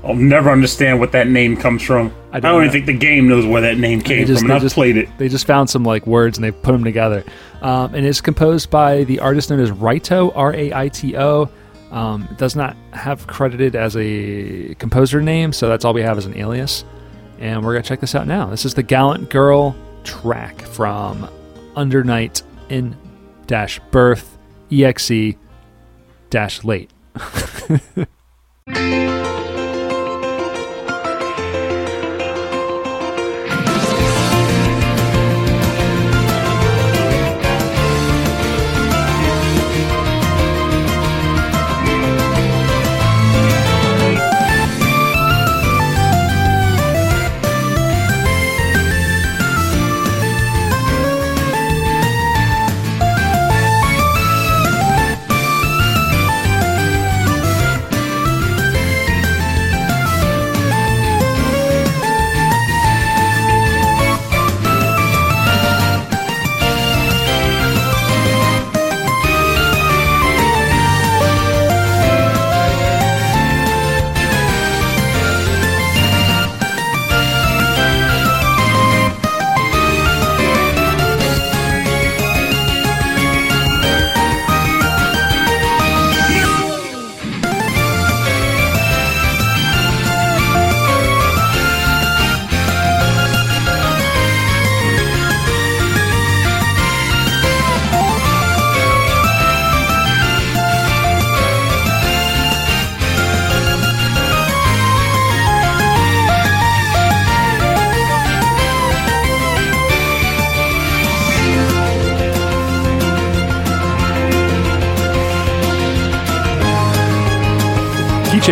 I'll 0.03 0.13
never 0.15 0.51
understand 0.51 0.99
what 0.99 1.11
that 1.13 1.27
name 1.27 1.57
comes 1.57 1.81
from. 1.81 2.13
I 2.33 2.39
don't, 2.39 2.49
I 2.49 2.53
don't 2.53 2.63
even 2.63 2.71
think 2.71 2.85
the 2.87 2.97
game 2.97 3.27
knows 3.29 3.45
where 3.45 3.61
that 3.61 3.77
name 3.77 4.01
came 4.01 4.25
just, 4.25 4.41
from. 4.41 4.49
I've 4.49 4.63
just, 4.63 4.73
played 4.73 4.97
it. 4.97 5.07
They 5.19 5.29
just 5.29 5.45
found 5.45 5.69
some 5.69 5.83
like 5.83 6.07
words 6.07 6.35
and 6.35 6.43
they 6.43 6.49
put 6.49 6.71
them 6.71 6.83
together. 6.83 7.23
Um, 7.61 7.93
and 7.93 8.03
it's 8.07 8.21
composed 8.21 8.71
by 8.71 9.03
the 9.03 9.19
artist 9.19 9.51
known 9.51 9.59
as 9.59 9.69
Raito 9.69 10.31
R 10.35 10.51
A 10.55 10.73
I 10.73 10.87
T 10.87 11.15
O. 11.15 11.47
Um, 11.91 12.27
it 12.31 12.39
does 12.39 12.55
not 12.55 12.75
have 12.91 13.27
credited 13.27 13.75
as 13.75 13.95
a 13.95 14.73
composer 14.79 15.21
name, 15.21 15.53
so 15.53 15.69
that's 15.69 15.85
all 15.85 15.93
we 15.93 16.01
have 16.01 16.17
as 16.17 16.25
an 16.25 16.35
alias. 16.35 16.85
And 17.37 17.63
we're 17.63 17.73
gonna 17.73 17.83
check 17.83 17.99
this 17.99 18.15
out 18.15 18.25
now. 18.25 18.47
This 18.47 18.65
is 18.65 18.73
the 18.73 18.81
Gallant 18.81 19.29
Girl 19.29 19.75
track 20.03 20.59
from 20.63 21.29
Under 21.75 22.03
Night 22.03 22.41
in 22.69 22.97
dash 23.45 23.79
Birth 23.91 24.39
exe 24.71 25.35
dash 26.31 26.63
late. 26.63 26.89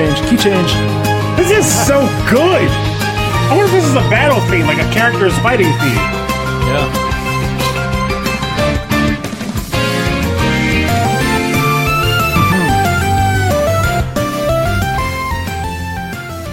change, 0.01 0.29
key 0.29 0.37
change. 0.37 0.73
This 1.37 1.51
is 1.51 1.87
so 1.87 1.99
good. 2.29 2.67
I 2.69 3.53
wonder 3.55 3.65
if 3.65 3.71
this 3.71 3.85
is 3.85 3.93
a 3.93 4.09
battle 4.09 4.39
theme, 4.49 4.65
like 4.65 4.79
a 4.79 4.91
character's 4.91 5.37
fighting 5.39 5.67
theme. 5.67 5.95
Yeah. 6.65 7.07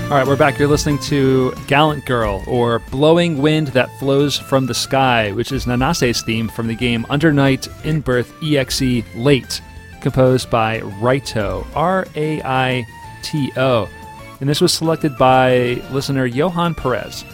All 0.05 0.17
right, 0.17 0.27
we're 0.27 0.37
back. 0.37 0.59
You're 0.59 0.69
listening 0.69 0.99
to 1.01 1.53
Gallant 1.67 2.05
Girl, 2.07 2.43
or 2.47 2.79
Blowing 2.91 3.41
Wind 3.41 3.69
That 3.69 3.91
Flows 3.99 4.39
from 4.39 4.67
the 4.67 4.75
Sky, 4.75 5.33
which 5.33 5.53
is 5.53 5.65
Nanase's 5.65 6.23
theme 6.23 6.49
from 6.49 6.67
the 6.67 6.75
game 6.75 7.07
Under 7.09 7.33
Night 7.33 7.69
in 7.85 8.01
Birth 8.01 8.33
EXE 8.43 9.05
Late, 9.15 9.63
composed 10.01 10.51
by 10.51 10.81
Raito, 10.81 11.67
R 11.75 12.07
A 12.15 12.43
I 12.43 12.87
TO. 13.23 13.89
And 14.41 14.49
this 14.49 14.61
was 14.61 14.73
selected 14.73 15.16
by 15.19 15.83
listener 15.91 16.27
Johan 16.27 16.75
Perez. 16.75 17.25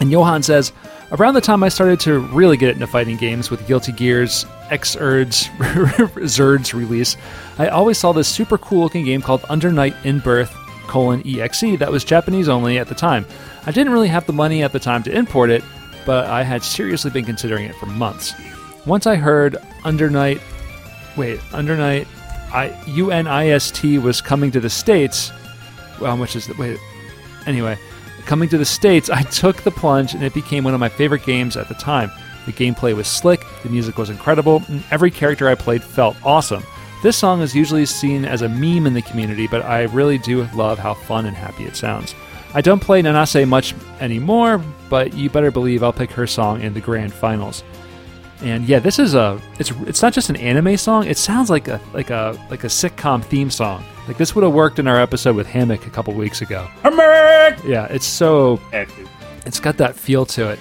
And 0.00 0.10
Johan 0.10 0.42
says, 0.42 0.72
Around 1.10 1.34
the 1.34 1.40
time 1.40 1.62
I 1.62 1.70
started 1.70 2.00
to 2.00 2.20
really 2.20 2.58
get 2.58 2.74
into 2.74 2.86
fighting 2.86 3.16
games 3.16 3.50
with 3.50 3.66
Guilty 3.66 3.92
Gear's 3.92 4.44
Xrds 4.68 5.48
Zerd's 6.28 6.74
release, 6.74 7.16
I 7.58 7.68
always 7.68 7.96
saw 7.96 8.12
this 8.12 8.28
super 8.28 8.58
cool 8.58 8.82
looking 8.82 9.06
game 9.06 9.22
called 9.22 9.42
Under 9.48 9.72
Night 9.72 9.96
in 10.04 10.18
Birth 10.18 10.54
colon 10.86 11.22
exe 11.24 11.78
that 11.78 11.90
was 11.90 12.04
Japanese 12.04 12.48
only 12.48 12.78
at 12.78 12.88
the 12.88 12.94
time. 12.94 13.24
I 13.64 13.70
didn't 13.70 13.92
really 13.92 14.08
have 14.08 14.26
the 14.26 14.32
money 14.32 14.62
at 14.62 14.72
the 14.72 14.78
time 14.78 15.02
to 15.04 15.16
import 15.16 15.50
it, 15.50 15.62
but 16.04 16.26
I 16.26 16.42
had 16.42 16.62
seriously 16.62 17.10
been 17.10 17.24
considering 17.24 17.64
it 17.64 17.74
for 17.76 17.86
months. 17.86 18.34
Once 18.84 19.06
I 19.06 19.16
heard 19.16 19.56
Under 19.84 20.10
Night, 20.10 20.40
wait, 21.16 21.40
Under 21.52 21.76
Night 21.76 22.08
UNIST 22.50 24.02
was 24.02 24.20
coming 24.20 24.50
to 24.50 24.60
the 24.60 24.70
States, 24.70 25.32
well, 26.00 26.16
which 26.16 26.36
is 26.36 26.46
the 26.46 26.54
wait, 26.54 26.78
anyway, 27.46 27.78
coming 28.26 28.48
to 28.48 28.58
the 28.58 28.64
States, 28.64 29.10
I 29.10 29.22
took 29.22 29.62
the 29.62 29.70
plunge 29.70 30.14
and 30.14 30.22
it 30.22 30.34
became 30.34 30.64
one 30.64 30.74
of 30.74 30.80
my 30.80 30.88
favorite 30.88 31.24
games 31.24 31.56
at 31.56 31.68
the 31.68 31.74
time. 31.74 32.10
The 32.46 32.52
gameplay 32.52 32.94
was 32.94 33.06
slick, 33.06 33.44
the 33.62 33.68
music 33.68 33.98
was 33.98 34.10
incredible, 34.10 34.62
and 34.68 34.82
every 34.90 35.10
character 35.10 35.48
I 35.48 35.54
played 35.54 35.82
felt 35.82 36.16
awesome. 36.24 36.62
This 37.02 37.16
song 37.16 37.42
is 37.42 37.54
usually 37.54 37.86
seen 37.86 38.24
as 38.24 38.42
a 38.42 38.48
meme 38.48 38.86
in 38.86 38.94
the 38.94 39.02
community, 39.02 39.46
but 39.46 39.64
I 39.64 39.82
really 39.82 40.18
do 40.18 40.48
love 40.54 40.78
how 40.78 40.94
fun 40.94 41.26
and 41.26 41.36
happy 41.36 41.64
it 41.64 41.76
sounds. 41.76 42.14
I 42.54 42.60
don't 42.60 42.80
play 42.80 43.02
Nanase 43.02 43.46
much 43.46 43.74
anymore, 44.00 44.62
but 44.88 45.14
you 45.14 45.30
better 45.30 45.50
believe 45.50 45.82
I'll 45.82 45.92
pick 45.92 46.10
her 46.12 46.26
song 46.26 46.62
in 46.62 46.74
the 46.74 46.80
grand 46.80 47.12
finals. 47.12 47.62
And 48.42 48.68
yeah, 48.68 48.78
this 48.78 48.98
is 48.98 49.14
a 49.14 49.40
it's 49.58 49.72
it's 49.86 50.00
not 50.00 50.12
just 50.12 50.30
an 50.30 50.36
anime 50.36 50.76
song. 50.76 51.06
It 51.06 51.18
sounds 51.18 51.50
like 51.50 51.66
a 51.66 51.80
like 51.92 52.10
a 52.10 52.38
like 52.50 52.62
a 52.64 52.68
sitcom 52.68 53.24
theme 53.24 53.50
song. 53.50 53.84
Like 54.06 54.16
this 54.16 54.34
would 54.34 54.44
have 54.44 54.52
worked 54.52 54.78
in 54.78 54.86
our 54.86 55.00
episode 55.00 55.34
with 55.34 55.46
Hammock 55.46 55.86
a 55.86 55.90
couple 55.90 56.14
weeks 56.14 56.40
ago. 56.40 56.68
Hammock. 56.82 57.64
Yeah, 57.64 57.86
it's 57.86 58.06
so 58.06 58.60
it's 59.44 59.58
got 59.58 59.76
that 59.78 59.96
feel 59.96 60.24
to 60.26 60.50
it. 60.50 60.58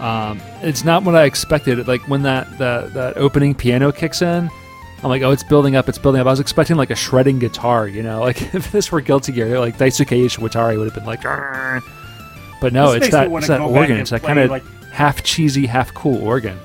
Um, 0.00 0.40
it's 0.62 0.84
not 0.84 1.02
what 1.02 1.16
I 1.16 1.24
expected. 1.24 1.88
Like 1.88 2.06
when 2.08 2.22
that, 2.22 2.58
that 2.58 2.94
that 2.94 3.16
opening 3.16 3.54
piano 3.54 3.90
kicks 3.90 4.22
in, 4.22 4.48
I'm 5.02 5.08
like, 5.08 5.22
oh, 5.22 5.32
it's 5.32 5.42
building 5.42 5.74
up, 5.74 5.88
it's 5.88 5.98
building 5.98 6.20
up. 6.20 6.28
I 6.28 6.30
was 6.30 6.40
expecting 6.40 6.76
like 6.76 6.90
a 6.90 6.96
shredding 6.96 7.40
guitar, 7.40 7.88
you 7.88 8.04
know, 8.04 8.20
like 8.20 8.54
if 8.54 8.70
this 8.70 8.92
were 8.92 9.00
Guilty 9.00 9.32
Gear, 9.32 9.58
like 9.58 9.78
Daisuke 9.78 10.26
Ishiwatari 10.26 10.78
would 10.78 10.84
have 10.84 10.94
been 10.94 11.06
like, 11.06 11.24
Arr! 11.24 11.82
but 12.60 12.72
no, 12.72 12.92
this 12.92 13.04
it's 13.04 13.10
that, 13.10 13.32
it's 13.32 13.48
that 13.48 13.60
organ. 13.60 13.96
It's 13.96 14.10
that 14.10 14.22
kind 14.22 14.38
of 14.38 14.48
like... 14.48 14.64
half 14.92 15.24
cheesy, 15.24 15.66
half 15.66 15.92
cool 15.92 16.22
organ 16.22 16.58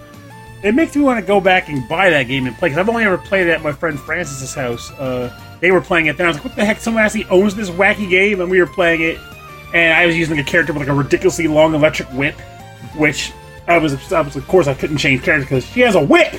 it 0.64 0.76
makes 0.76 0.96
me 0.96 1.02
want 1.02 1.20
to 1.20 1.26
go 1.26 1.42
back 1.42 1.70
and 1.70 1.88
buy 1.88 2.10
that 2.10 2.24
game 2.24 2.46
and 2.46 2.56
play 2.58 2.70
because 2.70 2.80
I've 2.80 2.90
only 2.90 3.04
ever 3.04 3.18
played 3.18 3.48
it 3.48 3.52
at 3.52 3.62
my 3.62 3.72
friend 3.72 4.00
Francis's 4.00 4.54
house. 4.54 4.92
Uh, 4.92 5.36
they 5.60 5.72
were 5.72 5.82
playing 5.82 6.08
it 6.08 6.18
then. 6.18 6.28
I 6.28 6.30
was 6.30 6.38
like, 6.38 6.46
"What 6.46 6.56
the 6.56 6.66
heck? 6.66 6.80
Someone 6.80 7.04
actually 7.04 7.26
owns 7.26 7.56
this 7.56 7.70
wacky 7.70 8.10
game," 8.10 8.42
and 8.42 8.50
we 8.50 8.60
were 8.60 8.68
playing 8.68 9.02
it. 9.02 9.20
And 9.74 9.94
I 9.94 10.06
was 10.06 10.18
using 10.18 10.38
a 10.40 10.44
character 10.44 10.74
with 10.74 10.82
like 10.82 10.90
a 10.90 10.94
ridiculously 10.94 11.48
long 11.48 11.74
electric 11.74 12.10
whip, 12.10 12.36
which 12.96 13.32
I 13.68 13.78
was, 13.78 14.12
I 14.12 14.22
was 14.22 14.36
of 14.36 14.48
course, 14.48 14.68
I 14.68 14.74
couldn't 14.74 14.98
change 14.98 15.24
character 15.24 15.46
because 15.46 15.66
she 15.66 15.82
has 15.82 15.96
a 15.96 16.04
whip, 16.04 16.34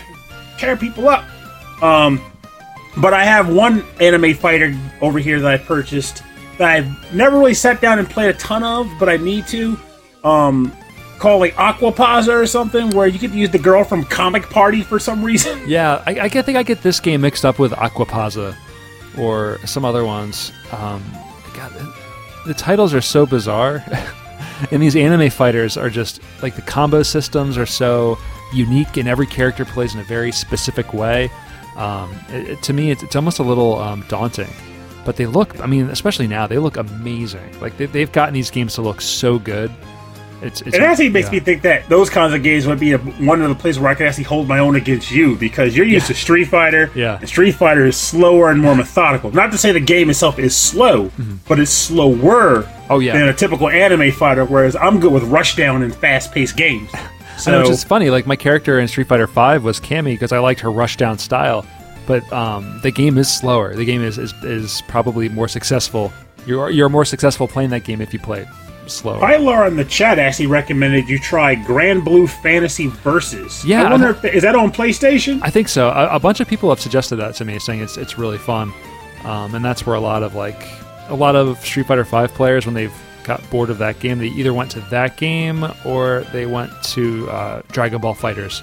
tear 0.58 0.76
people 0.76 1.08
up. 1.08 1.24
Um, 1.82 2.20
but 2.98 3.14
I 3.14 3.24
have 3.24 3.52
one 3.52 3.84
anime 4.00 4.34
fighter 4.34 4.76
over 5.00 5.18
here 5.18 5.40
that 5.40 5.50
I 5.52 5.56
purchased 5.56 6.22
that 6.58 6.70
I've 6.70 7.14
never 7.14 7.38
really 7.38 7.54
sat 7.54 7.80
down 7.80 7.98
and 7.98 8.08
played 8.08 8.28
a 8.28 8.38
ton 8.38 8.62
of, 8.62 8.88
but 8.98 9.08
I 9.08 9.16
need 9.16 9.46
to. 9.48 9.78
Um, 10.24 10.76
called 11.22 11.40
like 11.40 11.54
Aquapazza 11.54 12.34
or 12.34 12.46
something, 12.46 12.90
where 12.90 13.06
you 13.06 13.18
could 13.18 13.32
use 13.32 13.48
the 13.50 13.58
girl 13.58 13.84
from 13.84 14.02
Comic 14.04 14.50
Party 14.50 14.82
for 14.82 14.98
some 14.98 15.24
reason. 15.24 15.60
Yeah, 15.72 16.02
I, 16.06 16.20
I 16.20 16.28
think 16.28 16.58
I 16.58 16.64
get 16.64 16.82
this 16.82 16.98
game 16.98 17.20
mixed 17.20 17.44
up 17.44 17.58
with 17.58 17.70
Aquapazza 17.72 18.56
or 19.16 19.58
some 19.64 19.84
other 19.84 20.04
ones. 20.04 20.50
Um, 20.72 21.02
God, 21.54 21.72
the 22.44 22.52
titles 22.52 22.92
are 22.92 23.00
so 23.00 23.24
bizarre, 23.24 23.84
and 24.72 24.82
these 24.82 24.96
anime 24.96 25.30
fighters 25.30 25.76
are 25.76 25.88
just 25.88 26.20
like 26.42 26.56
the 26.56 26.62
combo 26.62 27.04
systems 27.04 27.56
are 27.56 27.66
so 27.66 28.18
unique, 28.52 28.96
and 28.96 29.08
every 29.08 29.26
character 29.26 29.64
plays 29.64 29.94
in 29.94 30.00
a 30.00 30.04
very 30.04 30.32
specific 30.32 30.92
way. 30.92 31.30
Um, 31.76 32.12
it, 32.30 32.48
it, 32.50 32.62
to 32.64 32.72
me, 32.72 32.90
it's, 32.90 33.04
it's, 33.04 33.16
almost 33.16 33.38
a 33.38 33.44
little 33.44 33.78
um, 33.78 34.04
daunting. 34.08 34.52
but 35.04 35.16
they 35.16 35.26
look. 35.26 35.58
I 35.60 35.66
mean, 35.66 35.88
especially 35.88 36.26
now, 36.26 36.48
they 36.48 36.58
look 36.58 36.76
amazing. 36.76 37.60
Like 37.60 37.76
they, 37.76 37.86
they've 37.86 38.12
gotten 38.12 38.34
these 38.34 38.50
games 38.50 38.74
to 38.74 38.82
look 38.82 39.00
so 39.00 39.38
good. 39.38 39.70
It's, 40.42 40.60
it's 40.62 40.76
It 40.76 40.82
actually 40.82 41.08
makes 41.10 41.28
yeah. 41.28 41.34
me 41.34 41.40
think 41.40 41.62
that 41.62 41.88
those 41.88 42.10
kinds 42.10 42.34
of 42.34 42.42
games 42.42 42.66
would 42.66 42.80
be 42.80 42.92
a, 42.92 42.98
one 42.98 43.40
of 43.42 43.48
the 43.48 43.54
places 43.54 43.80
where 43.80 43.90
I 43.90 43.94
could 43.94 44.06
actually 44.06 44.24
hold 44.24 44.48
my 44.48 44.58
own 44.58 44.76
against 44.76 45.10
you 45.10 45.36
because 45.36 45.76
you're 45.76 45.86
used 45.86 46.08
to 46.08 46.14
Street 46.14 46.46
Fighter. 46.46 46.90
Yeah. 46.94 47.18
And 47.18 47.28
Street 47.28 47.52
Fighter 47.52 47.86
is 47.86 47.96
slower 47.96 48.50
and 48.50 48.60
more 48.60 48.74
methodical. 48.74 49.30
Not 49.30 49.52
to 49.52 49.58
say 49.58 49.72
the 49.72 49.80
game 49.80 50.10
itself 50.10 50.38
is 50.38 50.56
slow, 50.56 51.10
but 51.48 51.58
it's 51.60 51.70
slower 51.70 52.62
Mm-hmm. 52.62 52.92
Oh, 52.92 52.98
yeah. 52.98 53.14
than 53.14 53.28
a 53.28 53.32
typical 53.32 53.70
anime 53.70 54.12
fighter, 54.12 54.44
whereas 54.44 54.76
I'm 54.76 55.00
good 55.00 55.12
with 55.12 55.22
rushdown 55.22 55.82
and 55.82 55.94
fast 55.94 56.30
paced 56.32 56.56
games. 56.56 56.90
I 56.94 57.36
So 57.38 57.50
know, 57.52 57.60
which 57.60 57.70
is 57.70 57.84
funny. 57.84 58.10
Like 58.10 58.26
my 58.26 58.36
character 58.36 58.78
in 58.80 58.86
Street 58.88 59.06
Fighter 59.08 59.26
Five 59.26 59.64
was 59.64 59.80
Cammy 59.80 60.12
because 60.14 60.32
I 60.32 60.38
liked 60.40 60.60
her 60.60 60.68
rushdown 60.68 61.18
style, 61.18 61.64
but 62.06 62.30
um, 62.32 62.80
the 62.82 62.90
game 62.90 63.16
is 63.16 63.32
slower. 63.32 63.74
The 63.74 63.84
game 63.86 64.02
is, 64.02 64.18
is 64.18 64.34
is 64.44 64.82
probably 64.88 65.28
more 65.30 65.48
successful. 65.48 66.12
You're 66.46 66.68
you're 66.70 66.90
more 66.90 67.04
successful 67.06 67.48
playing 67.48 67.70
that 67.70 67.84
game 67.84 68.00
if 68.02 68.12
you 68.12 68.18
play 68.18 68.40
it 68.42 68.48
slower. 68.86 69.20
Pylar 69.20 69.66
in 69.68 69.76
the 69.76 69.84
chat 69.84 70.18
actually 70.18 70.46
recommended 70.46 71.08
you 71.08 71.18
try 71.18 71.54
Granblue 71.56 72.28
Fantasy 72.28 72.86
Versus. 72.88 73.64
Yeah, 73.64 73.84
I 73.84 73.90
wonder 73.90 74.08
I've- 74.08 74.28
if 74.28 74.34
is 74.34 74.42
that 74.42 74.54
on 74.54 74.72
PlayStation? 74.72 75.40
I 75.42 75.50
think 75.50 75.68
so. 75.68 75.88
A, 75.88 76.16
a 76.16 76.20
bunch 76.20 76.40
of 76.40 76.48
people 76.48 76.68
have 76.70 76.80
suggested 76.80 77.16
that 77.16 77.34
to 77.36 77.44
me, 77.44 77.58
saying 77.58 77.80
it's 77.80 77.96
it's 77.96 78.18
really 78.18 78.38
fun, 78.38 78.72
um, 79.24 79.54
and 79.54 79.64
that's 79.64 79.86
where 79.86 79.96
a 79.96 80.00
lot 80.00 80.22
of 80.22 80.34
like 80.34 80.66
a 81.08 81.14
lot 81.14 81.36
of 81.36 81.58
Street 81.64 81.86
Fighter 81.86 82.04
Five 82.04 82.32
players, 82.34 82.64
when 82.66 82.74
they've 82.74 82.94
got 83.24 83.40
bored 83.50 83.70
of 83.70 83.78
that 83.78 84.00
game, 84.00 84.18
they 84.18 84.26
either 84.28 84.52
went 84.52 84.70
to 84.72 84.80
that 84.90 85.16
game 85.16 85.64
or 85.84 86.24
they 86.32 86.44
went 86.46 86.70
to 86.82 87.30
uh, 87.30 87.62
Dragon 87.70 88.00
Ball 88.00 88.14
FighterZ. 88.14 88.62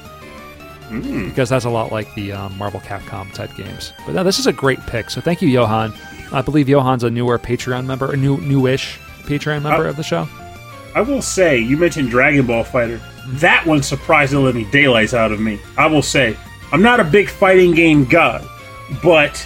Because 0.89 1.49
that's 1.49 1.65
a 1.65 1.69
lot 1.69 1.91
like 1.91 2.13
the 2.15 2.31
um, 2.31 2.57
Marvel 2.57 2.79
Capcom 2.79 3.31
type 3.33 3.55
games. 3.55 3.93
But 4.07 4.15
no, 4.15 4.23
this 4.23 4.39
is 4.39 4.47
a 4.47 4.51
great 4.53 4.79
pick. 4.87 5.11
So 5.11 5.21
thank 5.21 5.39
you, 5.41 5.47
Johan. 5.47 5.93
I 6.31 6.41
believe 6.41 6.67
Johan's 6.67 7.03
a 7.03 7.11
newer 7.11 7.37
Patreon 7.37 7.85
member, 7.85 8.11
a 8.11 8.17
new 8.17 8.37
newish 8.37 8.99
Patreon 9.29 9.61
member 9.63 9.85
Uh, 9.87 9.89
of 9.89 9.95
the 9.95 10.03
show. 10.03 10.27
I 10.95 11.01
will 11.01 11.21
say, 11.21 11.57
you 11.59 11.77
mentioned 11.77 12.09
Dragon 12.09 12.45
Ball 12.47 12.63
Fighter. 12.63 12.99
That 13.27 13.65
one 13.65 13.83
surprised 13.83 14.33
the 14.33 14.39
living 14.39 14.69
daylights 14.71 15.13
out 15.13 15.31
of 15.31 15.39
me. 15.39 15.59
I 15.77 15.85
will 15.85 16.01
say, 16.01 16.35
I'm 16.71 16.81
not 16.81 16.99
a 16.99 17.03
big 17.03 17.29
fighting 17.29 17.73
game 17.73 18.05
god, 18.05 18.43
but 19.03 19.37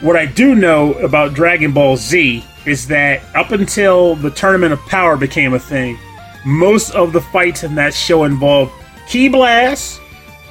what 0.00 0.16
I 0.16 0.26
do 0.26 0.54
know 0.54 0.92
about 0.94 1.34
Dragon 1.34 1.72
Ball 1.72 1.96
Z 1.96 2.44
is 2.64 2.86
that 2.88 3.22
up 3.34 3.50
until 3.50 4.14
the 4.16 4.30
Tournament 4.30 4.72
of 4.72 4.80
Power 4.86 5.16
became 5.16 5.52
a 5.54 5.58
thing, 5.58 5.98
most 6.46 6.92
of 6.94 7.12
the 7.12 7.20
fights 7.20 7.64
in 7.64 7.74
that 7.74 7.92
show 7.92 8.24
involved 8.24 8.72
ki 9.08 9.28
blasts, 9.28 10.00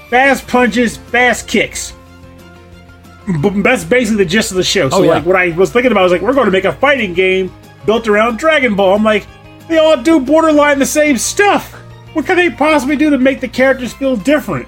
fast 0.10 0.46
punches, 0.48 0.98
fast 0.98 1.48
kicks. 1.48 1.94
B- 3.42 3.62
that's 3.62 3.84
basically 3.86 4.24
the 4.26 4.30
gist 4.30 4.52
of 4.52 4.58
the 4.58 4.64
show. 4.64 4.90
So, 4.90 4.98
Oh, 4.98 5.04
yeah. 5.04 5.10
like, 5.12 5.26
what 5.26 5.38
I 5.38 5.50
was 5.52 5.72
thinking 5.72 5.92
about 5.94 6.04
was 6.04 6.12
like, 6.12 6.22
we're 6.22 6.34
going 6.34 6.46
to 6.46 6.52
make 6.52 6.66
a 6.66 6.74
fighting 6.74 7.14
game 7.14 7.52
built 7.86 8.08
around 8.08 8.38
Dragon 8.38 8.76
Ball. 8.76 8.96
I'm 8.96 9.04
like, 9.04 9.28
they 9.68 9.78
all 9.78 10.02
do 10.02 10.20
borderline 10.20 10.80
the 10.80 10.86
same 10.86 11.18
stuff. 11.18 11.74
What 12.14 12.26
can 12.26 12.38
they 12.38 12.50
possibly 12.50 12.96
do 12.96 13.10
to 13.10 13.18
make 13.18 13.42
the 13.42 13.48
characters 13.48 13.94
feel 13.94 14.16
different? 14.16 14.68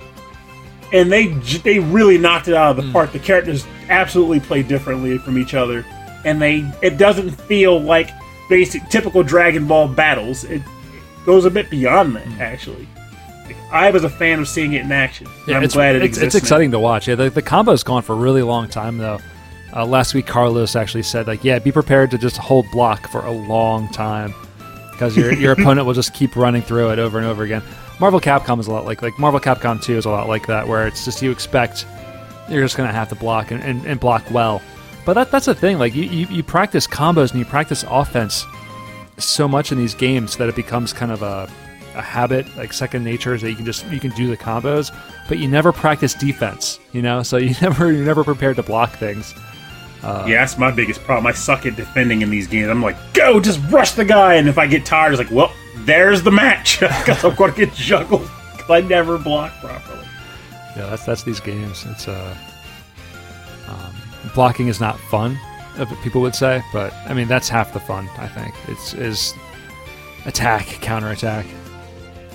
And 0.94 1.12
they 1.12 1.28
they 1.28 1.80
really 1.80 2.18
knocked 2.18 2.48
it 2.48 2.54
out 2.54 2.72
of 2.72 2.78
the 2.78 2.84
hmm. 2.84 2.92
park. 2.92 3.12
The 3.12 3.20
characters 3.20 3.66
absolutely 3.90 4.40
play 4.40 4.64
differently 4.64 5.18
from 5.18 5.38
each 5.38 5.54
other, 5.54 5.86
and 6.24 6.42
they 6.42 6.70
it 6.82 6.98
doesn't 6.98 7.32
feel 7.32 7.80
like 7.80 8.10
basic 8.50 8.88
typical 8.90 9.24
Dragon 9.24 9.68
Ball 9.68 9.88
battles. 9.88 10.44
It, 10.44 10.62
it 10.62 11.26
goes 11.26 11.46
a 11.46 11.50
bit 11.50 11.70
beyond 11.70 12.16
that, 12.16 12.26
hmm. 12.26 12.42
actually. 12.42 12.88
I 13.72 13.92
was 13.92 14.04
a 14.04 14.10
fan 14.10 14.40
of 14.40 14.48
seeing 14.48 14.74
it 14.74 14.84
in 14.84 14.92
action. 14.92 15.28
Yeah, 15.48 15.58
I'm 15.58 15.64
it's, 15.64 15.74
glad 15.74 15.96
it 15.96 16.02
it's, 16.02 16.18
exists. 16.18 16.36
it's 16.36 16.44
exciting 16.44 16.72
to 16.72 16.80
watch. 16.80 17.08
Yeah, 17.08 17.16
the, 17.16 17.30
the 17.30 17.42
combo's 17.42 17.84
gone 17.84 18.04
for 18.04 18.14
a 18.14 18.16
really 18.16 18.42
long 18.42 18.70
time 18.70 18.98
though. 18.98 19.20
Uh, 19.76 19.86
last 19.86 20.14
week, 20.14 20.26
Carlos 20.26 20.76
actually 20.76 21.04
said 21.04 21.28
like, 21.28 21.44
"Yeah, 21.44 21.60
be 21.60 21.72
prepared 21.72 22.12
to 22.12 22.18
just 22.18 22.38
hold 22.38 22.66
block 22.72 23.08
for 23.10 23.26
a 23.26 23.32
long 23.32 23.90
time 23.90 24.34
because 24.92 25.18
your 25.18 25.34
your 25.34 25.52
opponent 25.58 25.86
will 25.86 25.94
just 25.94 26.14
keep 26.14 26.36
running 26.36 26.62
through 26.62 26.92
it 26.92 27.00
over 27.00 27.18
and 27.18 27.28
over 27.28 27.44
again." 27.44 27.62
Marvel 28.00 28.20
Capcom 28.20 28.60
is 28.60 28.68
a 28.68 28.72
lot 28.72 28.86
like 28.86 29.02
like 29.02 29.18
Marvel 29.20 29.40
Capcom 29.40 29.82
2 29.82 29.98
is 29.98 30.06
a 30.06 30.10
lot 30.10 30.28
like 30.28 30.48
that, 30.48 30.68
where 30.68 30.88
it's 30.88 31.06
just 31.06 31.22
you 31.22 31.32
expect 31.32 31.86
you're 32.50 32.62
just 32.62 32.78
gonna 32.78 32.92
have 32.92 33.10
to 33.10 33.16
block 33.16 33.52
and, 33.52 33.62
and, 33.64 33.86
and 33.86 34.00
block 34.00 34.24
well. 34.32 34.62
But 35.06 35.14
that 35.14 35.32
that's 35.32 35.46
the 35.46 35.56
thing. 35.56 35.78
Like 35.78 35.94
you, 35.94 36.04
you 36.04 36.28
you 36.28 36.44
practice 36.44 36.88
combos 36.88 37.32
and 37.32 37.40
you 37.40 37.46
practice 37.46 37.84
offense 37.90 38.46
so 39.18 39.48
much 39.48 39.72
in 39.72 39.78
these 39.78 39.94
games 39.94 40.38
that 40.38 40.50
it 40.50 40.56
becomes 40.56 40.94
kind 40.94 41.12
of 41.12 41.22
a 41.22 41.50
a 41.96 42.02
habit, 42.02 42.46
like 42.58 42.74
second 42.74 43.04
nature, 43.04 43.34
is 43.34 43.42
that 43.42 43.50
you 43.50 43.56
can 43.56 43.66
just 43.66 43.86
you 43.88 44.00
can 44.00 44.12
do 44.12 44.28
the 44.28 44.38
combos, 44.38 44.94
but 45.28 45.40
you 45.40 45.48
never 45.48 45.72
practice 45.72 46.14
defense. 46.14 46.80
You 46.92 47.02
know, 47.02 47.24
so 47.24 47.38
you 47.46 47.56
never 47.62 47.92
you're 47.92 48.06
never 48.06 48.24
prepared 48.24 48.58
to 48.58 48.64
block 48.64 48.92
things. 48.94 49.34
Yeah, 50.28 50.42
that's 50.42 50.58
my 50.58 50.72
biggest 50.72 51.02
problem. 51.04 51.26
I 51.28 51.32
suck 51.32 51.66
at 51.66 51.76
defending 51.76 52.22
in 52.22 52.30
these 52.30 52.48
games. 52.48 52.68
I'm 52.70 52.82
like, 52.82 52.96
go, 53.14 53.40
just 53.40 53.60
rush 53.72 53.92
the 53.94 54.06
guy. 54.06 54.36
And 54.36 54.48
if 54.48 54.58
I 54.58 54.68
get 54.68 54.86
tired, 54.86 55.14
it's 55.14 55.20
like, 55.20 55.32
well, 55.32 55.52
there's 55.80 56.22
the 56.24 56.32
match. 56.32 56.80
Because 56.82 57.24
I'm 57.24 57.36
going 57.36 57.54
to 57.54 57.66
get 57.66 57.74
juggled. 57.74 58.28
'cause 58.58 58.70
I 58.70 58.82
never 58.82 59.18
block 59.18 59.52
properly. 59.62 60.06
Yeah, 60.78 60.90
that's 60.90 61.06
that's 61.06 61.24
these 61.24 61.40
games. 61.40 61.86
It's 61.90 62.08
uh, 62.08 62.36
um, 63.68 63.96
blocking 64.34 64.68
is 64.68 64.80
not 64.82 65.00
fun, 65.00 65.38
uh, 65.78 65.86
people 66.04 66.22
would 66.22 66.36
say, 66.36 66.62
but 66.74 66.94
I 67.08 67.14
mean 67.14 67.28
that's 67.28 67.48
half 67.50 67.74
the 67.74 67.80
fun. 67.80 68.10
I 68.18 68.28
think 68.28 68.54
it's 68.68 68.94
is 68.94 69.34
attack, 70.26 70.66
counterattack. 70.82 71.46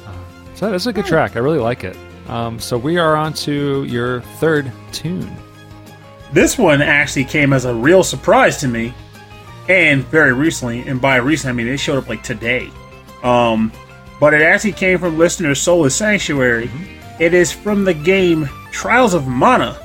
Uh, 0.07 0.13
so 0.55 0.71
that's 0.71 0.87
a 0.87 0.93
good 0.93 1.07
track. 1.07 1.37
I 1.37 1.41
really 1.41 1.59
like 1.59 1.85
it. 1.85 1.97
Um, 2.29 2.59
so 2.61 2.79
we 2.79 2.97
are 2.99 3.17
on 3.17 3.33
to 3.35 3.85
your 3.85 4.21
third 4.39 4.71
tune. 4.93 5.31
This 6.33 6.57
one 6.57 6.81
actually 6.81 7.25
came 7.25 7.53
as 7.53 7.65
a 7.65 7.75
real 7.75 8.05
surprise 8.05 8.59
to 8.59 8.69
me, 8.69 8.95
and 9.69 10.05
very 10.07 10.33
recently. 10.33 10.81
And 10.87 11.01
by 11.01 11.17
recent, 11.17 11.51
I 11.51 11.53
mean 11.53 11.67
it 11.67 11.79
showed 11.79 11.99
up 11.99 12.09
like 12.09 12.23
today. 12.23 12.71
Um, 13.23 13.73
but 14.21 14.35
it 14.35 14.43
actually 14.43 14.73
came 14.73 14.99
from 14.99 15.19
listener 15.19 15.55
Soulless 15.55 15.97
Sanctuary. 15.97 16.71
It 17.19 17.35
is 17.35 17.53
from 17.53 17.85
the 17.85 17.95
game 17.95 18.49
Trials 18.71 19.15
of 19.15 19.27
Mana, 19.27 19.79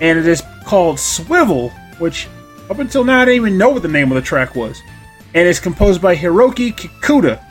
and 0.00 0.18
it 0.18 0.26
is 0.26 0.42
called 0.64 0.98
Swivel, 1.00 1.70
which 1.98 2.28
up 2.68 2.78
until 2.78 3.04
now 3.04 3.20
I 3.20 3.24
didn't 3.24 3.36
even 3.36 3.58
know 3.58 3.70
what 3.70 3.82
the 3.82 3.88
name 3.88 4.10
of 4.10 4.16
the 4.16 4.22
track 4.22 4.54
was. 4.54 4.80
And 5.34 5.48
it's 5.48 5.60
composed 5.60 6.00
by 6.00 6.16
Hiroki 6.16 6.72
Kikuta. 6.72 7.42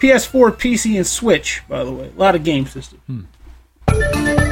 PS4, 0.00 0.52
PC, 0.52 0.96
and 0.96 1.06
Switch, 1.06 1.62
by 1.68 1.82
the 1.82 1.92
way. 1.92 2.10
A 2.14 2.18
lot 2.18 2.34
of 2.34 2.44
game 2.44 2.66
systems. 2.66 3.26
this 3.86 4.43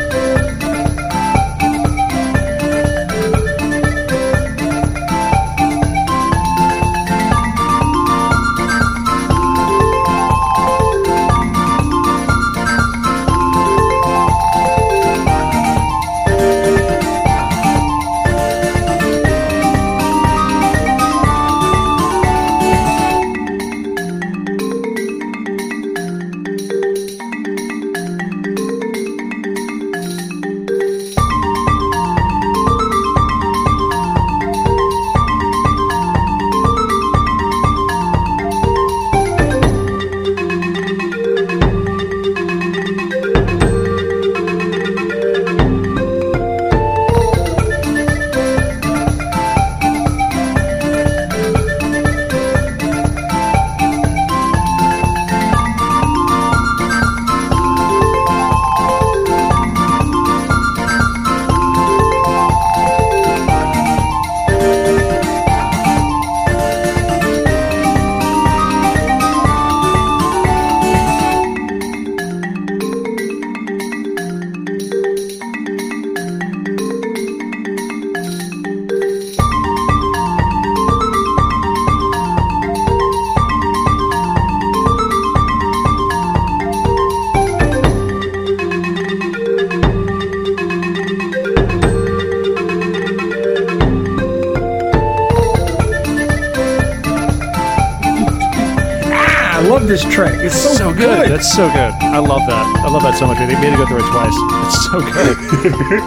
so 101.52 101.68
good. 101.68 101.92
I 102.00 102.16
love 102.16 102.46
that. 102.46 102.82
I 102.82 102.88
love 102.88 103.02
that 103.02 103.18
so 103.18 103.26
much. 103.26 103.36
They 103.36 103.46
made 103.46 103.74
it 103.74 103.76
go 103.76 103.84
through 103.84 103.98
it 103.98 104.10
twice. 104.10 104.32
It's 104.64 104.84
so 104.86 105.00
good. 105.12 106.00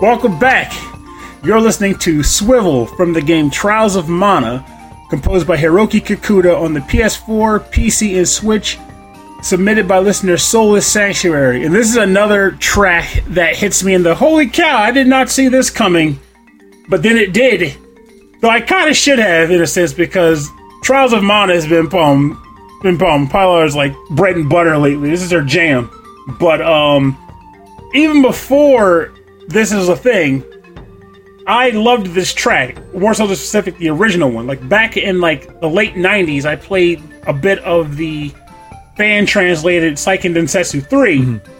Welcome 0.00 0.38
back. 0.38 0.72
You're 1.44 1.60
listening 1.60 1.98
to 1.98 2.22
Swivel 2.22 2.86
from 2.86 3.12
the 3.12 3.20
game 3.20 3.50
Trials 3.50 3.96
of 3.96 4.08
Mana, 4.08 4.64
composed 5.10 5.46
by 5.46 5.58
Hiroki 5.58 6.00
Kikuta 6.00 6.58
on 6.58 6.72
the 6.72 6.80
PS4, 6.80 7.70
PC, 7.70 8.16
and 8.16 8.26
Switch, 8.26 8.78
submitted 9.42 9.86
by 9.86 9.98
listener 9.98 10.38
Soulless 10.38 10.86
Sanctuary. 10.86 11.66
And 11.66 11.74
this 11.74 11.90
is 11.90 11.96
another 11.96 12.52
track 12.52 13.24
that 13.28 13.56
hits 13.56 13.84
me 13.84 13.92
in 13.92 14.02
the 14.02 14.14
holy 14.14 14.48
cow, 14.48 14.78
I 14.78 14.90
did 14.90 15.06
not 15.06 15.28
see 15.28 15.48
this 15.48 15.68
coming. 15.68 16.18
But 16.88 17.02
then 17.02 17.18
it 17.18 17.34
did. 17.34 17.76
Though 18.40 18.48
I 18.48 18.62
kind 18.62 18.88
of 18.88 18.96
should 18.96 19.18
have, 19.18 19.50
in 19.50 19.60
a 19.60 19.66
sense, 19.66 19.92
because 19.92 20.48
Trials 20.82 21.12
of 21.12 21.22
Mana 21.22 21.52
has 21.52 21.66
been 21.66 21.94
um, 21.94 22.40
been 22.84 23.02
um, 23.02 23.28
Pilar's 23.28 23.74
like 23.74 23.94
bread 24.10 24.36
and 24.36 24.48
butter 24.48 24.78
lately. 24.78 25.10
This 25.10 25.22
is 25.22 25.32
her 25.32 25.42
jam. 25.42 25.90
But 26.38 26.62
um, 26.62 27.18
even 27.94 28.22
before 28.22 29.12
this 29.48 29.72
is 29.72 29.88
a 29.88 29.96
thing, 29.96 30.44
I 31.46 31.70
loved 31.70 32.08
this 32.08 32.32
track 32.32 32.76
more 32.94 33.12
so 33.12 33.26
the 33.26 33.36
specific 33.36 33.78
the 33.78 33.88
original 33.88 34.30
one. 34.30 34.46
Like 34.46 34.66
back 34.68 34.96
in 34.96 35.20
like 35.20 35.60
the 35.60 35.68
late 35.68 35.94
'90s, 35.94 36.44
I 36.44 36.56
played 36.56 37.02
a 37.26 37.32
bit 37.32 37.58
of 37.60 37.96
the 37.96 38.32
fan 38.96 39.26
translated 39.26 39.94
Seiken 39.94 40.34
Densetsu 40.34 40.86
3. 40.88 41.18
Mm-hmm. 41.18 41.50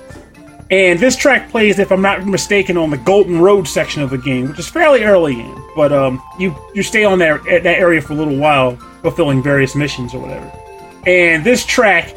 And 0.71 0.99
this 0.99 1.17
track 1.17 1.51
plays, 1.51 1.79
if 1.79 1.93
I'm 1.93 2.01
not 2.01 2.27
mistaken, 2.27 2.77
on 2.77 2.91
the 2.91 2.97
Golden 2.97 3.41
Road 3.41 3.69
section 3.69 4.03
of 4.03 4.11
the 4.11 4.19
game, 4.19 4.49
which 4.49 4.59
is 4.59 4.69
fairly 4.69 5.05
early 5.05 5.39
in. 5.39 5.63
But 5.77 5.93
um, 5.93 6.23
you 6.39 6.55
you 6.75 6.83
stay 6.83 7.05
on 7.05 7.19
that 7.19 7.43
that 7.45 7.67
area 7.67 8.01
for 8.01 8.15
a 8.15 8.17
little 8.17 8.37
while, 8.37 8.77
fulfilling 9.03 9.43
various 9.43 9.75
missions 9.75 10.15
or 10.15 10.21
whatever. 10.21 10.64
And 11.07 11.45
this 11.45 11.65
track 11.65 12.15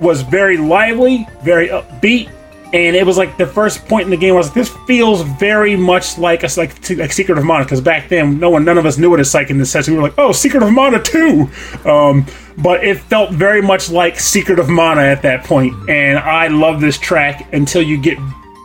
was 0.00 0.22
very 0.22 0.56
lively, 0.56 1.26
very 1.42 1.68
upbeat, 1.68 2.30
and 2.72 2.94
it 2.94 3.04
was 3.04 3.18
like 3.18 3.36
the 3.36 3.46
first 3.46 3.84
point 3.86 4.04
in 4.04 4.10
the 4.10 4.16
game. 4.16 4.34
I 4.34 4.36
was 4.36 4.46
like, 4.46 4.54
this 4.54 4.68
feels 4.86 5.22
very 5.22 5.74
much 5.74 6.18
like 6.18 6.44
a 6.44 6.48
like, 6.56 6.90
like 6.90 7.12
Secret 7.12 7.36
of 7.36 7.44
Mana 7.44 7.64
because 7.64 7.80
back 7.80 8.08
then 8.08 8.38
no 8.38 8.50
one, 8.50 8.64
none 8.64 8.78
of 8.78 8.86
us 8.86 8.96
knew 8.96 9.10
what 9.10 9.18
a 9.18 9.24
this 9.24 9.34
Densetsu. 9.34 9.88
We 9.88 9.96
were 9.96 10.02
like, 10.02 10.18
oh, 10.18 10.30
Secret 10.30 10.62
of 10.62 10.70
Mana 10.70 11.02
two, 11.02 11.50
um, 11.84 12.24
but 12.58 12.84
it 12.84 13.00
felt 13.00 13.32
very 13.32 13.60
much 13.60 13.90
like 13.90 14.20
Secret 14.20 14.60
of 14.60 14.68
Mana 14.68 15.02
at 15.02 15.22
that 15.22 15.44
point. 15.44 15.74
And 15.90 16.18
I 16.18 16.46
love 16.46 16.80
this 16.80 16.96
track 16.96 17.52
until 17.52 17.82
you 17.82 18.00
get 18.00 18.18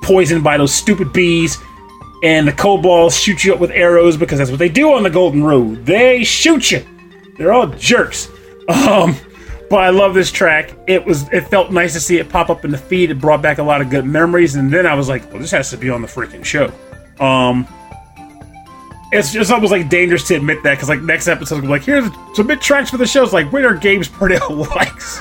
poisoned 0.04 0.44
by 0.44 0.58
those 0.58 0.74
stupid 0.74 1.12
bees, 1.12 1.58
and 2.22 2.48
the 2.48 2.54
kobolds 2.54 3.20
shoot 3.20 3.44
you 3.44 3.56
up 3.56 3.60
with 3.60 3.72
arrows 3.72 4.18
because 4.18 4.38
that's 4.38 4.52
what 4.52 4.60
they 4.60 4.70
do 4.70 4.94
on 4.94 5.02
the 5.02 5.10
Golden 5.10 5.44
Road. 5.44 5.84
They 5.86 6.24
shoot 6.24 6.72
you. 6.72 6.86
They're 7.38 7.54
all 7.54 7.68
jerks. 7.68 8.30
Um, 8.68 9.16
but 9.70 9.78
I 9.78 9.90
love 9.90 10.14
this 10.14 10.32
track. 10.32 10.74
It 10.88 11.06
was 11.06 11.28
it 11.34 11.42
felt 11.48 11.72
nice 11.72 11.94
to 11.94 12.00
see 12.00 12.18
it 12.18 12.30
pop 12.30 12.50
up 12.50 12.66
in 12.66 12.72
the 12.72 12.78
feed. 12.78 13.12
It 13.12 13.20
brought 13.20 13.42
back 13.42 13.58
a 13.58 13.64
lot 13.64 13.82
of 13.82 13.90
good 13.90 14.06
memories, 14.06 14.56
and 14.56 14.72
then 14.72 14.86
I 14.86 14.94
was 14.96 15.10
like, 15.10 15.30
well, 15.32 15.40
this 15.40 15.52
has 15.52 15.70
to 15.72 15.78
be 15.78 15.90
on 15.90 16.02
the 16.02 16.08
freaking 16.08 16.44
show. 16.44 16.72
Um, 17.20 17.68
it's 19.12 19.32
just 19.32 19.52
almost 19.52 19.72
like 19.72 19.90
dangerous 19.90 20.28
to 20.28 20.36
admit 20.36 20.62
that 20.64 20.76
because 20.76 20.90
like 20.90 21.02
next 21.02 21.28
episode, 21.28 21.64
I'm 21.64 21.70
like, 21.70 21.84
here's 21.84 22.10
submit 22.34 22.62
tracks 22.62 22.90
for 22.90 22.98
the 22.98 23.08
shows. 23.08 23.34
Like, 23.34 23.52
when 23.52 23.66
are 23.66 23.74
games 23.76 24.08
pretty 24.08 24.38
likes? 24.54 25.20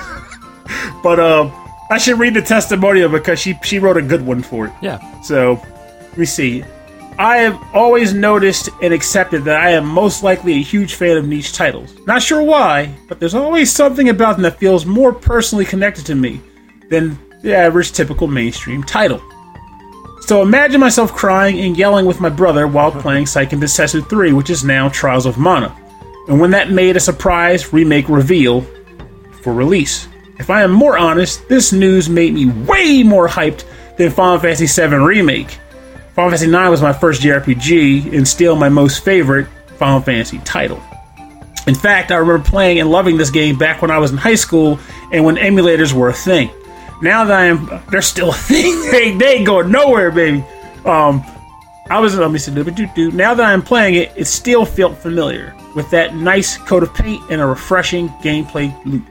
but 1.02 1.20
um, 1.20 1.52
I 1.90 1.98
should 1.98 2.18
read 2.18 2.34
the 2.34 2.42
testimonial 2.42 3.08
because 3.08 3.38
she 3.38 3.58
she 3.62 3.78
wrote 3.78 3.96
a 3.96 4.02
good 4.02 4.24
one 4.24 4.42
for 4.42 4.66
it. 4.66 4.72
Yeah. 4.82 5.20
So 5.22 5.60
let 6.00 6.18
me 6.18 6.26
see. 6.26 6.64
I 7.18 7.36
have 7.38 7.62
always 7.72 8.12
noticed 8.12 8.70
and 8.82 8.92
accepted 8.92 9.44
that 9.44 9.60
I 9.60 9.70
am 9.70 9.86
most 9.86 10.24
likely 10.24 10.54
a 10.54 10.62
huge 10.62 10.94
fan 10.94 11.16
of 11.16 11.28
niche 11.28 11.52
titles. 11.52 11.94
Not 12.06 12.22
sure 12.22 12.42
why, 12.42 12.92
but 13.08 13.20
there's 13.20 13.34
always 13.34 13.70
something 13.70 14.08
about 14.08 14.32
them 14.32 14.42
that 14.42 14.58
feels 14.58 14.84
more 14.84 15.12
personally 15.12 15.64
connected 15.64 16.06
to 16.06 16.16
me 16.16 16.40
than 16.90 17.16
the 17.42 17.54
average 17.54 17.92
typical 17.92 18.26
mainstream 18.26 18.82
title. 18.82 19.22
So 20.22 20.42
imagine 20.42 20.80
myself 20.80 21.12
crying 21.12 21.60
and 21.60 21.76
yelling 21.76 22.06
with 22.06 22.20
my 22.20 22.30
brother 22.30 22.66
while 22.66 22.90
playing 22.90 23.26
Densetsu 23.26 24.08
3, 24.08 24.32
which 24.32 24.50
is 24.50 24.64
now 24.64 24.88
Trials 24.88 25.26
of 25.26 25.38
Mana. 25.38 25.76
And 26.28 26.40
when 26.40 26.50
that 26.50 26.70
made 26.70 26.96
a 26.96 27.00
surprise 27.00 27.72
remake 27.72 28.08
reveal 28.08 28.62
for 29.42 29.52
release. 29.52 30.08
If 30.38 30.50
I 30.50 30.62
am 30.62 30.72
more 30.72 30.98
honest, 30.98 31.48
this 31.48 31.72
news 31.72 32.08
made 32.08 32.34
me 32.34 32.46
way 32.46 33.04
more 33.04 33.28
hyped 33.28 33.64
than 33.98 34.10
Final 34.10 34.40
Fantasy 34.40 34.66
VII 34.66 34.96
Remake 34.96 35.58
Final 36.14 36.30
Fantasy 36.30 36.46
IX 36.46 36.70
was 36.70 36.80
my 36.80 36.92
first 36.92 37.22
JRPG 37.22 38.12
and 38.16 38.26
still 38.26 38.54
my 38.54 38.68
most 38.68 39.04
favorite 39.04 39.48
Final 39.78 40.00
Fantasy 40.00 40.38
title. 40.38 40.80
In 41.66 41.74
fact, 41.74 42.12
I 42.12 42.16
remember 42.16 42.44
playing 42.44 42.78
and 42.78 42.90
loving 42.90 43.16
this 43.16 43.30
game 43.30 43.58
back 43.58 43.82
when 43.82 43.90
I 43.90 43.98
was 43.98 44.12
in 44.12 44.16
high 44.16 44.34
school 44.36 44.78
and 45.12 45.24
when 45.24 45.36
emulators 45.36 45.92
were 45.92 46.10
a 46.10 46.14
thing. 46.14 46.50
Now 47.02 47.24
that 47.24 47.36
I 47.36 47.46
am, 47.46 47.82
they're 47.90 48.02
still 48.02 48.30
a 48.30 48.32
thing. 48.34 48.90
they 48.90 49.16
they 49.16 49.36
ain't 49.36 49.46
going 49.46 49.72
nowhere, 49.72 50.10
baby. 50.12 50.44
Um, 50.84 51.24
I 51.90 51.98
was 51.98 52.16
let 52.16 52.30
me 52.30 52.38
see, 52.38 52.52
now 52.52 53.34
that 53.34 53.44
I'm 53.44 53.62
playing 53.62 53.94
it, 53.94 54.12
it 54.16 54.26
still 54.26 54.64
felt 54.64 54.96
familiar 54.96 55.54
with 55.74 55.90
that 55.90 56.14
nice 56.14 56.56
coat 56.58 56.82
of 56.82 56.94
paint 56.94 57.22
and 57.30 57.40
a 57.40 57.46
refreshing 57.46 58.08
gameplay 58.22 58.72
loop. 58.86 59.04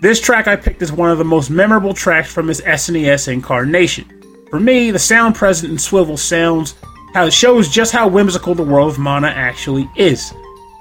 This 0.00 0.20
track 0.20 0.48
I 0.48 0.56
picked 0.56 0.82
is 0.82 0.92
one 0.92 1.10
of 1.10 1.18
the 1.18 1.24
most 1.24 1.50
memorable 1.50 1.94
tracks 1.94 2.32
from 2.32 2.50
its 2.50 2.60
SNES 2.60 3.28
incarnation. 3.28 4.19
For 4.50 4.58
me, 4.58 4.90
the 4.90 4.98
sound 4.98 5.36
present 5.36 5.70
in 5.70 5.78
Swivel 5.78 6.16
sounds 6.16 6.74
how 7.14 7.26
it 7.26 7.32
shows 7.32 7.68
just 7.68 7.92
how 7.92 8.08
whimsical 8.08 8.54
the 8.54 8.64
world 8.64 8.90
of 8.90 8.98
Mana 8.98 9.28
actually 9.28 9.88
is. 9.96 10.34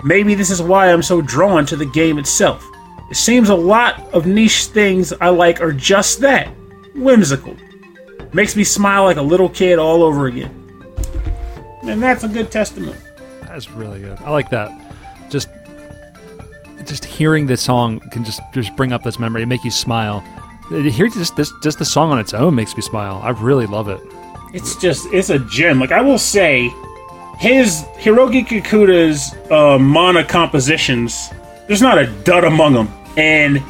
Maybe 0.03 0.33
this 0.33 0.49
is 0.49 0.61
why 0.61 0.91
I'm 0.91 1.03
so 1.03 1.21
drawn 1.21 1.65
to 1.67 1.75
the 1.75 1.85
game 1.85 2.17
itself. 2.17 2.67
It 3.11 3.15
seems 3.15 3.49
a 3.49 3.55
lot 3.55 3.99
of 4.13 4.25
niche 4.25 4.65
things 4.65 5.13
I 5.13 5.29
like 5.29 5.61
are 5.61 5.71
just 5.71 6.19
that 6.21 6.47
whimsical. 6.95 7.55
Makes 8.33 8.55
me 8.55 8.63
smile 8.63 9.03
like 9.03 9.17
a 9.17 9.21
little 9.21 9.49
kid 9.49 9.77
all 9.77 10.03
over 10.03 10.27
again. 10.27 10.55
And 11.83 12.01
that's 12.01 12.23
a 12.23 12.27
good 12.27 12.51
testament. 12.51 12.97
That's 13.41 13.69
really 13.69 13.99
good. 13.99 14.17
I 14.19 14.31
like 14.31 14.49
that. 14.49 14.71
Just 15.29 15.49
just 16.85 17.05
hearing 17.05 17.45
this 17.45 17.61
song 17.61 17.99
can 18.11 18.23
just 18.23 18.41
just 18.53 18.75
bring 18.75 18.93
up 18.93 19.03
this 19.03 19.19
memory 19.19 19.41
and 19.43 19.49
make 19.49 19.63
you 19.63 19.71
smile. 19.71 20.23
Here, 20.69 21.09
just 21.09 21.35
this, 21.35 21.51
just 21.63 21.79
the 21.79 21.85
song 21.85 22.11
on 22.11 22.19
its 22.19 22.33
own 22.33 22.53
makes 22.53 22.75
me 22.75 22.83
smile. 22.83 23.19
I 23.23 23.31
really 23.31 23.65
love 23.65 23.89
it. 23.89 23.99
It's 24.53 24.75
just, 24.75 25.07
it's 25.11 25.31
a 25.31 25.39
gem. 25.39 25.79
Like 25.79 25.91
I 25.91 26.01
will 26.01 26.19
say, 26.19 26.71
his 27.39 27.85
Hiroki 27.97 28.45
Kikuta's 28.45 29.33
uh, 29.49 29.79
mana 29.79 30.23
compositions, 30.23 31.29
there's 31.67 31.81
not 31.81 31.97
a 31.97 32.05
dud 32.23 32.43
among 32.43 32.73
them, 32.73 32.89
and 33.17 33.63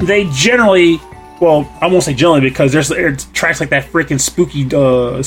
they 0.00 0.28
generally, 0.30 1.00
well, 1.40 1.70
I 1.80 1.86
won't 1.86 2.02
say 2.02 2.12
generally 2.12 2.40
because 2.40 2.72
there's, 2.72 2.90
tracks 3.32 3.58
like 3.60 3.70
that 3.70 3.90
freaking 3.90 4.20
spooky, 4.20 4.68
uh, 4.74 5.22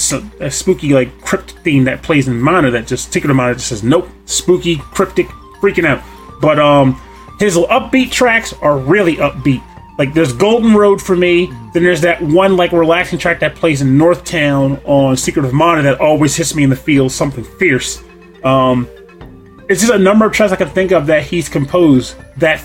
spooky 0.50 0.94
like 0.94 1.22
crypt 1.22 1.52
theme 1.64 1.86
that 1.86 2.04
plays 2.04 2.28
in 2.28 2.40
Mana 2.40 2.70
that 2.72 2.86
just 2.86 3.16
of 3.16 3.36
Mana 3.36 3.56
just 3.56 3.68
says 3.68 3.84
nope, 3.84 4.10
spooky, 4.26 4.78
cryptic, 4.78 5.28
freaking 5.60 5.86
out. 5.86 6.04
But 6.40 6.60
um, 6.60 7.02
his 7.40 7.56
upbeat 7.56 8.12
tracks 8.12 8.54
are 8.62 8.78
really 8.78 9.16
upbeat 9.16 9.64
like 9.98 10.14
there's 10.14 10.34
Golden 10.34 10.74
Road 10.74 11.02
for 11.02 11.16
me. 11.16 11.48
Then 11.74 11.84
there's 11.84 12.02
that 12.02 12.22
one 12.22 12.58
like 12.58 12.72
relaxing 12.72 13.20
track 13.20 13.40
that 13.40 13.56
plays 13.56 13.82
in 13.82 13.98
Northtown 13.98 14.82
on 14.86 15.16
Secret 15.18 15.46
of 15.46 15.54
Mana 15.54 15.82
that 15.84 16.00
always 16.00 16.36
hits 16.36 16.56
me 16.56 16.64
in 16.64 16.70
the 16.70 16.76
feels, 16.76 17.16
something 17.16 17.44
fierce. 17.44 18.04
Um, 18.44 18.88
it's 19.70 19.82
just 19.82 19.94
a 19.94 19.98
number 19.98 20.26
of 20.26 20.34
tracks 20.34 20.52
I 20.52 20.58
can 20.58 20.70
think 20.70 20.92
of 20.92 21.08
that 21.08 21.24
he's 21.24 21.50
composed 21.50 22.16
that 22.38 22.60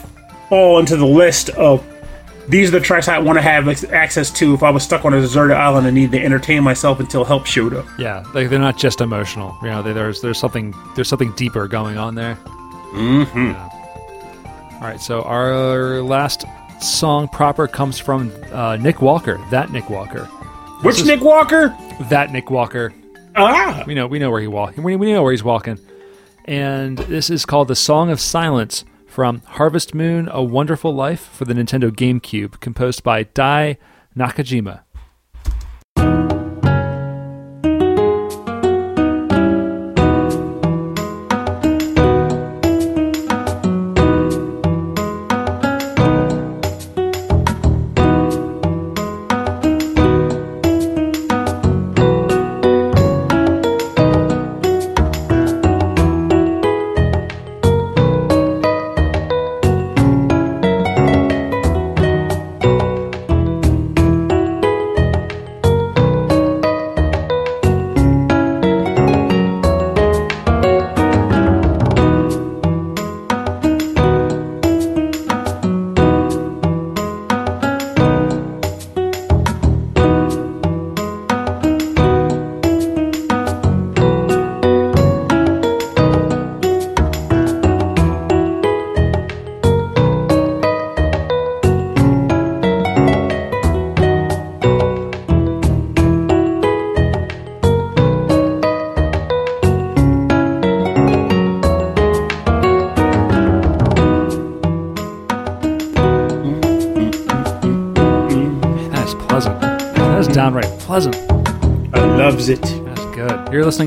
fall 0.49 0.79
into 0.79 0.97
the 0.97 1.07
list 1.07 1.51
of 1.51 1.87
these 2.49 2.69
are 2.69 2.73
the 2.73 2.81
tracks 2.81 3.07
I 3.07 3.19
want 3.19 3.39
to 3.39 3.43
have 3.43 3.69
access 3.93 4.31
to 4.33 4.55
if 4.55 4.63
I 4.65 4.71
was 4.71 4.83
stuck 4.83 5.05
on 5.05 5.15
a 5.15 5.21
deserted 5.21 5.55
island 5.57 5.87
and 5.87 5.95
needed 5.95 6.13
to 6.13 6.25
entertain 6.25 6.65
myself 6.65 6.99
until 6.99 7.25
help 7.25 7.47
showed 7.47 7.75
up. 7.75 7.87
Yeah, 7.97 8.25
like 8.35 8.51
they're 8.51 8.59
not 8.59 8.77
just 8.77 9.01
emotional. 9.01 9.57
You 9.63 9.69
know, 9.69 9.83
there's 9.83 10.21
there's 10.21 10.39
something 10.39 10.75
there's 10.97 11.09
something 11.09 11.33
deeper 11.33 11.69
going 11.69 11.97
on 11.97 12.17
there. 12.17 12.35
Mm-hmm. 12.93 13.53
Yeah. 13.53 13.69
All 14.75 14.87
right, 14.87 15.01
so 15.01 15.23
our 15.23 16.03
last 16.03 16.45
song 16.83 17.29
proper 17.29 17.67
comes 17.67 17.99
from 17.99 18.33
uh, 18.53 18.77
Nick 18.77 19.01
Walker. 19.03 19.39
That 19.51 19.71
Nick 19.71 19.91
Walker. 19.91 20.25
Which 20.83 21.05
Nick 21.05 21.21
Walker? 21.21 21.77
That 22.09 22.33
Nick 22.33 22.51
Walker. 22.51 22.93
Ah, 23.37 23.85
we 23.87 23.95
know 23.95 24.07
we 24.07 24.19
know 24.19 24.31
where 24.31 24.41
he 24.41 24.47
walk. 24.47 24.77
We, 24.77 24.97
we 24.97 25.13
know 25.13 25.23
where 25.23 25.33
he's 25.33 25.45
walking. 25.45 25.79
And 26.47 26.99
this 26.99 27.31
is 27.31 27.47
called 27.47 27.69
the 27.69 27.77
Song 27.77 28.11
of 28.11 28.21
Silence 28.21 28.85
from 29.07 29.43
Harvest 29.47 29.95
Moon: 29.95 30.29
A 30.33 30.43
Wonderful 30.43 30.95
Life 30.95 31.21
for 31.21 31.45
the 31.45 31.55
Nintendo 31.55 31.91
GameCube, 31.91 32.61
composed 32.61 33.03
by 33.03 33.25
Dai 33.25 33.79
Nakajima. 34.17 34.81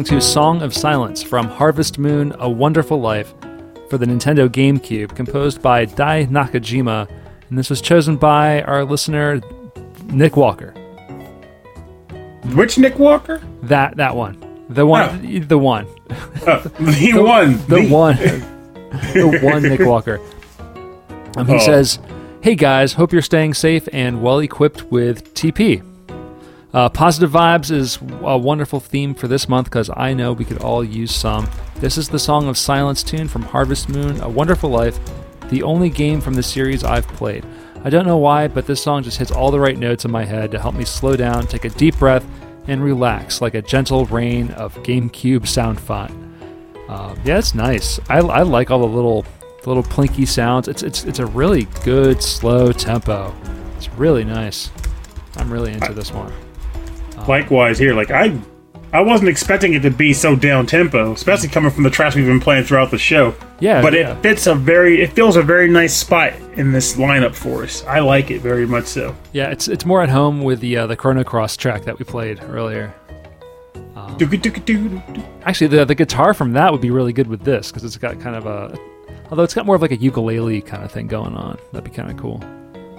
Listening 0.04 0.20
to 0.20 0.26
Song 0.26 0.62
of 0.62 0.74
Silence 0.74 1.24
from 1.24 1.47
Harvest 1.47 1.97
Moon: 1.97 2.36
A 2.39 2.49
Wonderful 2.49 2.99
Life 2.99 3.34
for 3.89 3.97
the 3.97 4.06
Nintendo 4.06 4.49
GameCube, 4.49 5.16
composed 5.16 5.62
by 5.62 5.86
Dai 5.86 6.26
Nakajima, 6.26 7.08
and 7.49 7.58
this 7.58 7.70
was 7.70 7.80
chosen 7.80 8.18
by 8.18 8.64
our 8.64 8.84
listener 8.84 9.39
Nick 10.08 10.36
Walker. 10.36 10.72
Which 12.54 12.78
Nick 12.78 12.99
Walker? 12.99 13.41
That 13.62 13.95
that 13.95 14.14
one. 14.16 14.38
The 14.68 14.86
one 14.86 15.47
the 15.47 15.58
one. 15.58 15.88
Uh, 16.45 16.60
the, 16.80 17.14
one. 17.24 17.58
The 17.68 17.88
one. 17.89 18.16
the 18.18 19.39
one 19.41 19.64
Nick 19.64 19.80
Walker. 19.86 20.20
Um, 21.38 21.47
he 21.47 21.56
Oh. 21.56 21.60
says, 21.60 21.99
"Hey 22.41 22.56
guys, 22.56 22.93
hope 22.93 23.14
you're 23.14 23.22
staying 23.22 23.54
safe 23.54 23.88
and 23.93 24.22
well 24.22 24.39
equipped 24.39 24.84
with 24.91 25.34
TP. 25.34 25.82
Uh, 26.74 26.89
positive 26.89 27.30
vibes 27.30 27.69
is 27.69 27.99
a 28.24 28.38
wonderful 28.38 28.80
theme 28.80 29.13
for 29.13 29.28
this 29.28 29.47
month 29.47 29.65
because 29.65 29.91
I 29.95 30.13
know 30.13 30.34
we 30.34 30.43
could 30.43 30.63
all 30.63 30.84
use 30.84 31.13
some. 31.13 31.47
This 31.76 31.99
is 31.99 32.09
the 32.09 32.17
Song 32.17 32.47
of 32.47 32.57
Silence 32.57 33.03
tune 33.03 33.28
from 33.28 33.43
Harvest 33.43 33.89
Moon: 33.89 34.19
A 34.21 34.30
Wonderful 34.30 34.71
Life, 34.71 34.99
the 35.49 35.61
only 35.61 35.89
game 35.89 36.19
from 36.19 36.34
the 36.34 36.41
series 36.41 36.84
I've 36.84 37.07
played. 37.09 37.45
I 37.84 37.91
don't 37.91 38.07
know 38.07 38.17
why, 38.17 38.47
but 38.47 38.65
this 38.65 38.82
song 38.82 39.03
just 39.03 39.19
hits 39.19 39.30
all 39.30 39.51
the 39.51 39.59
right 39.59 39.78
notes 39.78 40.03
in 40.03 40.09
my 40.09 40.26
head 40.26 40.49
to 40.51 40.59
help 40.59 40.74
me 40.74 40.84
slow 40.84 41.15
down, 41.15 41.45
take 41.45 41.65
a 41.65 41.69
deep 41.69 41.99
breath, 41.99 42.26
and 42.67 42.84
relax 42.84 43.39
like 43.39 43.53
a 43.53 43.61
gentle 43.61 44.05
rain 44.05 44.49
of 44.51 44.74
GameCube 44.78 45.45
sound 45.45 45.80
font. 45.80 46.11
Um, 46.88 47.19
yeah, 47.24 47.38
it's 47.38 47.53
nice. 47.53 47.99
I, 48.09 48.17
I 48.17 48.41
like 48.41 48.71
all 48.71 48.80
the 48.80 48.88
little 48.88 49.26
little 49.67 49.84
plinky 49.84 50.28
sounds. 50.28 50.67
It's 50.67 50.82
it's 50.82 51.03
it's 51.05 51.19
a 51.19 51.26
really 51.28 51.65
good 51.84 52.24
slow 52.24 52.71
tempo. 52.71 53.32
It's 53.78 53.89
really 53.89 54.24
nice. 54.24 54.71
I'm 55.38 55.53
really 55.53 55.71
into 55.71 55.93
this 55.93 56.11
one. 56.11 56.34
Likewise 57.28 57.80
here, 57.80 57.93
like 57.93 58.11
I, 58.11 58.38
I 58.91 59.01
wasn't 59.01 59.30
expecting 59.30 59.74
it 59.74 59.82
to 59.82 59.89
be 59.89 60.14
so 60.14 60.36
down 60.36 60.66
tempo, 60.66 61.14
especially 61.14 61.49
coming 61.49 61.72
from 61.72 61.84
the 61.84 61.89
tracks 61.89 62.16
we've 62.16 62.26
been 62.26 62.39
playing 62.39 62.66
throughout 62.66 62.91
the 62.91 62.97
show. 62.97 63.34
Yeah, 63.59 63.82
but 63.82 63.93
yeah. 63.93 64.18
it 64.18 64.22
fits 64.22 64.45
a 64.47 64.53
very, 64.55 65.01
it 65.01 65.14
feels 65.14 65.36
a 65.36 65.41
very 65.41 65.70
nice 65.70 65.95
spot 65.95 66.34
in 66.55 66.72
this 66.72 66.95
lineup 66.95 67.34
for 67.34 67.64
us. 67.64 67.84
I 67.86 67.99
like 67.99 68.30
it 68.30 68.41
very 68.41 68.68
much 68.68 68.86
so. 68.86 69.16
Yeah, 69.32 69.49
it's 69.49 69.68
it's 69.68 69.86
more 69.86 70.01
at 70.03 70.09
home 70.09 70.43
with 70.43 70.59
the 70.59 70.78
uh, 70.78 70.88
the 70.88 70.95
Chrono 70.95 71.24
Cross 71.24 71.57
track 71.57 71.86
that 71.86 71.97
we 71.97 72.05
played 72.05 72.41
earlier. 72.43 72.93
Doo-ga-doo-ga-doo-doo. 74.18 75.01
Actually, 75.43 75.68
the 75.68 75.86
the 75.86 75.95
guitar 75.95 76.34
from 76.34 76.53
that 76.53 76.72
would 76.72 76.82
be 76.82 76.91
really 76.91 77.14
good 77.14 77.28
with 77.28 77.41
this 77.41 77.72
because 77.72 77.84
it's 77.84 77.97
got 77.97 78.20
kind 78.20 78.36
of 78.36 78.45
a, 78.45 78.78
although 79.30 79.43
it's 79.43 79.53
got 79.53 79.66
more 79.66 79.76
of 79.76 79.82
like 79.82 79.91
a 79.91 79.97
ukulele 79.97 80.61
kind 80.61 80.84
of 80.84 80.91
thing 80.91 81.07
going 81.07 81.36
on. 81.36 81.57
That'd 81.72 81.89
be 81.89 81.95
kind 81.95 82.11
of 82.11 82.18
cool. 82.18 82.39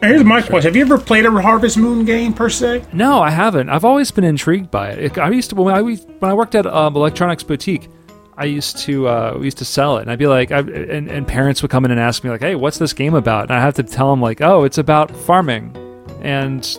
Here's 0.07 0.25
my 0.25 0.43
question: 0.43 0.69
Have 0.69 0.77
you 0.77 0.83
ever 0.83 0.99
played 0.99 1.25
a 1.25 1.31
Harvest 1.31 1.77
Moon 1.79 2.05
game 2.05 2.33
per 2.33 2.49
se? 2.49 2.85
No, 2.93 3.23
I 3.23 3.31
haven't. 3.31 3.69
I've 3.69 3.85
always 3.85 4.11
been 4.11 4.25
intrigued 4.25 4.71
by 4.71 4.91
it. 4.91 4.99
it 4.99 5.19
I 5.19 5.31
used 5.31 5.51
to 5.51 5.57
when 5.57 5.75
I 5.75 5.81
when 5.83 6.31
I 6.31 6.35
worked 6.35 6.55
at 6.55 6.67
um, 6.67 6.97
Electronics 6.97 7.43
Boutique. 7.43 7.89
I 8.37 8.47
used 8.47 8.79
to 8.79 9.09
uh, 9.09 9.37
we 9.39 9.45
used 9.45 9.59
to 9.59 9.65
sell 9.65 9.99
it, 9.99 10.03
and 10.03 10.11
I'd 10.11 10.19
be 10.19 10.27
like, 10.27 10.51
I, 10.51 10.59
and, 10.59 11.09
and 11.09 11.27
parents 11.27 11.63
would 11.63 11.71
come 11.71 11.85
in 11.85 11.91
and 11.91 12.01
ask 12.01 12.25
me 12.25 12.31
like, 12.31 12.41
"Hey, 12.41 12.55
what's 12.55 12.79
this 12.79 12.93
game 12.93 13.15
about?" 13.15 13.45
And 13.45 13.53
I 13.53 13.61
have 13.61 13.75
to 13.75 13.83
tell 13.83 14.11
them 14.11 14.21
like, 14.21 14.41
"Oh, 14.41 14.65
it's 14.65 14.79
about 14.79 15.15
farming, 15.15 15.75
and 16.21 16.79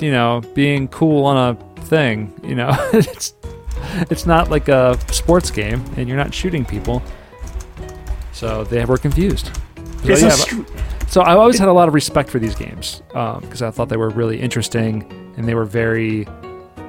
you 0.00 0.12
know, 0.12 0.42
being 0.54 0.88
cool 0.88 1.24
on 1.24 1.36
a 1.36 1.82
thing. 1.84 2.32
You 2.42 2.56
know, 2.56 2.76
it's 2.92 3.34
it's 4.10 4.26
not 4.26 4.50
like 4.50 4.68
a 4.68 4.98
sports 5.12 5.50
game, 5.50 5.82
and 5.96 6.08
you're 6.08 6.16
not 6.16 6.32
shooting 6.32 6.64
people." 6.64 7.02
So 8.32 8.64
they 8.64 8.84
were 8.84 8.98
confused. 8.98 9.50
So, 10.04 10.08
yeah, 10.08 10.30
str- 10.30 10.62
so 11.12 11.20
I 11.20 11.34
always 11.34 11.58
had 11.58 11.68
a 11.68 11.72
lot 11.74 11.88
of 11.88 11.94
respect 11.94 12.30
for 12.30 12.38
these 12.38 12.54
games 12.54 13.02
because 13.08 13.60
I 13.60 13.70
thought 13.70 13.90
they 13.90 13.98
were 13.98 14.08
really 14.08 14.40
interesting 14.40 15.04
and 15.36 15.46
they 15.46 15.54
were 15.54 15.66
very 15.66 16.26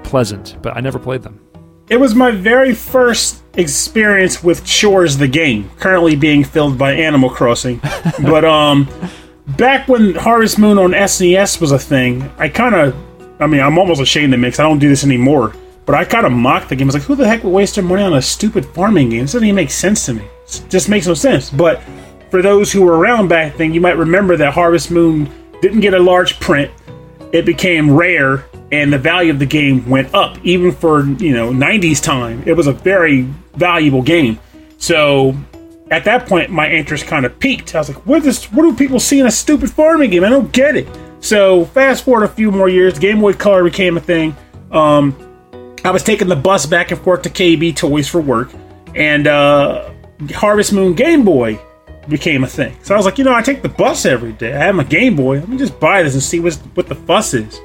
pleasant, 0.06 0.56
but 0.62 0.78
I 0.78 0.80
never 0.80 0.98
played 0.98 1.24
them. 1.24 1.42
It 1.90 1.98
was 1.98 2.16
my 2.16 2.32
very 2.32 2.74
first 2.74 3.44
experience 3.56 4.42
with 4.42 4.64
Chores 4.64 5.18
the 5.18 5.28
game, 5.28 5.70
currently 5.78 6.16
being 6.16 6.46
filled 6.46 6.78
by 6.78 6.94
Animal 6.94 7.30
Crossing. 7.30 7.82
but 8.22 8.46
um 8.46 8.88
back 9.58 9.90
when 9.90 10.16
Harvest 10.16 10.58
Moon 10.58 10.78
on 10.78 10.92
SNES 10.92 11.60
was 11.60 11.74
a 11.74 11.80
thing, 11.80 12.32
I 12.38 12.48
kind 12.48 12.76
of 12.76 12.96
I 13.42 13.48
mean, 13.48 13.60
I'm 13.60 13.78
almost 13.78 14.00
ashamed 14.00 14.32
to 14.32 14.38
mix. 14.38 14.58
I 14.58 14.64
don't 14.64 14.80
do 14.80 14.88
this 14.88 15.04
anymore, 15.04 15.54
but 15.86 15.96
I 15.96 16.06
kind 16.06 16.26
of 16.26 16.32
mocked 16.32 16.70
the 16.70 16.78
game. 16.78 16.88
I 16.88 16.94
was 16.94 16.96
like, 16.96 17.04
who 17.04 17.16
the 17.16 17.28
heck 17.28 17.44
would 17.44 17.52
waste 17.52 17.76
their 17.76 17.84
money 17.84 18.04
on 18.04 18.14
a 18.14 18.22
stupid 18.22 18.66
farming 18.68 19.10
game? 19.10 19.24
This 19.24 19.34
doesn't 19.34 19.46
even 19.46 19.56
make 19.58 19.70
sense 19.70 20.06
to 20.06 20.14
me. 20.14 20.24
It 20.46 20.66
just 20.70 20.88
makes 20.88 21.08
no 21.08 21.14
sense. 21.14 21.50
But 21.50 21.82
for 22.34 22.42
those 22.42 22.72
who 22.72 22.82
were 22.82 22.98
around 22.98 23.28
back 23.28 23.58
then, 23.58 23.76
you 23.76 23.80
might 23.80 23.96
remember 23.96 24.36
that 24.36 24.56
Harvest 24.56 24.90
Moon 24.90 25.30
didn't 25.62 25.82
get 25.82 25.94
a 25.94 26.00
large 26.00 26.40
print. 26.40 26.72
It 27.32 27.46
became 27.46 27.92
rare 27.92 28.46
and 28.72 28.92
the 28.92 28.98
value 28.98 29.32
of 29.32 29.38
the 29.38 29.46
game 29.46 29.88
went 29.88 30.12
up 30.16 30.44
even 30.44 30.72
for 30.72 31.06
you 31.06 31.32
know 31.32 31.52
90s 31.52 32.02
time. 32.02 32.42
It 32.48 32.54
was 32.54 32.66
a 32.66 32.74
very 32.74 33.22
valuable 33.54 34.02
game. 34.02 34.40
So 34.80 35.38
at 35.92 36.06
that 36.06 36.28
point 36.28 36.50
my 36.50 36.72
interest 36.72 37.06
kind 37.06 37.24
of 37.24 37.38
peaked. 37.38 37.76
I 37.76 37.78
was 37.78 37.90
like 37.90 38.04
what 38.04 38.26
is 38.26 38.46
what 38.46 38.64
do 38.64 38.76
people 38.76 39.00
see 39.00 39.20
in 39.20 39.28
a 39.28 39.32
stupid 39.32 39.70
farming 39.70 40.10
game? 40.10 40.24
I 40.24 40.30
don't 40.30 40.52
get 40.52 40.76
it. 40.76 40.88
So 41.20 41.66
fast 41.66 42.04
forward 42.04 42.24
a 42.24 42.28
few 42.28 42.50
more 42.50 42.68
years 42.68 42.98
game 42.98 43.22
boy 43.22 43.34
color 43.34 43.64
became 43.64 43.96
a 43.96 44.02
thing. 44.02 44.36
Um, 44.72 45.16
i 45.86 45.92
was 45.92 46.02
taking 46.02 46.30
the 46.30 46.36
bus 46.36 46.66
back 46.66 46.90
and 46.90 47.00
forth 47.02 47.22
to 47.24 47.30
kb 47.30 47.76
toys 47.76 48.08
for 48.08 48.22
work 48.22 48.50
and 48.96 49.28
uh, 49.28 49.92
harvest 50.32 50.74
moon 50.74 50.96
game 50.96 51.24
boy 51.24 51.60
became 52.10 52.44
a 52.44 52.48
thing. 52.48 52.76
So 52.84 52.94
I 52.94 52.98
was 52.98 53.06
like, 53.06 53.18
you 53.18 53.24
know, 53.24 53.34
I 53.34 53.42
take 53.42 53.62
the 53.62 53.70
bus 53.70 54.06
every 54.06 54.34
day. 54.34 54.54
I 54.54 54.66
have 54.66 54.76
my 54.76 54.84
Game 54.84 55.16
Boy. 55.16 55.40
Let 55.40 55.50
me 55.50 55.58
just 55.58 55.80
buy 55.80 56.04
this 56.04 56.14
and 56.14 56.24
see 56.24 56.40
what's, 56.40 56.58
what 56.58 56.88
the 56.88 56.96
fuss 56.96 57.34
is. 57.34 57.60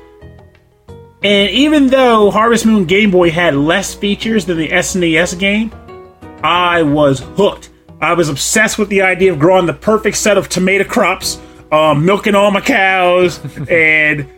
And 1.23 1.51
even 1.51 1.89
though 1.89 2.31
Harvest 2.31 2.65
Moon 2.65 2.85
Game 2.85 3.11
Boy 3.11 3.31
had 3.31 3.55
less 3.55 3.95
features 3.95 4.47
than 4.47 4.57
the 4.57 4.69
SNES 4.69 5.39
game, 5.39 5.73
I 6.45 6.83
was 6.83 7.21
hooked. 7.21 7.71
I 8.01 8.13
was 8.13 8.29
obsessed 8.29 8.79
with 8.79 8.89
the 8.89 9.03
idea 9.03 9.33
of 9.33 9.41
growing 9.41 9.67
the 9.67 9.73
perfect 9.73 10.17
set 10.17 10.39
of 10.39 10.49
tomato 10.49 10.85
crops, 10.85 11.41
um, 11.73 12.05
milking 12.05 12.37
all 12.37 12.53
my 12.53 12.61
cows, 12.61 13.41
and 13.69 14.29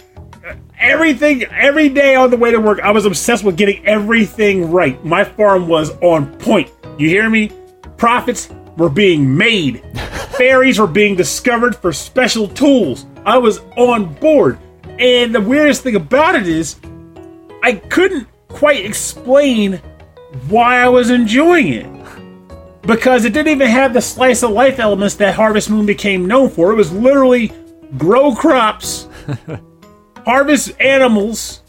everything 0.78 1.44
every 1.44 1.90
day 1.90 2.14
on 2.14 2.30
the 2.30 2.38
way 2.38 2.50
to 2.50 2.58
work. 2.58 2.80
I 2.80 2.90
was 2.90 3.04
obsessed 3.04 3.44
with 3.44 3.58
getting 3.58 3.84
everything 3.86 4.70
right. 4.70 5.02
My 5.04 5.24
farm 5.24 5.68
was 5.68 5.90
on 6.00 6.34
point. 6.38 6.70
You 6.98 7.08
hear 7.08 7.28
me? 7.28 7.52
Profits 7.98 8.50
were 8.76 8.88
being 8.88 9.36
made. 9.36 9.82
Fairies 10.38 10.78
were 10.78 10.86
being 10.86 11.16
discovered 11.16 11.76
for 11.76 11.92
special 11.92 12.48
tools. 12.48 13.06
I 13.24 13.38
was 13.38 13.60
on 13.76 14.14
board. 14.14 14.58
And 14.98 15.34
the 15.34 15.40
weirdest 15.40 15.82
thing 15.82 15.96
about 15.96 16.34
it 16.34 16.46
is, 16.46 16.76
I 17.62 17.74
couldn't 17.74 18.28
quite 18.48 18.84
explain 18.84 19.80
why 20.48 20.78
I 20.78 20.88
was 20.88 21.10
enjoying 21.10 21.72
it. 21.72 21.86
Because 22.82 23.24
it 23.24 23.32
didn't 23.32 23.52
even 23.52 23.68
have 23.68 23.92
the 23.92 24.00
slice 24.00 24.42
of 24.42 24.50
life 24.50 24.78
elements 24.78 25.14
that 25.16 25.34
Harvest 25.34 25.70
Moon 25.70 25.86
became 25.86 26.26
known 26.26 26.48
for. 26.48 26.72
It 26.72 26.76
was 26.76 26.92
literally 26.92 27.52
grow 27.98 28.34
crops, 28.34 29.08
harvest 30.24 30.80
animals, 30.80 31.62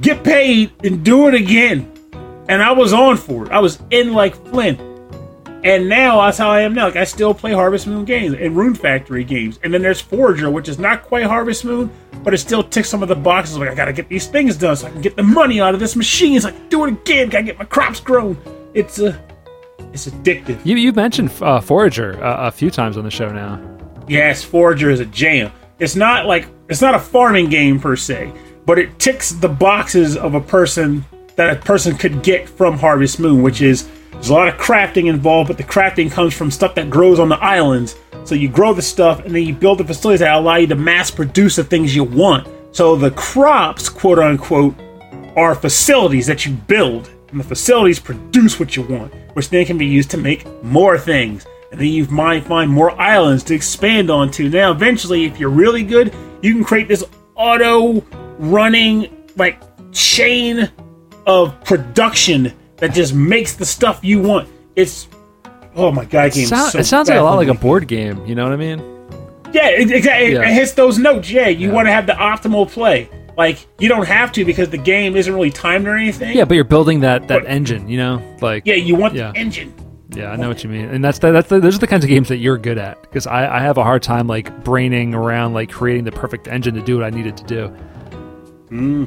get 0.00 0.24
paid, 0.24 0.72
and 0.84 1.04
do 1.04 1.28
it 1.28 1.34
again. 1.34 1.90
And 2.48 2.62
I 2.62 2.72
was 2.72 2.92
on 2.92 3.16
for 3.16 3.46
it. 3.46 3.52
I 3.52 3.60
was 3.60 3.80
in 3.90 4.12
like 4.12 4.34
Flynn. 4.48 4.89
And 5.62 5.88
now 5.88 6.22
that's 6.22 6.38
how 6.38 6.50
I 6.50 6.62
am 6.62 6.74
now. 6.74 6.86
Like 6.86 6.96
I 6.96 7.04
still 7.04 7.34
play 7.34 7.52
Harvest 7.52 7.86
Moon 7.86 8.04
games 8.04 8.34
and 8.34 8.56
Rune 8.56 8.74
Factory 8.74 9.24
games. 9.24 9.60
And 9.62 9.72
then 9.72 9.82
there's 9.82 10.00
Forager, 10.00 10.50
which 10.50 10.68
is 10.68 10.78
not 10.78 11.02
quite 11.02 11.24
Harvest 11.24 11.64
Moon, 11.64 11.90
but 12.22 12.32
it 12.32 12.38
still 12.38 12.62
ticks 12.62 12.88
some 12.88 13.02
of 13.02 13.08
the 13.08 13.14
boxes. 13.14 13.58
Like 13.58 13.68
I 13.68 13.74
gotta 13.74 13.92
get 13.92 14.08
these 14.08 14.26
things 14.26 14.56
done 14.56 14.76
so 14.76 14.86
I 14.86 14.90
can 14.90 15.02
get 15.02 15.16
the 15.16 15.22
money 15.22 15.60
out 15.60 15.74
of 15.74 15.80
this 15.80 15.96
machine. 15.96 16.40
So 16.40 16.48
I 16.48 16.52
can 16.52 16.68
do 16.68 16.84
it 16.86 16.92
again. 16.92 17.28
Gotta 17.28 17.44
get 17.44 17.58
my 17.58 17.66
crops 17.66 18.00
grown. 18.00 18.38
It's 18.72 19.00
uh, 19.00 19.18
it's 19.92 20.06
addictive. 20.06 20.58
You 20.64 20.76
you 20.76 20.92
mentioned 20.92 21.30
uh, 21.42 21.60
Forager 21.60 22.22
uh, 22.24 22.48
a 22.48 22.50
few 22.50 22.70
times 22.70 22.96
on 22.96 23.04
the 23.04 23.10
show 23.10 23.28
now. 23.28 23.60
Yes, 24.08 24.42
Forager 24.42 24.90
is 24.90 25.00
a 25.00 25.06
jam. 25.06 25.52
It's 25.78 25.94
not 25.94 26.26
like 26.26 26.48
it's 26.68 26.80
not 26.80 26.94
a 26.94 26.98
farming 26.98 27.50
game 27.50 27.78
per 27.78 27.96
se, 27.96 28.32
but 28.64 28.78
it 28.78 28.98
ticks 28.98 29.30
the 29.30 29.48
boxes 29.48 30.16
of 30.16 30.34
a 30.34 30.40
person 30.40 31.04
that 31.36 31.56
a 31.56 31.60
person 31.60 31.96
could 31.96 32.22
get 32.22 32.48
from 32.48 32.78
Harvest 32.78 33.20
Moon, 33.20 33.42
which 33.42 33.60
is 33.60 33.90
there's 34.20 34.28
a 34.28 34.34
lot 34.34 34.48
of 34.48 34.56
crafting 34.56 35.06
involved, 35.06 35.48
but 35.48 35.56
the 35.56 35.64
crafting 35.64 36.12
comes 36.12 36.34
from 36.34 36.50
stuff 36.50 36.74
that 36.74 36.90
grows 36.90 37.18
on 37.18 37.30
the 37.30 37.38
islands. 37.38 37.96
So 38.24 38.34
you 38.34 38.50
grow 38.50 38.74
the 38.74 38.82
stuff 38.82 39.24
and 39.24 39.34
then 39.34 39.44
you 39.44 39.54
build 39.54 39.78
the 39.78 39.84
facilities 39.84 40.20
that 40.20 40.34
allow 40.34 40.56
you 40.56 40.66
to 40.66 40.74
mass 40.74 41.10
produce 41.10 41.56
the 41.56 41.64
things 41.64 41.96
you 41.96 42.04
want. 42.04 42.46
So 42.72 42.96
the 42.96 43.12
crops, 43.12 43.88
quote 43.88 44.18
unquote, 44.18 44.74
are 45.36 45.54
facilities 45.54 46.26
that 46.26 46.44
you 46.44 46.52
build, 46.52 47.10
and 47.30 47.40
the 47.40 47.44
facilities 47.44 47.98
produce 47.98 48.60
what 48.60 48.76
you 48.76 48.82
want, 48.82 49.14
which 49.32 49.48
then 49.48 49.64
can 49.64 49.78
be 49.78 49.86
used 49.86 50.10
to 50.10 50.18
make 50.18 50.46
more 50.62 50.98
things. 50.98 51.46
And 51.72 51.80
then 51.80 51.88
you 51.88 52.04
might 52.08 52.44
find 52.44 52.70
more 52.70 52.90
islands 53.00 53.42
to 53.44 53.54
expand 53.54 54.10
onto. 54.10 54.50
Now, 54.50 54.70
eventually, 54.70 55.24
if 55.24 55.40
you're 55.40 55.48
really 55.48 55.82
good, 55.82 56.14
you 56.42 56.52
can 56.52 56.62
create 56.62 56.88
this 56.88 57.04
auto 57.36 58.04
running, 58.38 59.26
like, 59.36 59.62
chain 59.92 60.70
of 61.26 61.64
production 61.64 62.52
that 62.80 62.92
just 62.92 63.14
makes 63.14 63.54
the 63.54 63.64
stuff 63.64 64.00
you 64.02 64.20
want. 64.20 64.48
It's 64.76 65.08
oh 65.76 65.90
my 65.92 66.04
god, 66.04 66.32
game. 66.32 66.46
Sound- 66.46 66.72
so 66.72 66.78
it 66.78 66.84
sounds 66.84 67.08
like 67.08 67.18
a 67.18 67.22
lot 67.22 67.36
like 67.36 67.48
a 67.48 67.54
board 67.54 67.86
game. 67.86 68.24
You 68.26 68.34
know 68.34 68.44
what 68.44 68.52
I 68.52 68.56
mean? 68.56 68.78
Yeah, 69.52 69.68
it, 69.70 69.90
exactly. 69.90 70.32
Yeah. 70.34 70.42
It 70.48 70.54
hits 70.54 70.72
those 70.72 70.98
notes. 70.98 71.30
Yeah, 71.30 71.48
you 71.48 71.68
Yeah. 71.68 71.74
want 71.74 71.86
to 71.86 71.92
have 71.92 72.06
the 72.06 72.12
optimal 72.14 72.70
play. 72.70 73.08
like 73.36 73.66
you 73.78 73.88
don't 73.88 74.06
have 74.06 74.32
to 74.32 74.44
because 74.44 74.68
the 74.68 74.76
game 74.76 75.16
isn't 75.16 75.32
really 75.32 75.50
timed 75.50 75.86
or 75.86 75.96
anything. 75.96 76.36
Yeah, 76.36 76.44
but 76.44 76.54
you're 76.56 76.64
building 76.64 77.00
that 77.00 77.26
that 77.28 77.42
But- 77.42 77.50
engine, 77.50 77.88
you 77.88 77.96
know, 77.96 78.20
like 78.42 78.66
Yeah, 78.66 78.74
you 78.74 78.94
want 78.96 79.14
Yeah. 79.14 79.32
the 79.32 79.38
engine. 79.38 79.72
Yeah, 80.14 80.32
I 80.32 80.36
know 80.36 80.48
what 80.48 80.62
you 80.64 80.68
mean, 80.68 80.86
and 80.86 81.02
that's 81.04 81.20
the, 81.20 81.30
that's 81.30 81.48
the, 81.48 81.60
those 81.60 81.76
are 81.76 81.78
the 81.78 81.86
kinds 81.86 82.02
of 82.04 82.10
games 82.10 82.28
that 82.28 82.38
you're 82.38 82.58
good 82.58 82.78
at 82.78 83.00
because 83.02 83.28
I, 83.28 83.58
I 83.58 83.60
have 83.60 83.78
a 83.78 83.84
hard 83.84 84.02
time 84.02 84.26
like 84.26 84.64
braining 84.64 85.14
around 85.14 85.54
like 85.54 85.70
creating 85.70 86.02
the 86.04 86.10
perfect 86.12 86.48
engine 86.48 86.74
to 86.74 86.82
do 86.82 86.96
what 86.98 87.04
I 87.04 87.10
needed 87.10 87.36
to 87.36 87.44
do. 87.44 87.68
hmm 88.68 89.04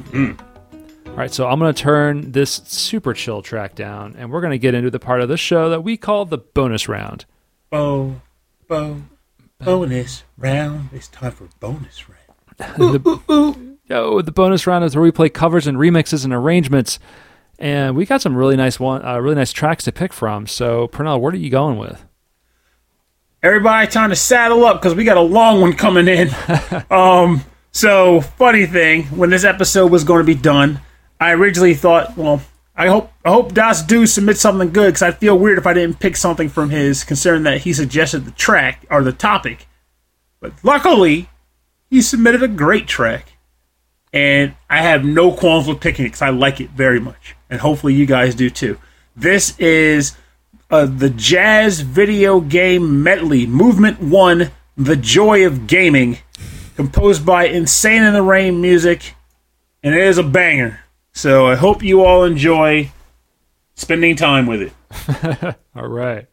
All 1.14 1.20
right, 1.20 1.32
so 1.32 1.46
I'm 1.46 1.60
gonna 1.60 1.72
turn 1.72 2.32
this 2.32 2.60
super 2.64 3.14
chill 3.14 3.40
track 3.40 3.76
down, 3.76 4.16
and 4.18 4.32
we're 4.32 4.40
gonna 4.40 4.58
get 4.58 4.74
into 4.74 4.90
the 4.90 4.98
part 4.98 5.20
of 5.20 5.28
the 5.28 5.36
show 5.36 5.70
that 5.70 5.82
we 5.82 5.96
call 5.96 6.24
the 6.24 6.38
bonus 6.38 6.88
round. 6.88 7.24
Bo, 7.70 8.20
bo, 8.66 9.00
bonus 9.60 10.24
round. 10.36 10.88
It's 10.92 11.06
time 11.06 11.30
for 11.30 11.48
bonus 11.60 12.08
round. 12.08 12.80
Ooh, 12.80 12.98
the, 12.98 13.76
yo, 13.86 14.22
the 14.22 14.32
bonus 14.32 14.66
round 14.66 14.84
is 14.84 14.96
where 14.96 15.04
we 15.04 15.12
play 15.12 15.28
covers 15.28 15.68
and 15.68 15.78
remixes 15.78 16.24
and 16.24 16.34
arrangements, 16.34 16.98
and 17.60 17.94
we 17.94 18.06
got 18.06 18.20
some 18.20 18.34
really 18.34 18.56
nice 18.56 18.80
one, 18.80 19.06
uh, 19.06 19.16
really 19.20 19.36
nice 19.36 19.52
tracks 19.52 19.84
to 19.84 19.92
pick 19.92 20.12
from. 20.12 20.48
So, 20.48 20.88
Pernell, 20.88 21.20
what 21.20 21.32
are 21.32 21.36
you 21.36 21.48
going 21.48 21.78
with? 21.78 22.04
Everybody, 23.40 23.86
time 23.86 24.10
to 24.10 24.16
saddle 24.16 24.64
up 24.64 24.82
because 24.82 24.96
we 24.96 25.04
got 25.04 25.16
a 25.16 25.20
long 25.20 25.60
one 25.60 25.74
coming 25.74 26.08
in. 26.08 26.30
um, 26.90 27.44
so 27.70 28.20
funny 28.20 28.66
thing, 28.66 29.04
when 29.04 29.30
this 29.30 29.44
episode 29.44 29.92
was 29.92 30.02
going 30.02 30.18
to 30.18 30.26
be 30.26 30.34
done, 30.34 30.80
I 31.24 31.32
originally 31.32 31.72
thought, 31.72 32.18
well, 32.18 32.42
I 32.76 32.88
hope 32.88 33.10
I 33.24 33.30
hope 33.30 33.54
Das 33.54 33.82
do 33.82 34.06
submit 34.06 34.36
something 34.36 34.70
good 34.72 34.88
because 34.88 35.00
I'd 35.00 35.16
feel 35.16 35.38
weird 35.38 35.56
if 35.56 35.66
I 35.66 35.72
didn't 35.72 35.98
pick 35.98 36.16
something 36.18 36.50
from 36.50 36.68
his, 36.68 37.02
considering 37.02 37.44
that 37.44 37.62
he 37.62 37.72
suggested 37.72 38.26
the 38.26 38.30
track 38.32 38.84
or 38.90 39.02
the 39.02 39.12
topic. 39.12 39.66
But 40.40 40.52
luckily, 40.62 41.30
he 41.88 42.02
submitted 42.02 42.42
a 42.42 42.48
great 42.48 42.86
track, 42.86 43.38
and 44.12 44.54
I 44.68 44.82
have 44.82 45.02
no 45.02 45.32
qualms 45.32 45.66
with 45.66 45.80
picking 45.80 46.04
it 46.04 46.08
because 46.08 46.20
I 46.20 46.28
like 46.28 46.60
it 46.60 46.70
very 46.72 47.00
much, 47.00 47.34
and 47.48 47.58
hopefully 47.58 47.94
you 47.94 48.04
guys 48.04 48.34
do 48.34 48.50
too. 48.50 48.78
This 49.16 49.58
is 49.58 50.18
uh, 50.70 50.84
the 50.84 51.08
Jazz 51.08 51.80
Video 51.80 52.38
Game 52.40 53.02
Medley, 53.02 53.46
Movement 53.46 53.98
1, 53.98 54.50
The 54.76 54.96
Joy 54.96 55.46
of 55.46 55.66
Gaming, 55.66 56.18
composed 56.76 57.24
by 57.24 57.46
Insane 57.46 58.02
in 58.02 58.12
the 58.12 58.20
Rain 58.20 58.60
Music, 58.60 59.14
and 59.82 59.94
it 59.94 60.02
is 60.02 60.18
a 60.18 60.22
banger. 60.22 60.83
So 61.14 61.46
I 61.46 61.54
hope 61.54 61.82
you 61.82 62.04
all 62.04 62.24
enjoy 62.24 62.90
spending 63.76 64.16
time 64.16 64.46
with 64.46 64.62
it. 64.62 65.56
All 65.76 65.88
right. 65.88 66.26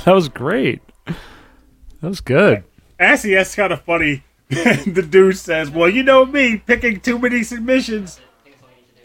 that 0.04 0.14
was 0.14 0.28
great. 0.28 0.80
That 1.04 2.08
was 2.08 2.20
good. 2.20 2.64
Actually, 2.98 3.34
that's 3.34 3.54
kind 3.54 3.72
of 3.72 3.82
funny. 3.82 4.22
the 4.48 5.06
dude 5.08 5.36
says, 5.36 5.70
"Well, 5.70 5.90
you 5.90 6.02
know 6.02 6.24
me, 6.24 6.56
picking 6.56 7.00
too 7.00 7.18
many 7.18 7.42
submissions. 7.42 8.18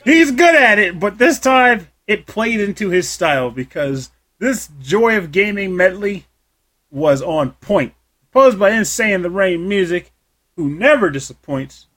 He's 0.06 0.32
good 0.32 0.56
at 0.56 0.80
it, 0.80 1.00
but 1.00 1.18
this 1.18 1.40
time 1.40 1.88
it 2.08 2.26
played 2.26 2.62
into 2.62 2.90
his 2.90 3.10
style 3.10 3.52
because 3.52 4.12
this 4.40 4.70
Joy 4.82 5.18
of 5.18 5.32
Gaming 5.32 5.76
medley 5.76 6.26
was 6.90 7.22
on 7.22 7.52
point. 7.54 7.94
Posed 8.32 8.58
by 8.58 8.72
Insane 8.72 9.22
the 9.22 9.30
Rain 9.30 9.68
Music, 9.68 10.14
who 10.56 10.70
never 10.70 11.10
disappoints. 11.10 11.88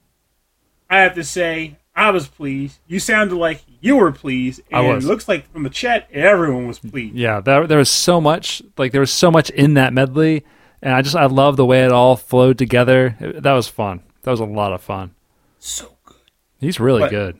I 0.89 0.99
have 0.99 1.15
to 1.15 1.23
say, 1.23 1.77
I 1.95 2.09
was 2.11 2.27
pleased. 2.27 2.79
You 2.87 2.99
sounded 2.99 3.35
like 3.35 3.61
you 3.81 3.95
were 3.97 4.11
pleased, 4.11 4.61
I 4.71 4.79
and 4.81 4.95
was. 4.95 5.05
it 5.05 5.07
looks 5.07 5.27
like 5.27 5.51
from 5.51 5.63
the 5.63 5.69
chat, 5.69 6.07
everyone 6.11 6.67
was 6.67 6.79
pleased. 6.79 7.15
Yeah, 7.15 7.39
there, 7.41 7.65
there 7.67 7.77
was 7.77 7.89
so 7.89 8.19
much 8.21 8.61
like 8.77 8.91
there 8.91 9.01
was 9.01 9.11
so 9.13 9.29
much 9.31 9.49
in 9.51 9.75
that 9.75 9.93
medley, 9.93 10.43
and 10.81 10.93
I 10.93 11.01
just 11.01 11.15
I 11.15 11.25
love 11.27 11.55
the 11.57 11.65
way 11.65 11.83
it 11.85 11.91
all 11.91 12.15
flowed 12.15 12.57
together. 12.57 13.15
It- 13.19 13.43
that 13.43 13.53
was 13.53 13.67
fun. 13.67 14.01
That 14.23 14.31
was 14.31 14.39
a 14.39 14.45
lot 14.45 14.73
of 14.73 14.81
fun. 14.81 15.11
So 15.59 15.97
good. 16.05 16.17
He's 16.59 16.79
really 16.79 17.01
But- 17.01 17.09
good. 17.11 17.37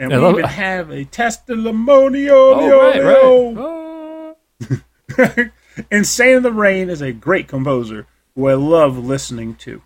And 0.00 0.12
I 0.12 0.16
we 0.18 0.22
love- 0.22 0.38
even 0.38 0.44
have 0.50 0.90
a 0.90 1.04
testimonial. 1.04 2.36
Oh, 2.36 2.90
right, 3.58 4.36
right. 5.18 5.50
Insane 5.90 6.36
in 6.36 6.42
the 6.42 6.52
Rain 6.52 6.88
is 6.90 7.00
a 7.02 7.12
great 7.12 7.48
composer 7.48 8.06
who 8.34 8.48
I 8.48 8.54
love 8.54 8.96
listening 8.98 9.54
to. 9.56 9.82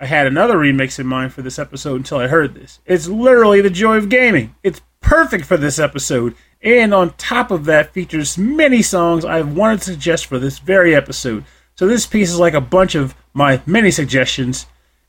I 0.00 0.06
had 0.06 0.26
another 0.26 0.56
remix 0.56 0.98
in 0.98 1.06
mind 1.06 1.32
for 1.32 1.42
this 1.42 1.58
episode 1.58 1.96
until 1.96 2.18
I 2.18 2.26
heard 2.26 2.54
this. 2.54 2.80
It's 2.84 3.06
literally 3.08 3.60
the 3.60 3.70
joy 3.70 3.96
of 3.96 4.08
gaming. 4.08 4.54
It's 4.62 4.80
perfect 5.04 5.44
for 5.44 5.56
this 5.56 5.78
episode, 5.78 6.34
and 6.62 6.94
on 6.94 7.12
top 7.14 7.50
of 7.50 7.66
that, 7.66 7.92
features 7.92 8.38
many 8.38 8.80
songs 8.80 9.24
I've 9.24 9.54
wanted 9.54 9.80
to 9.80 9.84
suggest 9.84 10.26
for 10.26 10.38
this 10.38 10.58
very 10.58 10.94
episode. 10.94 11.44
So 11.76 11.86
this 11.86 12.06
piece 12.06 12.30
is 12.30 12.38
like 12.38 12.54
a 12.54 12.60
bunch 12.60 12.94
of 12.94 13.14
my 13.34 13.60
many 13.66 13.90
suggestions 13.90 14.66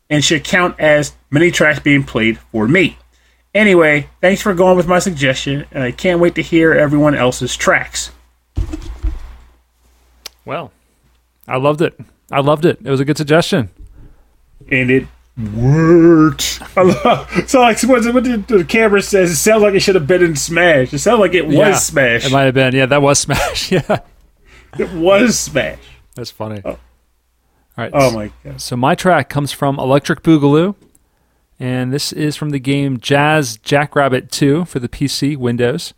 and 0.10 0.24
should 0.24 0.44
count 0.44 0.80
as 0.80 1.14
many 1.32 1.50
tracks 1.50 1.80
being 1.80 2.04
played 2.04 2.38
for 2.52 2.68
me. 2.68 2.98
Anyway, 3.54 4.10
thanks 4.20 4.42
for 4.42 4.54
going 4.54 4.76
with 4.76 4.88
my 4.88 5.00
suggestion, 5.00 5.66
and 5.72 5.82
I 5.82 5.92
can't 5.92 6.20
wait 6.20 6.36
to 6.36 6.42
hear 6.42 6.74
everyone 6.74 7.16
else's 7.16 7.56
tracks. 7.56 8.12
Well, 10.44 10.72
I 11.48 11.58
loved 11.58 11.82
it. 11.82 11.98
I 12.32 12.42
loved 12.42 12.66
it. 12.66 12.80
It 12.84 12.90
was 12.90 13.00
a 13.00 13.06
good 13.06 13.18
suggestion. 13.18 13.70
and 14.70 14.92
it 14.92 15.08
worked. 15.38 16.62
So 17.48 17.62
like 17.62 17.82
what, 17.84 18.04
what 18.14 18.24
the, 18.24 18.44
the 18.48 18.66
camera 18.66 19.02
says, 19.02 19.32
it 19.32 19.36
sounds 19.38 19.62
like 19.64 19.74
it 19.74 19.80
should 19.80 19.96
have 19.96 20.08
been 20.08 20.24
in 20.24 20.36
Smash. 20.36 20.94
It 20.94 21.00
sounds 21.00 21.20
like 21.20 21.34
it 21.34 21.46
was 21.46 21.56
Yeah, 21.56 21.76
Smash. 21.76 22.26
It 22.26 22.32
might 22.32 22.44
have 22.44 22.54
been. 22.54 22.76
Yeah, 22.76 22.86
that 22.88 23.02
was 23.02 23.20
Smash. 23.26 23.72
yeah, 23.72 24.00
it 24.78 24.92
was 24.94 25.38
Smash. 25.40 25.80
that's 26.16 26.32
funny. 26.32 26.62
All 26.66 26.78
right. 27.78 27.92
Oh 27.94 28.12
my 28.12 28.32
god! 28.44 28.60
So 28.62 28.76
my 28.76 28.96
track 28.96 29.30
comes 29.30 29.52
from 29.52 29.80
Electric 29.80 30.22
Boogaloo, 30.24 30.76
and 31.60 31.94
this 31.94 32.12
is 32.14 32.36
from 32.36 32.50
the 32.52 32.60
game 32.60 33.00
Jazz 33.00 33.58
Jackrabbit 33.58 34.32
2 34.32 34.66
for 34.66 34.80
the 34.80 34.90
PC 34.90 35.38
Windows. 35.38 35.94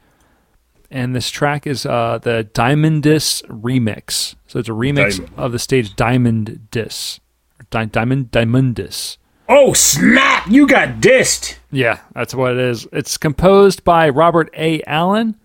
And 0.89 1.15
this 1.15 1.29
track 1.29 1.67
is 1.67 1.85
uh, 1.85 2.19
the 2.21 2.47
Diamondis 2.53 3.43
remix. 3.47 4.35
So 4.47 4.59
it's 4.59 4.69
a 4.69 4.73
remix 4.73 5.17
Diamond. 5.17 5.33
of 5.37 5.51
the 5.51 5.59
stage 5.59 5.95
Diamond 5.95 6.67
Dis. 6.71 7.19
Di- 7.69 7.85
Diamond 7.85 8.31
Diamondis. 8.31 9.17
Oh 9.49 9.71
snap! 9.71 10.47
You 10.47 10.67
got 10.67 10.99
dissed. 10.99 11.55
Yeah, 11.71 11.99
that's 12.13 12.35
what 12.35 12.53
it 12.53 12.59
is. 12.59 12.85
It's 12.91 13.17
composed 13.17 13.85
by 13.85 14.09
Robert 14.09 14.49
A. 14.57 14.81
Allen, 14.83 15.39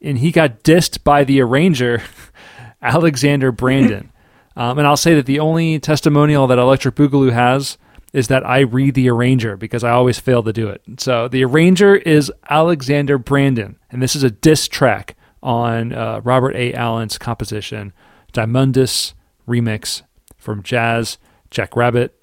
and 0.00 0.18
he 0.18 0.30
got 0.30 0.62
dissed 0.62 1.04
by 1.04 1.24
the 1.24 1.42
arranger, 1.42 2.02
Alexander 2.82 3.52
Brandon. 3.52 4.10
um, 4.56 4.78
and 4.78 4.86
I'll 4.86 4.96
say 4.96 5.14
that 5.14 5.26
the 5.26 5.40
only 5.40 5.78
testimonial 5.78 6.46
that 6.46 6.58
Electric 6.58 6.94
Boogaloo 6.94 7.32
has 7.32 7.76
is 8.14 8.28
that 8.28 8.46
I 8.46 8.60
read 8.60 8.94
the 8.94 9.10
arranger 9.10 9.58
because 9.58 9.84
I 9.84 9.90
always 9.90 10.18
fail 10.18 10.42
to 10.44 10.52
do 10.52 10.68
it. 10.68 10.80
So 10.98 11.28
the 11.28 11.44
arranger 11.44 11.96
is 11.96 12.32
Alexander 12.48 13.18
Brandon, 13.18 13.76
and 13.90 14.00
this 14.00 14.16
is 14.16 14.22
a 14.22 14.30
diss 14.30 14.68
track 14.68 15.16
on 15.42 15.92
uh, 15.92 16.22
Robert 16.24 16.56
A. 16.56 16.72
Allen's 16.72 17.18
composition, 17.18 17.92
Diamondus 18.32 19.12
Remix 19.46 20.02
from 20.38 20.62
Jazz 20.62 21.18
Jackrabbit 21.50 22.18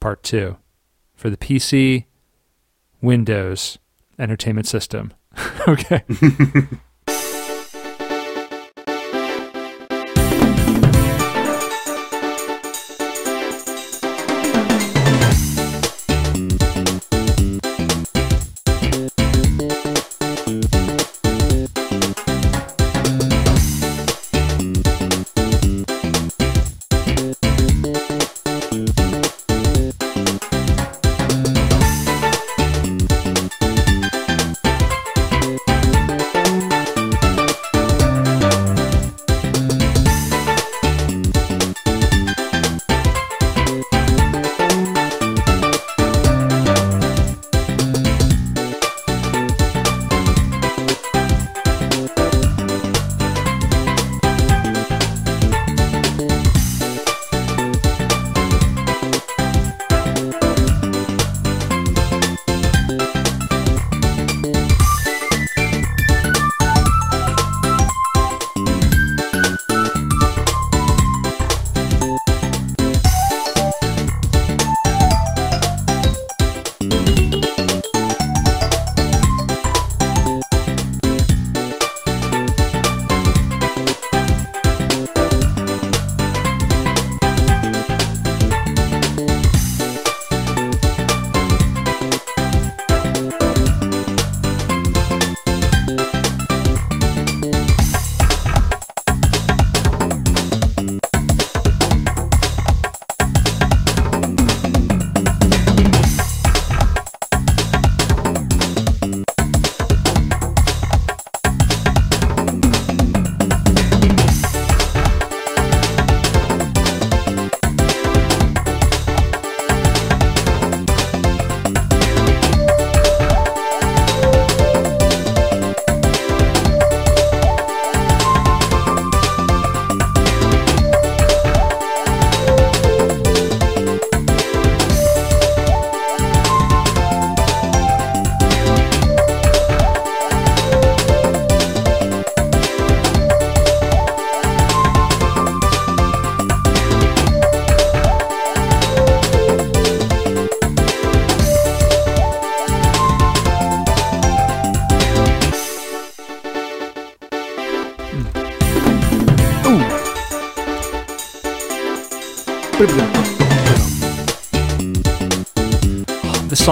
Part 0.00 0.22
2 0.22 0.56
for 1.14 1.30
the 1.30 1.36
PC 1.36 2.06
Windows 3.02 3.78
Entertainment 4.18 4.66
System. 4.66 5.12
okay. 5.68 6.02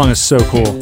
song 0.03 0.11
is 0.11 0.23
so 0.23 0.39
cool. 0.51 0.81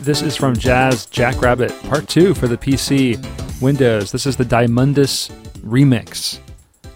This 0.00 0.22
is 0.22 0.34
from 0.34 0.56
Jazz 0.56 1.06
Jackrabbit 1.06 1.70
Part 1.84 2.08
2 2.08 2.34
for 2.34 2.48
the 2.48 2.56
PC, 2.56 3.16
Windows. 3.62 4.10
This 4.10 4.26
is 4.26 4.36
the 4.36 4.44
Diamondus 4.44 5.30
remix, 5.60 6.40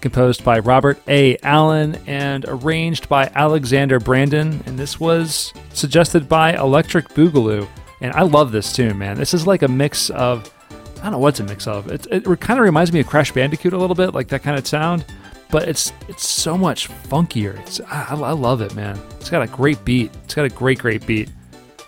composed 0.00 0.42
by 0.42 0.58
Robert 0.58 1.00
A. 1.06 1.38
Allen 1.44 1.96
and 2.08 2.44
arranged 2.48 3.08
by 3.08 3.30
Alexander 3.36 4.00
Brandon. 4.00 4.64
And 4.66 4.76
this 4.76 4.98
was 4.98 5.52
suggested 5.72 6.28
by 6.28 6.54
Electric 6.54 7.06
Boogaloo. 7.10 7.68
And 8.00 8.12
I 8.14 8.22
love 8.22 8.50
this 8.50 8.72
tune, 8.72 8.98
man. 8.98 9.16
This 9.16 9.32
is 9.32 9.46
like 9.46 9.62
a 9.62 9.68
mix 9.68 10.10
of, 10.10 10.52
I 10.98 11.04
don't 11.04 11.12
know 11.12 11.18
what's 11.20 11.38
a 11.38 11.44
mix 11.44 11.68
of. 11.68 11.88
It, 11.88 12.04
it 12.10 12.24
kind 12.40 12.58
of 12.58 12.64
reminds 12.64 12.92
me 12.92 12.98
of 12.98 13.06
Crash 13.06 13.30
Bandicoot 13.30 13.74
a 13.74 13.78
little 13.78 13.94
bit, 13.94 14.12
like 14.12 14.26
that 14.26 14.42
kind 14.42 14.58
of 14.58 14.66
sound. 14.66 15.04
But 15.52 15.68
it's 15.68 15.92
it's 16.08 16.26
so 16.26 16.58
much 16.58 16.88
funkier. 16.88 17.56
It's 17.60 17.80
I, 17.82 18.06
I 18.10 18.32
love 18.32 18.60
it, 18.60 18.74
man. 18.74 18.98
It's 19.20 19.30
got 19.30 19.42
a 19.42 19.46
great 19.46 19.84
beat. 19.84 20.10
It's 20.24 20.34
got 20.34 20.46
a 20.46 20.48
great 20.48 20.80
great 20.80 21.06
beat. 21.06 21.30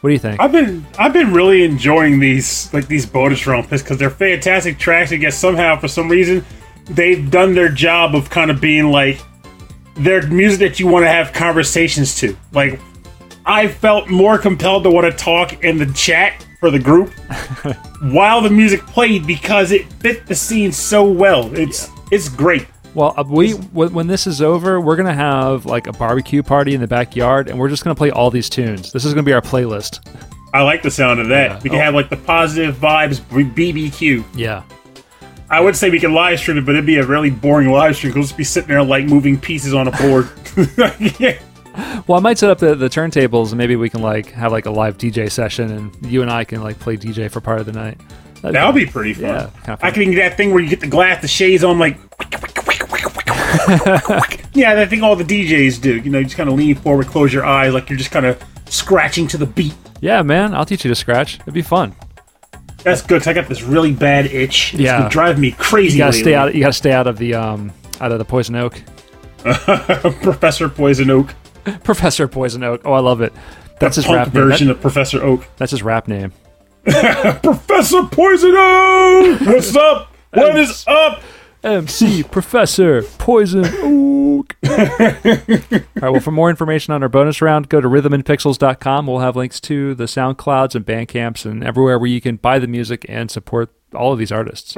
What 0.00 0.10
do 0.10 0.12
you 0.12 0.18
think? 0.18 0.38
I've 0.38 0.52
been 0.52 0.84
I've 0.98 1.14
been 1.14 1.32
really 1.32 1.64
enjoying 1.64 2.20
these 2.20 2.72
like 2.74 2.86
these 2.86 3.06
bonus 3.06 3.46
round 3.46 3.68
picks 3.68 3.82
because 3.82 3.96
they're 3.96 4.10
fantastic 4.10 4.78
tracks. 4.78 5.12
I 5.12 5.16
guess 5.16 5.36
somehow 5.36 5.80
for 5.80 5.88
some 5.88 6.10
reason 6.10 6.44
they've 6.84 7.30
done 7.30 7.54
their 7.54 7.70
job 7.70 8.14
of 8.14 8.28
kind 8.28 8.50
of 8.50 8.60
being 8.60 8.90
like 8.90 9.18
they're 9.96 10.26
music 10.26 10.60
that 10.60 10.78
you 10.78 10.86
want 10.86 11.06
to 11.06 11.08
have 11.08 11.32
conversations 11.32 12.16
to. 12.16 12.36
Like 12.52 12.78
I 13.46 13.66
felt 13.66 14.10
more 14.10 14.36
compelled 14.36 14.84
to 14.84 14.90
want 14.90 15.10
to 15.10 15.16
talk 15.16 15.64
in 15.64 15.78
the 15.78 15.86
chat 15.94 16.46
for 16.60 16.70
the 16.70 16.78
group 16.78 17.10
while 18.02 18.42
the 18.42 18.50
music 18.50 18.80
played 18.86 19.26
because 19.26 19.72
it 19.72 19.90
fit 19.94 20.26
the 20.26 20.34
scene 20.34 20.70
so 20.70 21.10
well. 21.10 21.50
It's 21.54 21.88
it's 22.10 22.28
great. 22.28 22.66
Well, 22.94 23.12
uh, 23.16 23.24
we 23.26 23.52
when 23.52 24.06
this 24.06 24.26
is 24.26 24.40
over, 24.40 24.80
we're 24.80 24.96
gonna 24.96 25.14
have 25.14 25.66
like 25.66 25.86
a 25.88 25.92
barbecue 25.92 26.42
party 26.42 26.74
in 26.74 26.80
the 26.80 26.86
backyard, 26.86 27.48
and 27.48 27.58
we're 27.58 27.68
just 27.68 27.82
gonna 27.82 27.94
play 27.96 28.10
all 28.10 28.30
these 28.30 28.48
tunes. 28.48 28.92
This 28.92 29.04
is 29.04 29.12
gonna 29.14 29.24
be 29.24 29.32
our 29.32 29.40
playlist. 29.42 30.06
I 30.52 30.62
like 30.62 30.82
the 30.82 30.90
sound 30.90 31.18
of 31.18 31.28
that. 31.28 31.50
Yeah. 31.50 31.60
We 31.64 31.70
can 31.70 31.78
Oh. 31.80 31.82
have 31.82 31.94
like 31.94 32.08
the 32.10 32.16
positive 32.16 32.76
vibes 32.76 33.20
BBQ. 33.20 34.24
Yeah, 34.36 34.62
I 35.50 35.60
would 35.60 35.74
say 35.74 35.90
we 35.90 35.98
could 35.98 36.12
live 36.12 36.38
stream 36.38 36.58
it, 36.58 36.64
but 36.64 36.76
it'd 36.76 36.86
be 36.86 36.98
a 36.98 37.04
really 37.06 37.30
boring 37.30 37.70
live 37.70 37.96
stream. 37.96 38.14
We'll 38.14 38.22
just 38.22 38.36
be 38.36 38.44
sitting 38.44 38.68
there 38.68 38.82
like 38.84 39.06
moving 39.06 39.40
pieces 39.40 39.74
on 39.74 39.88
a 39.88 39.90
board. 39.92 40.28
yeah. 41.18 41.38
Well, 42.06 42.16
I 42.16 42.22
might 42.22 42.38
set 42.38 42.50
up 42.50 42.58
the, 42.58 42.76
the 42.76 42.88
turntables, 42.88 43.48
and 43.48 43.58
maybe 43.58 43.74
we 43.74 43.90
can 43.90 44.00
like 44.00 44.30
have 44.30 44.52
like 44.52 44.66
a 44.66 44.70
live 44.70 44.96
DJ 44.96 45.28
session, 45.28 45.72
and 45.72 46.06
you 46.06 46.22
and 46.22 46.30
I 46.30 46.44
can 46.44 46.62
like 46.62 46.78
play 46.78 46.96
DJ 46.96 47.28
for 47.28 47.40
part 47.40 47.58
of 47.58 47.66
the 47.66 47.72
night. 47.72 47.98
That'd 48.42 48.54
That 48.54 48.64
would 48.66 48.76
be 48.76 48.86
pretty 48.86 49.12
fun. 49.14 49.24
Yeah, 49.24 49.46
fun. 49.48 49.78
I 49.82 49.90
can 49.90 50.12
get 50.12 50.28
that 50.28 50.36
thing 50.36 50.52
where 50.52 50.62
you 50.62 50.68
get 50.70 50.78
the 50.78 50.86
glass, 50.86 51.20
the 51.20 51.26
shades 51.26 51.64
on, 51.64 51.80
like. 51.80 51.96
Yeah, 54.54 54.80
I 54.80 54.86
think 54.86 55.02
all 55.02 55.16
the 55.16 55.24
DJs 55.24 55.80
do. 55.80 55.96
You 55.98 56.10
know, 56.10 56.18
you 56.18 56.24
just 56.24 56.36
kind 56.36 56.48
of 56.48 56.56
lean 56.56 56.74
forward, 56.76 57.06
close 57.06 57.32
your 57.32 57.44
eyes, 57.44 57.72
like 57.74 57.88
you're 57.88 57.98
just 57.98 58.10
kind 58.10 58.26
of 58.26 58.42
scratching 58.66 59.26
to 59.28 59.36
the 59.36 59.46
beat. 59.46 59.74
yeah, 60.00 60.22
man. 60.22 60.54
I'll 60.54 60.64
teach 60.64 60.84
you 60.84 60.88
to 60.90 60.94
scratch. 60.94 61.38
It'd 61.40 61.54
be 61.54 61.62
fun. 61.62 61.94
That's 62.82 63.00
good. 63.02 63.20
'cause 63.22 63.28
I 63.28 63.32
got 63.32 63.48
this 63.48 63.62
really 63.62 63.92
bad 63.92 64.26
itch. 64.26 64.74
It's 64.74 64.82
Yeah. 64.82 65.08
driving 65.08 65.40
me 65.40 65.52
crazy. 65.52 65.96
You 65.98 66.04
gotta 66.04 66.12
stay 66.12 66.34
out. 66.34 66.54
You 66.54 66.60
gotta 66.60 66.72
stay 66.74 66.92
out 66.92 67.06
of 67.06 67.16
the 67.18 67.34
um 67.34 67.72
out 68.00 68.12
of 68.12 68.18
the 68.18 68.24
poison 68.24 68.56
oak. 68.56 68.82
Professor 69.44 70.68
Poison 70.68 71.10
Oak. 71.10 71.34
Professor 71.84 72.26
Poison 72.28 72.62
Oak. 72.62 72.82
Oh, 72.84 72.92
I 72.92 73.00
love 73.00 73.20
it. 73.20 73.32
That's 73.80 73.96
his 73.96 74.04
punk 74.06 74.16
rap 74.18 74.28
version 74.28 74.68
That- 74.68 74.74
of 74.76 74.80
Professor 74.80 75.22
Oak. 75.22 75.46
that's 75.56 75.70
his 75.70 75.82
rap 75.82 76.08
name. 76.08 76.32
Professor 76.84 78.02
Poison 78.04 78.54
Oak! 78.56 79.40
What's 79.42 79.74
up? 79.76 80.14
What 80.32 80.58
is 80.58 80.84
up? 80.86 81.22
MC 81.64 82.22
Professor 82.22 83.02
Poison 83.18 83.64
Oak. 83.64 84.56
All 84.68 84.76
right, 84.76 85.84
well, 86.02 86.20
for 86.20 86.30
more 86.30 86.50
information 86.50 86.92
on 86.92 87.02
our 87.02 87.08
bonus 87.08 87.40
round, 87.40 87.68
go 87.68 87.80
to 87.80 87.88
rhythmandpixels.com. 87.88 89.06
We'll 89.06 89.20
have 89.20 89.36
links 89.36 89.60
to 89.62 89.94
the 89.94 90.04
SoundClouds 90.04 90.74
and 90.74 90.84
Bandcamps 90.84 91.46
and 91.46 91.64
everywhere 91.64 91.98
where 91.98 92.08
you 92.08 92.20
can 92.20 92.36
buy 92.36 92.58
the 92.58 92.66
music 92.66 93.06
and 93.08 93.30
support 93.30 93.70
all 93.94 94.12
of 94.12 94.18
these 94.18 94.32
artists. 94.32 94.76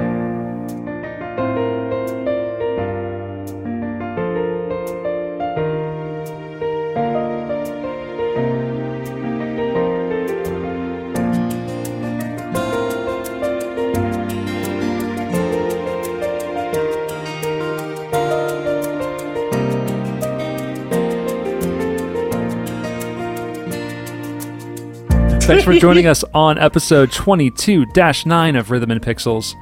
Thanks 25.47 25.63
for 25.63 25.79
joining 25.79 26.07
us 26.07 26.25
on 26.33 26.57
episode 26.57 27.09
22 27.09 27.85
9 28.25 28.55
of 28.57 28.69
Rhythm 28.69 28.91
and 28.91 29.01
Pixels. 29.01 29.53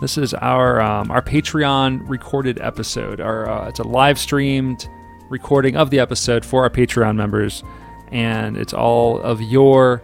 This 0.00 0.16
is 0.16 0.32
our 0.32 0.80
um, 0.80 1.10
our 1.10 1.20
Patreon 1.20 2.08
recorded 2.08 2.58
episode. 2.62 3.20
Our 3.20 3.46
uh, 3.46 3.68
it's 3.68 3.78
a 3.78 3.82
live 3.86 4.18
streamed 4.18 4.88
recording 5.28 5.76
of 5.76 5.90
the 5.90 6.00
episode 6.00 6.46
for 6.46 6.62
our 6.62 6.70
Patreon 6.70 7.16
members, 7.16 7.62
and 8.10 8.56
it's 8.56 8.72
all 8.72 9.20
of 9.20 9.42
your 9.42 10.02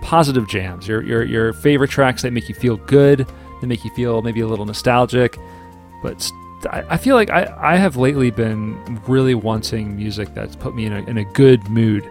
positive 0.00 0.48
jams, 0.48 0.88
your 0.88 1.02
your 1.02 1.24
your 1.24 1.52
favorite 1.52 1.90
tracks 1.90 2.22
that 2.22 2.32
make 2.32 2.48
you 2.48 2.54
feel 2.54 2.78
good, 2.78 3.26
that 3.60 3.66
make 3.66 3.84
you 3.84 3.90
feel 3.90 4.22
maybe 4.22 4.40
a 4.40 4.46
little 4.46 4.64
nostalgic. 4.64 5.36
But 6.02 6.22
st- 6.22 6.66
I, 6.70 6.84
I 6.88 6.96
feel 6.96 7.16
like 7.16 7.28
I, 7.28 7.54
I 7.60 7.76
have 7.76 7.96
lately 7.96 8.30
been 8.30 8.98
really 9.06 9.34
wanting 9.34 9.94
music 9.94 10.32
that's 10.32 10.56
put 10.56 10.74
me 10.74 10.86
in 10.86 10.94
a, 10.94 11.02
in 11.02 11.18
a 11.18 11.24
good 11.24 11.68
mood 11.68 12.10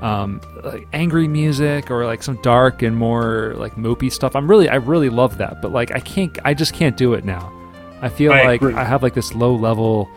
um, 0.00 0.40
like 0.62 0.86
angry 0.92 1.28
music 1.28 1.90
or 1.90 2.06
like 2.06 2.22
some 2.22 2.40
dark 2.42 2.82
and 2.82 2.96
more 2.96 3.54
like 3.56 3.74
mopey 3.76 4.12
stuff. 4.12 4.36
I'm 4.36 4.48
really, 4.48 4.68
I 4.68 4.76
really 4.76 5.08
love 5.08 5.38
that, 5.38 5.60
but 5.60 5.72
like 5.72 5.90
I 5.92 6.00
can't, 6.00 6.38
I 6.44 6.54
just 6.54 6.74
can't 6.74 6.96
do 6.96 7.14
it 7.14 7.24
now. 7.24 7.52
I 8.00 8.08
feel 8.08 8.32
I 8.32 8.44
like 8.44 8.62
agree. 8.62 8.74
I 8.74 8.84
have 8.84 9.02
like 9.02 9.14
this 9.14 9.34
low 9.34 9.54
level, 9.54 10.08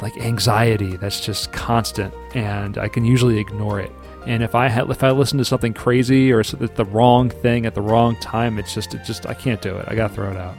like 0.00 0.16
anxiety 0.16 0.96
that's 0.96 1.20
just 1.20 1.52
constant, 1.52 2.12
and 2.34 2.76
I 2.76 2.88
can 2.88 3.04
usually 3.04 3.38
ignore 3.38 3.78
it. 3.78 3.92
And 4.26 4.42
if 4.42 4.54
I 4.54 4.68
ha- 4.68 4.90
if 4.90 5.02
I 5.04 5.12
listen 5.12 5.38
to 5.38 5.44
something 5.44 5.72
crazy 5.72 6.32
or 6.32 6.42
the 6.42 6.84
wrong 6.86 7.30
thing 7.30 7.66
at 7.66 7.74
the 7.74 7.80
wrong 7.82 8.16
time, 8.16 8.58
it's 8.58 8.74
just, 8.74 8.94
it 8.94 9.04
just, 9.04 9.26
I 9.26 9.34
can't 9.34 9.62
do 9.62 9.76
it. 9.76 9.86
I 9.88 9.94
gotta 9.94 10.12
throw 10.12 10.30
it 10.30 10.36
out. 10.36 10.56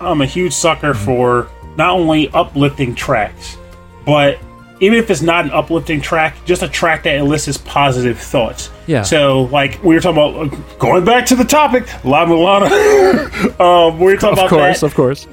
I'm 0.00 0.20
a 0.22 0.26
huge 0.26 0.52
sucker 0.52 0.92
for 0.92 1.48
not 1.76 1.90
only 1.90 2.28
uplifting 2.30 2.94
tracks, 2.94 3.56
but 4.04 4.38
even 4.80 4.98
if 4.98 5.10
it's 5.10 5.22
not 5.22 5.44
an 5.44 5.50
uplifting 5.52 6.00
track, 6.00 6.36
just 6.44 6.62
a 6.62 6.68
track 6.68 7.02
that 7.04 7.16
elicits 7.16 7.58
positive 7.58 8.18
thoughts. 8.18 8.70
Yeah. 8.86 9.02
So, 9.02 9.42
like 9.44 9.82
we 9.82 9.94
were 9.94 10.00
talking 10.00 10.18
about, 10.22 10.52
uh, 10.52 10.76
going 10.78 11.04
back 11.04 11.26
to 11.26 11.36
the 11.36 11.44
topic, 11.44 11.84
La 12.04 12.26
Mulana. 12.26 13.60
um, 13.60 13.98
we 13.98 14.06
were 14.06 14.16
talking 14.16 14.32
Of 14.32 14.38
about 14.38 14.50
course, 14.50 14.80
that 14.80 14.86
of 14.86 14.94
course. 14.94 15.26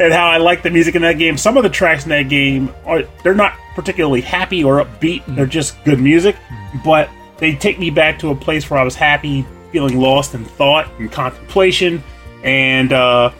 and 0.00 0.12
how 0.12 0.28
I 0.28 0.38
like 0.38 0.62
the 0.62 0.70
music 0.70 0.94
in 0.94 1.02
that 1.02 1.18
game. 1.18 1.36
Some 1.36 1.56
of 1.56 1.62
the 1.62 1.70
tracks 1.70 2.04
in 2.04 2.10
that 2.10 2.28
game 2.28 2.72
are 2.86 3.02
they're 3.22 3.34
not 3.34 3.54
particularly 3.74 4.20
happy 4.20 4.64
or 4.64 4.84
upbeat. 4.84 5.22
They're 5.34 5.46
just 5.46 5.82
good 5.84 6.00
music, 6.00 6.36
but 6.84 7.08
they 7.38 7.54
take 7.54 7.78
me 7.78 7.90
back 7.90 8.18
to 8.20 8.30
a 8.30 8.34
place 8.34 8.68
where 8.70 8.80
I 8.80 8.84
was 8.84 8.94
happy, 8.94 9.46
feeling 9.70 10.00
lost 10.00 10.34
in 10.34 10.44
thought 10.44 10.88
and 10.98 11.12
contemplation, 11.12 12.02
and 12.42 12.92
uh, 12.92 13.30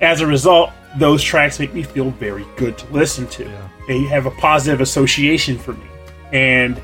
as 0.00 0.20
a 0.20 0.26
result, 0.26 0.70
those 0.96 1.22
tracks 1.22 1.58
make 1.58 1.74
me 1.74 1.82
feel 1.82 2.10
very 2.10 2.46
good 2.56 2.78
to 2.78 2.86
listen 2.92 3.26
to. 3.28 3.50
They 3.88 4.02
have 4.04 4.26
a 4.26 4.30
positive 4.30 4.80
association 4.80 5.58
for 5.58 5.72
me, 5.72 5.86
and 6.32 6.80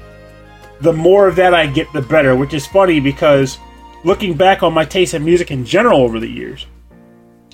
the 0.80 0.92
more 0.92 1.26
of 1.28 1.36
that 1.36 1.54
I 1.54 1.66
get, 1.66 1.92
the 1.92 2.02
better. 2.02 2.34
Which 2.36 2.54
is 2.54 2.66
funny 2.66 3.00
because 3.00 3.58
looking 4.04 4.34
back 4.36 4.62
on 4.62 4.72
my 4.74 4.84
taste 4.84 5.14
in 5.14 5.24
music 5.24 5.50
in 5.50 5.64
general 5.64 6.00
over 6.02 6.18
the 6.20 6.28
years, 6.28 6.66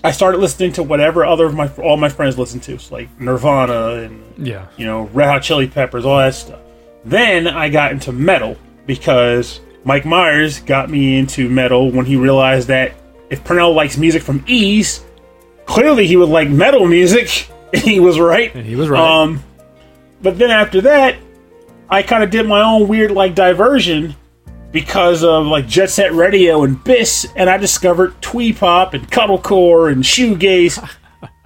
I 0.02 0.10
started 0.10 0.38
listening 0.38 0.72
to 0.74 0.82
whatever 0.82 1.24
other 1.24 1.46
of 1.46 1.54
my 1.54 1.68
all 1.82 1.96
my 1.96 2.08
friends 2.08 2.38
listened 2.38 2.62
to, 2.64 2.78
so 2.78 2.94
like 2.94 3.08
Nirvana 3.20 4.02
and 4.04 4.22
Yeah. 4.46 4.66
you 4.76 4.86
know 4.86 5.04
Red 5.12 5.28
Hot 5.28 5.42
Chili 5.42 5.66
Peppers, 5.66 6.04
all 6.04 6.18
that 6.18 6.34
stuff. 6.34 6.60
Then 7.04 7.46
I 7.46 7.68
got 7.68 7.92
into 7.92 8.12
metal 8.12 8.56
because 8.86 9.60
Mike 9.84 10.06
Myers 10.06 10.60
got 10.60 10.88
me 10.88 11.18
into 11.18 11.48
metal 11.50 11.90
when 11.90 12.06
he 12.06 12.16
realized 12.16 12.68
that 12.68 12.92
if 13.30 13.44
Pernell 13.44 13.74
likes 13.74 13.96
music 13.98 14.22
from 14.22 14.42
Ys, 14.46 15.04
clearly 15.66 16.06
he 16.06 16.16
would 16.16 16.28
like 16.30 16.48
metal 16.48 16.86
music. 16.86 17.48
And 17.74 17.82
he 17.82 18.00
was 18.00 18.18
right. 18.18 18.54
And 18.54 18.64
he 18.64 18.76
was 18.76 18.88
right. 18.88 19.22
Um, 19.22 19.42
but 20.22 20.38
then 20.38 20.50
after 20.50 20.80
that, 20.82 21.16
I 21.88 22.02
kind 22.02 22.22
of 22.22 22.30
did 22.30 22.46
my 22.46 22.62
own 22.62 22.88
weird 22.88 23.10
like 23.10 23.34
diversion 23.34 24.16
because 24.72 25.22
of 25.22 25.46
like 25.46 25.68
Jet 25.68 25.90
Set 25.90 26.12
Radio 26.12 26.64
and 26.64 26.82
Bis, 26.82 27.26
and 27.36 27.50
I 27.50 27.58
discovered 27.58 28.20
twee 28.22 28.52
pop 28.52 28.94
and 28.94 29.08
cuddlecore 29.10 29.92
and 29.92 30.02
shoegaze, 30.02 30.82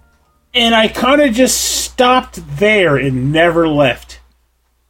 and 0.55 0.75
I 0.75 0.89
kind 0.89 1.21
of 1.21 1.35
just 1.35 1.61
stopped 1.61 2.41
there 2.59 2.97
and 2.97 3.33
never 3.33 3.69
left. 3.69 4.21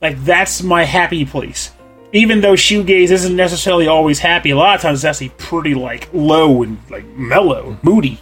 Like 0.00 0.22
that's 0.24 0.62
my 0.62 0.84
happy 0.84 1.24
place. 1.24 1.72
Even 2.12 2.40
though 2.40 2.54
shoegaze 2.54 3.10
isn't 3.10 3.36
necessarily 3.36 3.86
always 3.86 4.18
happy, 4.18 4.50
a 4.50 4.56
lot 4.56 4.76
of 4.76 4.80
times 4.80 5.00
it's 5.00 5.04
actually 5.04 5.30
pretty 5.30 5.74
like 5.74 6.08
low 6.12 6.62
and 6.62 6.78
like 6.90 7.06
mellow, 7.16 7.78
moody. 7.82 8.20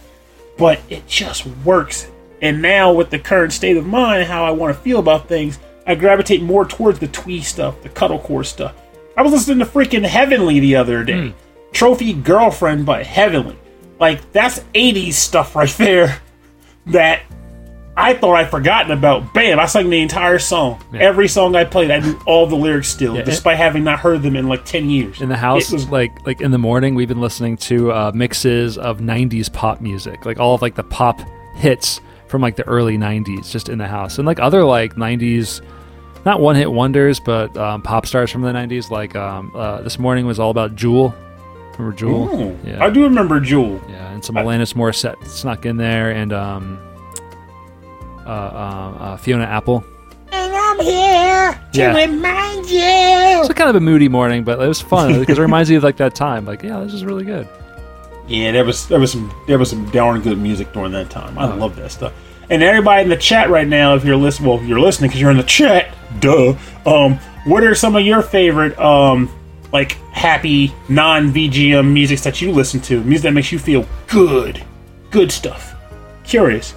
But 0.57 0.81
it 0.89 1.07
just 1.07 1.45
works. 1.63 2.09
And 2.41 2.61
now 2.61 2.93
with 2.93 3.09
the 3.09 3.19
current 3.19 3.51
state 3.53 3.77
of 3.77 3.85
mind, 3.85 4.25
how 4.27 4.45
I 4.45 4.51
want 4.51 4.75
to 4.75 4.81
feel 4.81 4.99
about 4.99 5.27
things, 5.27 5.59
I 5.85 5.95
gravitate 5.95 6.41
more 6.43 6.65
towards 6.65 6.99
the 6.99 7.07
twee 7.07 7.41
stuff, 7.41 7.81
the 7.81 7.89
cuddlecore 7.89 8.45
stuff. 8.45 8.73
I 9.15 9.21
was 9.23 9.31
listening 9.31 9.59
to 9.59 9.65
freaking 9.65 10.05
Heavenly 10.05 10.59
the 10.59 10.75
other 10.75 11.03
day. 11.03 11.33
Trophy 11.71 12.13
Girlfriend 12.13 12.85
by 12.85 13.03
Heavenly. 13.03 13.57
Like 13.99 14.31
that's 14.31 14.59
80s 14.75 15.13
stuff 15.13 15.55
right 15.55 15.69
there 15.77 16.21
that 16.87 17.21
I 17.99 18.13
thought 18.13 18.35
I'd 18.35 18.51
forgotten 18.51 18.91
about. 18.91 19.33
Bam, 19.33 19.59
I 19.59 19.65
sang 19.65 19.89
the 19.89 19.99
entire 19.99 20.37
song. 20.37 20.79
Every 20.93 21.27
song 21.27 21.55
I 21.55 21.63
played, 21.63 21.89
I 21.89 21.97
knew 21.99 22.19
all 22.27 22.45
the 22.45 22.55
lyrics 22.55 22.89
still, 22.89 23.15
Yeah, 23.15 23.21
it- 23.21 23.25
despite 23.25 23.57
having 23.57 23.83
not 23.83 23.97
heard 23.99 24.21
them 24.21 24.35
in 24.35 24.47
like 24.47 24.65
10 24.65 24.87
years. 24.91 25.19
in 25.19 25.29
the 25.29 25.37
house 25.37 25.71
It 25.71 25.73
was 25.73 25.89
like 25.89 26.11
like 26.27 26.39
in 26.39 26.51
the 26.51 26.59
morning 26.59 26.93
we've 26.93 27.07
been 27.07 27.21
listening 27.21 27.57
to 27.57 27.91
uh, 27.91 28.11
mixes 28.13 28.77
of 28.77 28.99
90s 28.99 29.51
pop 29.51 29.81
music 29.81 30.25
like 30.25 30.39
all 30.39 30.53
of 30.53 30.61
like 30.61 30.75
the 30.75 30.83
pop 30.83 31.19
hits 31.55 31.99
from 32.27 32.41
like 32.41 32.55
the 32.55 32.67
early 32.67 32.97
90s 32.97 33.49
just 33.51 33.69
in 33.69 33.77
the 33.77 33.87
house. 33.87 34.17
And 34.17 34.25
like 34.27 34.39
other 34.39 34.63
like 34.63 34.95
90s 34.95 35.61
not 36.25 36.41
one 36.41 36.55
hit 36.55 36.71
wonders 36.71 37.19
but 37.19 37.55
um, 37.57 37.81
pop 37.81 38.05
stars 38.05 38.29
from 38.31 38.41
the 38.41 38.51
90s 38.51 38.89
like 38.91 39.15
um, 39.15 39.51
uh, 39.55 39.81
this 39.81 39.97
morning 39.97 40.25
was 40.25 40.39
all 40.39 40.49
about 40.51 40.75
jewel. 40.75 41.15
Remember 41.77 41.95
jewel? 41.95 42.41
Ooh, 42.41 42.57
yeah. 42.65 42.83
I 42.83 42.89
do 42.89 43.03
remember 43.03 43.39
Jewel. 43.39 43.79
yeah 43.87 44.11
and 44.11 44.25
some 44.25 44.35
alanis 44.35 44.73
morissette 44.73 45.23
snuck 45.27 45.65
in 45.65 45.77
there 45.77 46.09
and 46.11 46.33
um 46.33 46.79
uh, 48.25 48.29
uh, 48.29 48.97
uh, 48.99 49.17
fiona 49.17 49.43
apple. 49.45 49.85
And 50.31 50.53
I'm 50.53 50.79
here 50.79 51.53
to 51.73 51.79
Yeah. 51.79 51.95
remind 51.95 52.69
you. 52.69 52.79
it's 52.81 53.53
kind 53.53 53.69
of 53.69 53.75
a 53.75 53.79
moody 53.79 54.09
morning 54.09 54.43
but 54.43 54.59
it 54.59 54.67
was 54.67 54.81
fun 54.81 55.19
because 55.19 55.37
it 55.37 55.41
reminds 55.41 55.69
you 55.69 55.77
of 55.77 55.83
like 55.83 55.97
that 55.97 56.15
time. 56.15 56.45
Like 56.45 56.63
yeah 56.63 56.79
this 56.81 56.93
is 56.93 57.05
really 57.05 57.23
good 57.25 57.47
Yeah, 58.27 58.51
there 58.51 58.65
was 58.65 58.87
there 58.87 58.99
was 58.99 59.11
some 59.11 59.33
there 59.47 59.57
was 59.57 59.69
some 59.69 59.89
darn 59.91 60.21
good 60.21 60.37
music 60.37 60.73
during 60.73 60.91
that 60.91 61.09
time. 61.09 61.37
I 61.37 61.51
Oh. 61.51 61.55
love 61.55 61.75
that 61.77 61.91
stuff. 61.91 62.13
And 62.49 62.61
everybody 62.63 63.03
in 63.03 63.09
the 63.09 63.17
chat 63.17 63.49
right 63.49 63.67
now, 63.67 63.95
if 63.95 64.05
you're 64.05 64.15
listening, 64.17 64.49
well, 64.49 64.63
you're 64.63 64.79
listening 64.79 65.09
because 65.09 65.19
you're 65.21 65.31
in 65.31 65.37
the 65.37 65.43
chat. 65.43 65.93
Duh. 66.19 66.55
Um, 66.85 67.19
what 67.45 67.63
are 67.63 67.75
some 67.75 67.95
of 67.95 68.03
your 68.05 68.21
favorite 68.21 68.77
um 68.79 69.29
like 69.73 69.93
happy 70.11 70.73
non 70.89 71.31
VGM 71.33 71.91
musics 71.93 72.21
that 72.23 72.41
you 72.41 72.51
listen 72.51 72.79
to? 72.81 73.01
Music 73.03 73.23
that 73.23 73.31
makes 73.33 73.51
you 73.51 73.59
feel 73.59 73.85
good, 74.07 74.61
good 75.11 75.31
stuff. 75.31 75.73
Curious. 76.25 76.73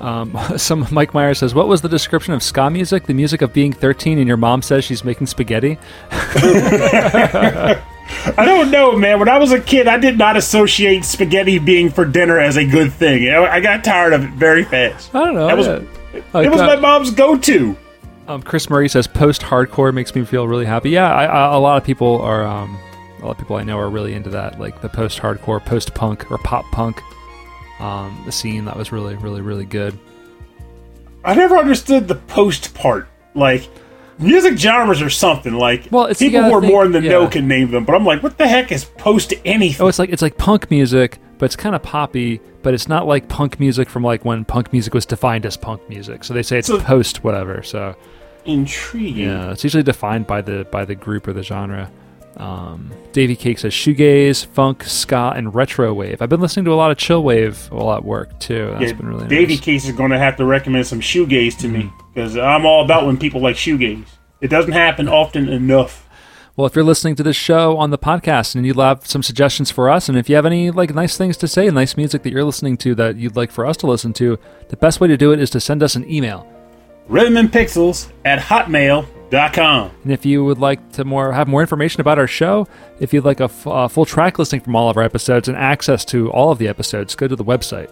Um, 0.00 0.36
some 0.56 0.86
Mike 0.90 1.14
Myers 1.14 1.38
says, 1.38 1.54
"What 1.54 1.68
was 1.68 1.80
the 1.82 1.88
description 1.88 2.34
of 2.34 2.42
ska 2.42 2.68
music? 2.70 3.06
The 3.06 3.14
music 3.14 3.42
of 3.42 3.52
being 3.52 3.72
13 3.72 4.18
and 4.18 4.26
your 4.28 4.36
mom 4.36 4.62
says 4.62 4.84
she's 4.84 5.04
making 5.04 5.26
spaghetti." 5.28 5.78
I 8.36 8.44
don't 8.44 8.70
know, 8.70 8.96
man. 8.96 9.18
When 9.18 9.28
I 9.28 9.38
was 9.38 9.52
a 9.52 9.60
kid, 9.60 9.88
I 9.88 9.98
did 9.98 10.18
not 10.18 10.36
associate 10.36 11.04
spaghetti 11.04 11.58
being 11.58 11.90
for 11.90 12.04
dinner 12.04 12.38
as 12.38 12.56
a 12.56 12.64
good 12.64 12.92
thing. 12.92 13.28
I 13.28 13.60
got 13.60 13.84
tired 13.84 14.12
of 14.12 14.24
it 14.24 14.30
very 14.30 14.64
fast. 14.64 15.14
I 15.14 15.24
don't 15.24 15.34
know. 15.34 15.46
That 15.46 15.56
was 15.56 15.66
yeah. 15.66 16.40
it 16.42 16.50
was 16.50 16.60
uh, 16.60 16.66
my 16.66 16.76
mom's 16.76 17.10
go-to. 17.10 17.76
um, 18.28 18.42
Chris 18.42 18.70
Murray 18.70 18.88
says, 18.88 19.06
"Post-hardcore 19.06 19.92
makes 19.92 20.14
me 20.14 20.24
feel 20.24 20.46
really 20.46 20.66
happy." 20.66 20.90
Yeah, 20.90 21.12
I, 21.12 21.24
I, 21.24 21.54
a 21.54 21.58
lot 21.58 21.76
of 21.76 21.84
people 21.84 22.20
are. 22.22 22.44
Um, 22.44 22.78
a 23.18 23.24
lot 23.24 23.32
of 23.32 23.38
people 23.38 23.56
I 23.56 23.64
know 23.64 23.78
are 23.78 23.88
really 23.88 24.12
into 24.12 24.30
that, 24.30 24.60
like 24.60 24.82
the 24.82 24.90
post-hardcore, 24.90 25.64
post-punk, 25.64 26.30
or 26.30 26.38
pop-punk. 26.38 27.00
Um, 27.80 28.22
the 28.24 28.32
scene 28.32 28.66
that 28.66 28.76
was 28.76 28.92
really, 28.92 29.16
really, 29.16 29.40
really 29.40 29.64
good. 29.64 29.98
I 31.24 31.34
never 31.34 31.56
understood 31.56 32.08
the 32.08 32.14
post 32.14 32.74
part. 32.74 33.08
Like, 33.34 33.68
music 34.18 34.58
genres 34.58 35.02
or 35.02 35.10
something. 35.10 35.54
Like, 35.54 35.88
Well, 35.90 36.04
it's- 36.04 36.18
people 36.18 36.42
who 36.42 36.52
are 36.52 36.60
think- 36.60 36.72
more 36.72 36.84
in 36.84 36.92
the 36.92 37.00
know 37.00 37.26
can 37.28 37.46
name 37.48 37.70
them. 37.70 37.84
But 37.84 37.94
I'm 37.94 38.04
like, 38.04 38.22
what 38.22 38.38
the 38.38 38.46
heck 38.48 38.72
is 38.72 38.84
post 38.84 39.34
anything? 39.44 39.84
Oh, 39.84 39.88
it's 39.88 39.98
like 39.98 40.10
it's 40.10 40.22
like 40.22 40.36
punk 40.38 40.70
music, 40.70 41.18
but 41.38 41.46
it's 41.46 41.56
kind 41.56 41.74
of 41.74 41.82
poppy. 41.82 42.40
But 42.62 42.74
it's 42.74 42.88
not 42.88 43.06
like 43.06 43.28
punk 43.28 43.60
music 43.60 43.88
from 43.88 44.02
like 44.02 44.24
when 44.24 44.44
punk 44.44 44.72
music 44.72 44.92
was 44.94 45.06
defined 45.06 45.46
as 45.46 45.56
punk 45.56 45.88
music. 45.88 46.24
So 46.24 46.34
they 46.34 46.42
say 46.42 46.58
it's 46.58 46.66
So- 46.68 46.80
post 46.80 47.22
whatever. 47.24 47.62
So 47.62 47.94
Intriguing. 48.44 49.24
Yeah, 49.26 49.50
it's 49.50 49.64
usually 49.64 49.82
defined 49.82 50.26
by 50.26 50.40
the 50.40 50.66
by 50.70 50.84
the 50.84 50.94
group 50.94 51.26
or 51.28 51.32
the 51.32 51.42
genre. 51.42 51.90
Um, 52.36 52.90
Davey 53.12 53.34
Cake 53.34 53.58
says 53.58 53.72
shoegaze, 53.72 54.44
funk, 54.46 54.84
ska, 54.84 55.32
and 55.34 55.54
retro 55.54 55.94
wave. 55.94 56.20
I've 56.20 56.28
been 56.28 56.40
listening 56.40 56.66
to 56.66 56.72
a 56.72 56.74
lot 56.76 56.90
of 56.90 56.98
chill 56.98 57.22
wave 57.22 57.66
while 57.70 57.94
at 57.96 58.04
work 58.04 58.38
too. 58.40 58.70
That's 58.72 58.90
Yeah, 58.90 58.96
been 58.98 59.08
really 59.08 59.26
Davey 59.28 59.54
nice. 59.54 59.60
Case 59.64 59.84
is 59.88 59.92
going 59.96 60.10
to 60.10 60.18
have 60.18 60.36
to 60.36 60.44
recommend 60.44 60.86
some 60.86 61.00
shoegaze 61.00 61.56
to 61.58 61.68
me 61.68 61.84
Mm-hmm. 61.84 62.08
because 62.14 62.36
I'm 62.36 62.66
all 62.66 62.84
about 62.84 63.06
when 63.06 63.16
people 63.16 63.40
like 63.40 63.56
shoegaze. 63.56 64.04
It 64.40 64.48
doesn't 64.48 64.72
happen 64.72 65.08
often 65.08 65.48
enough. 65.48 66.02
Well, 66.56 66.66
if 66.66 66.74
you're 66.74 66.84
listening 66.84 67.16
to 67.16 67.22
this 67.22 67.36
show 67.36 67.76
on 67.76 67.90
the 67.90 67.98
podcast 67.98 68.54
and 68.54 68.64
you'd 68.66 68.76
have 68.76 69.06
some 69.06 69.22
suggestions 69.22 69.70
for 69.70 69.90
us, 69.90 70.08
and 70.08 70.16
if 70.16 70.28
you 70.28 70.36
have 70.36 70.46
any 70.46 70.70
like 70.70 70.94
nice 70.94 71.16
things 71.16 71.36
to 71.38 71.48
say, 71.48 71.68
nice 71.70 71.96
music 71.96 72.22
that 72.22 72.30
you're 72.32 72.44
listening 72.44 72.76
to 72.78 72.94
that 72.96 73.16
you'd 73.16 73.36
like 73.36 73.50
for 73.50 73.64
us 73.66 73.76
to 73.78 73.86
listen 73.86 74.12
to, 74.14 74.38
the 74.68 74.76
best 74.76 75.00
way 75.00 75.08
to 75.08 75.16
do 75.16 75.32
it 75.32 75.40
is 75.40 75.50
to 75.50 75.60
send 75.60 75.82
us 75.82 75.96
an 75.96 76.10
email. 76.10 76.46
Rhythm 77.08 77.36
and 77.36 77.52
Pixels 77.52 78.10
at 78.24 78.40
hotmail.com. 79.30 79.90
And 80.04 80.12
if 80.12 80.24
you 80.26 80.44
would 80.44 80.58
like 80.58 80.92
to 80.92 81.04
more 81.04 81.32
have 81.32 81.48
more 81.48 81.60
information 81.60 82.00
about 82.00 82.18
our 82.18 82.26
show, 82.26 82.66
if 83.00 83.12
you'd 83.12 83.24
like 83.24 83.40
a 83.40 83.44
f- 83.44 83.66
uh, 83.66 83.88
full 83.88 84.04
track 84.04 84.38
listing 84.38 84.60
from 84.60 84.74
all 84.76 84.88
of 84.90 84.96
our 84.96 85.02
episodes 85.02 85.48
and 85.48 85.56
access 85.56 86.04
to 86.06 86.30
all 86.30 86.50
of 86.50 86.58
the 86.58 86.68
episodes, 86.68 87.14
go 87.14 87.26
to 87.28 87.36
the 87.36 87.44
website. 87.44 87.90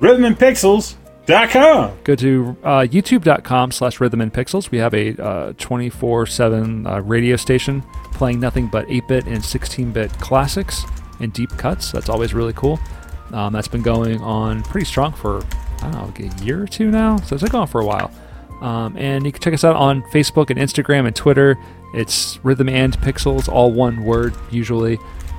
Rhythmandpixels.com. 0.00 1.98
go 2.04 2.14
to 2.14 2.56
uh, 2.64 2.80
youtube.com 2.80 3.70
slash 3.70 4.00
rhythm 4.00 4.20
and 4.22 4.32
pixels 4.32 4.70
we 4.70 4.78
have 4.78 4.94
a 4.94 5.10
uh, 5.22 5.52
24-7 5.52 6.90
uh, 6.90 7.00
radio 7.02 7.36
station 7.36 7.82
playing 8.12 8.40
nothing 8.40 8.66
but 8.66 8.86
8-bit 8.88 9.26
and 9.26 9.38
16-bit 9.42 10.10
classics 10.14 10.82
and 11.20 11.32
deep 11.34 11.50
cuts 11.50 11.92
that's 11.92 12.08
always 12.08 12.32
really 12.32 12.54
cool 12.54 12.80
um, 13.32 13.52
that's 13.52 13.68
been 13.68 13.82
going 13.82 14.20
on 14.22 14.62
pretty 14.64 14.86
strong 14.86 15.12
for 15.12 15.42
i 15.78 15.80
don't 15.82 15.92
know 15.92 16.04
like 16.06 16.20
a 16.20 16.44
year 16.44 16.62
or 16.62 16.66
two 16.66 16.90
now 16.90 17.16
so 17.18 17.34
it's 17.34 17.42
been 17.42 17.52
going 17.52 17.66
for 17.66 17.82
a 17.82 17.86
while 17.86 18.10
um, 18.60 18.96
and 18.96 19.24
you 19.24 19.32
can 19.32 19.40
check 19.40 19.54
us 19.54 19.64
out 19.64 19.76
on 19.76 20.02
facebook 20.04 20.50
and 20.50 20.58
instagram 20.58 21.06
and 21.06 21.16
twitter 21.16 21.56
it's 21.94 22.38
rhythm 22.44 22.68
and 22.68 22.96
pixels 22.98 23.48
all 23.48 23.72
one 23.72 24.04
word 24.04 24.34
usually 24.50 24.98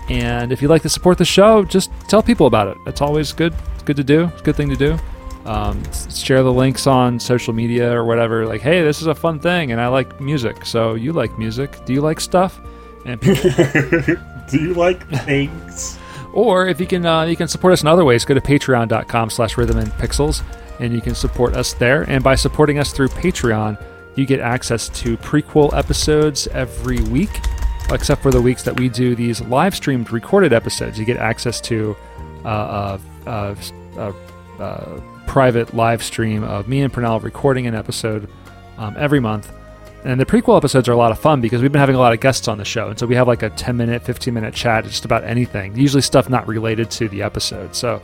and 0.09 0.51
if 0.51 0.61
you'd 0.61 0.69
like 0.69 0.81
to 0.81 0.89
support 0.89 1.17
the 1.17 1.25
show 1.25 1.63
just 1.63 1.91
tell 2.07 2.21
people 2.23 2.47
about 2.47 2.67
it 2.67 2.77
that's 2.85 3.01
always 3.01 3.31
good 3.31 3.53
it's 3.73 3.83
good 3.83 3.95
to 3.97 4.03
do 4.03 4.25
it's 4.25 4.41
a 4.41 4.43
good 4.43 4.55
thing 4.55 4.69
to 4.69 4.75
do 4.75 4.97
um, 5.45 5.81
share 6.13 6.43
the 6.43 6.53
links 6.53 6.85
on 6.87 7.19
social 7.19 7.53
media 7.53 7.91
or 7.91 8.05
whatever. 8.05 8.45
Like, 8.45 8.61
hey, 8.61 8.83
this 8.83 9.01
is 9.01 9.07
a 9.07 9.15
fun 9.15 9.39
thing, 9.39 9.71
and 9.71 9.81
I 9.81 9.87
like 9.87 10.21
music. 10.21 10.65
So 10.65 10.93
you 10.93 11.13
like 11.13 11.37
music? 11.37 11.83
Do 11.85 11.93
you 11.93 12.01
like 12.01 12.19
stuff? 12.19 12.61
And 13.05 13.19
people, 13.21 13.49
Do 14.49 14.59
you 14.61 14.73
like 14.73 15.07
things? 15.25 15.97
or 16.33 16.67
if 16.67 16.79
you 16.79 16.87
can, 16.87 17.05
uh, 17.05 17.23
you 17.23 17.35
can 17.35 17.47
support 17.47 17.73
us 17.73 17.81
in 17.81 17.87
other 17.87 18.05
ways. 18.05 18.23
Go 18.23 18.33
to 18.33 18.41
Patreon.com/slash 18.41 19.57
Rhythm 19.57 19.77
and 19.77 19.91
Pixels, 19.93 20.43
and 20.81 20.93
you 20.93 20.99
can 20.99 21.15
support 21.15 21.55
us 21.55 21.73
there. 21.73 22.01
And 22.09 22.23
by 22.23 22.35
supporting 22.35 22.79
us 22.79 22.91
through 22.91 23.09
Patreon, 23.09 23.81
you 24.15 24.25
get 24.25 24.39
access 24.41 24.89
to 24.89 25.15
prequel 25.17 25.73
episodes 25.77 26.47
every 26.47 27.01
week, 27.03 27.29
except 27.91 28.21
for 28.21 28.31
the 28.31 28.41
weeks 28.41 28.63
that 28.63 28.77
we 28.77 28.89
do 28.89 29.15
these 29.15 29.41
live 29.41 29.75
streamed 29.75 30.11
recorded 30.11 30.51
episodes. 30.51 30.99
You 30.99 31.05
get 31.05 31.17
access 31.17 31.61
to 31.61 31.95
uh, 32.43 32.97
uh, 33.27 33.55
uh, 33.95 34.13
uh, 34.59 35.01
private 35.27 35.73
live 35.73 36.03
stream 36.03 36.43
of 36.43 36.67
me 36.67 36.81
and 36.81 36.91
Pernell 36.91 37.23
recording 37.23 37.67
an 37.67 37.75
episode 37.75 38.27
um, 38.77 38.95
every 38.97 39.19
month. 39.19 39.53
And 40.03 40.19
the 40.19 40.25
prequel 40.25 40.57
episodes 40.57 40.89
are 40.89 40.93
a 40.93 40.97
lot 40.97 41.11
of 41.11 41.19
fun 41.19 41.41
because 41.41 41.61
we've 41.61 41.71
been 41.71 41.79
having 41.79 41.95
a 41.95 41.99
lot 41.99 42.11
of 42.11 42.19
guests 42.19 42.47
on 42.47 42.57
the 42.57 42.65
show. 42.65 42.89
And 42.89 42.97
so 42.97 43.05
we 43.05 43.13
have 43.13 43.27
like 43.27 43.43
a 43.43 43.51
10 43.51 43.77
minute, 43.77 44.01
15 44.01 44.33
minute 44.33 44.55
chat 44.55 44.83
just 44.85 45.05
about 45.05 45.23
anything, 45.23 45.77
usually 45.77 46.01
stuff 46.01 46.27
not 46.27 46.47
related 46.47 46.89
to 46.91 47.07
the 47.07 47.21
episode. 47.21 47.75
So 47.75 48.01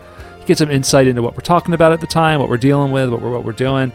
get 0.47 0.57
some 0.57 0.71
insight 0.71 1.07
into 1.07 1.21
what 1.21 1.35
we're 1.35 1.41
talking 1.41 1.73
about 1.73 1.91
at 1.91 2.01
the 2.01 2.07
time, 2.07 2.39
what 2.39 2.49
we're 2.49 2.57
dealing 2.57 2.91
with, 2.91 3.09
what 3.09 3.21
we're, 3.21 3.29
what 3.29 3.43
we're 3.43 3.51
doing. 3.51 3.91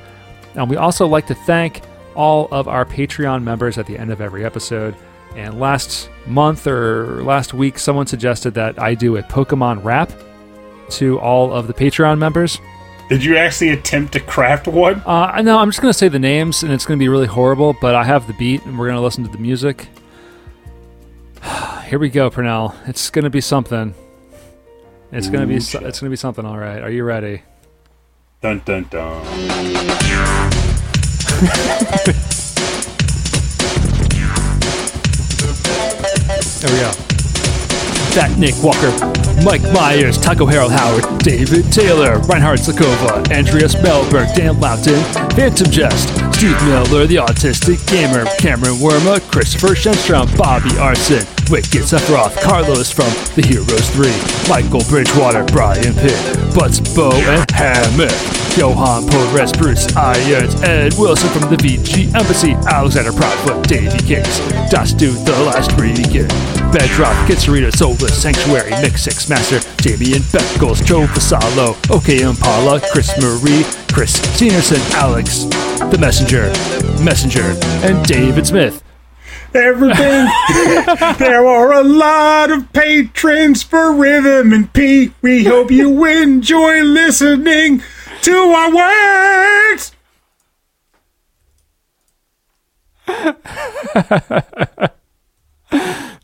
And 0.55 0.69
we 0.69 0.77
also 0.77 1.07
like 1.07 1.27
to 1.27 1.35
thank 1.35 1.83
all 2.15 2.49
of 2.51 2.69
our 2.69 2.85
Patreon 2.85 3.43
members 3.43 3.79
at 3.79 3.87
the 3.87 3.99
end 3.99 4.13
of 4.13 4.21
every 4.21 4.45
episode. 4.45 4.95
And 5.35 5.59
last 5.59 6.11
month 6.27 6.67
or 6.67 7.23
last 7.23 7.55
week, 7.55 7.79
someone 7.79 8.07
suggested 8.07 8.55
that 8.55 8.79
I 8.79 8.95
do 8.95 9.17
a 9.17 9.23
Pokemon 9.23 9.83
rap 9.83 10.13
to 10.91 11.19
all 11.21 11.53
of 11.53 11.67
the 11.67 11.75
Patreon 11.75 12.19
members. 12.19 12.59
Did 13.09 13.25
you 13.25 13.37
actually 13.37 13.71
attempt 13.71 14.13
to 14.13 14.21
craft 14.21 14.67
one? 14.67 15.03
Uh, 15.07 15.31
I 15.35 15.43
know 15.43 15.59
I'm 15.59 15.71
just 15.71 15.81
going 15.81 15.93
to 15.93 15.99
say 15.99 16.09
the 16.09 16.19
names, 16.19 16.63
and 16.63 16.73
it's 16.73 16.87
going 16.87 16.99
to 16.99 17.03
be 17.03 17.09
really 17.09 17.27
horrible, 17.27 17.75
but 17.81 17.95
I 17.95 18.05
have 18.05 18.27
the 18.27 18.33
beat, 18.35 18.65
and 18.65 18.79
we're 18.79 18.87
going 18.87 18.97
to 18.97 19.03
listen 19.03 19.25
to 19.25 19.31
the 19.31 19.39
music. 19.39 19.89
Here 21.87 21.99
we 21.99 22.09
go, 22.11 22.31
Pernell. 22.31 22.75
It's 22.89 23.11
going 23.11 23.25
to 23.25 23.31
be 23.31 23.41
something. 23.41 23.95
It's 25.13 25.29
to 25.29 25.47
be 25.47 25.61
so- 25.61 25.85
it's 25.85 26.01
to 26.01 26.09
be 26.09 26.17
something. 26.17 26.45
All 26.47 26.59
right, 26.59 26.83
are 26.83 26.91
you 26.91 27.05
ready? 27.05 27.43
Dun 28.41 28.63
dun 28.65 28.87
dun. 28.91 29.23
There 36.63 36.71
we 36.73 36.79
go. 36.81 37.12
That 38.15 38.37
Nick 38.37 38.55
Walker, 38.63 38.93
Mike 39.43 39.63
Myers, 39.73 40.19
Taco 40.19 40.45
Harold 40.45 40.73
Howard, 40.73 41.19
David 41.21 41.73
Taylor, 41.73 42.19
Reinhard 42.29 42.59
Sakova, 42.59 43.25
Andreas 43.33 43.75
Melberg, 43.77 44.35
Dan 44.35 44.61
Loughton, 44.61 45.01
Phantom 45.33 45.71
Jest, 45.71 46.09
Steve 46.37 46.61
Miller, 46.67 47.07
the 47.07 47.17
autistic 47.17 47.81
gamer, 47.89 48.27
Cameron 48.37 48.77
Worma, 48.77 49.19
Christopher 49.33 49.75
Shenstrom, 49.75 50.29
Bobby 50.37 50.77
Arson, 50.77 51.25
Wicked 51.49 51.89
Sephiroth, 51.89 52.37
Carlos 52.43 52.93
from 52.93 53.09
The 53.35 53.47
Heroes 53.49 53.89
3, 53.97 54.13
Michael 54.47 54.85
Bridgewater, 54.91 55.45
Brian 55.45 55.95
Pitt, 55.95 56.21
Butts 56.55 56.81
Bow, 56.95 57.13
and 57.13 57.51
Hammock. 57.53 58.13
Johan 58.57 59.05
Porres, 59.05 59.57
Bruce 59.57 59.97
Irons, 59.97 60.61
Ed 60.63 60.93
Wilson 60.99 61.31
from 61.31 61.49
the 61.49 61.57
VG 61.57 62.15
Embassy, 62.15 62.53
Alexander 62.69 63.11
Proudfoot, 63.11 63.67
Davey 63.67 63.99
Kicks, 64.07 64.41
Das 64.69 64.93
Dude, 64.93 65.17
The 65.25 65.33
Last 65.45 65.73
Weekend, 65.81 66.29
Bedrock, 66.71 67.17
Kitsarita, 67.27 67.73
Soulless, 68.03 68.23
Sanctuary, 68.23 68.71
Mix 68.83 69.03
Six 69.03 69.29
Master, 69.29 69.61
Damian 69.77 70.23
Beckles, 70.23 70.85
Joe 70.85 71.07
Fasalo, 71.07 71.77
OK 71.91 72.23
Impala, 72.23 72.81
Chris 72.93 73.11
Marie, 73.21 73.65
Chris 73.93 74.21
Senerson, 74.37 74.81
Alex, 74.95 75.45
The 75.91 75.99
Messenger, 76.01 76.53
Messenger, 77.03 77.55
and 77.87 78.05
David 78.05 78.47
Smith. 78.47 78.83
Everything. 79.55 79.97
there 81.19 81.47
are 81.47 81.73
a 81.73 81.85
lot 81.85 82.51
of 82.51 82.73
patrons 82.73 83.63
for 83.63 83.93
Rhythm 83.95 84.53
and 84.53 84.73
P. 84.73 85.13
We 85.23 85.45
hope 85.45 85.71
you 85.71 86.05
enjoy 86.05 86.81
listening 86.83 87.83
to 88.23 88.33
our 88.33 88.75
words. 89.77 89.93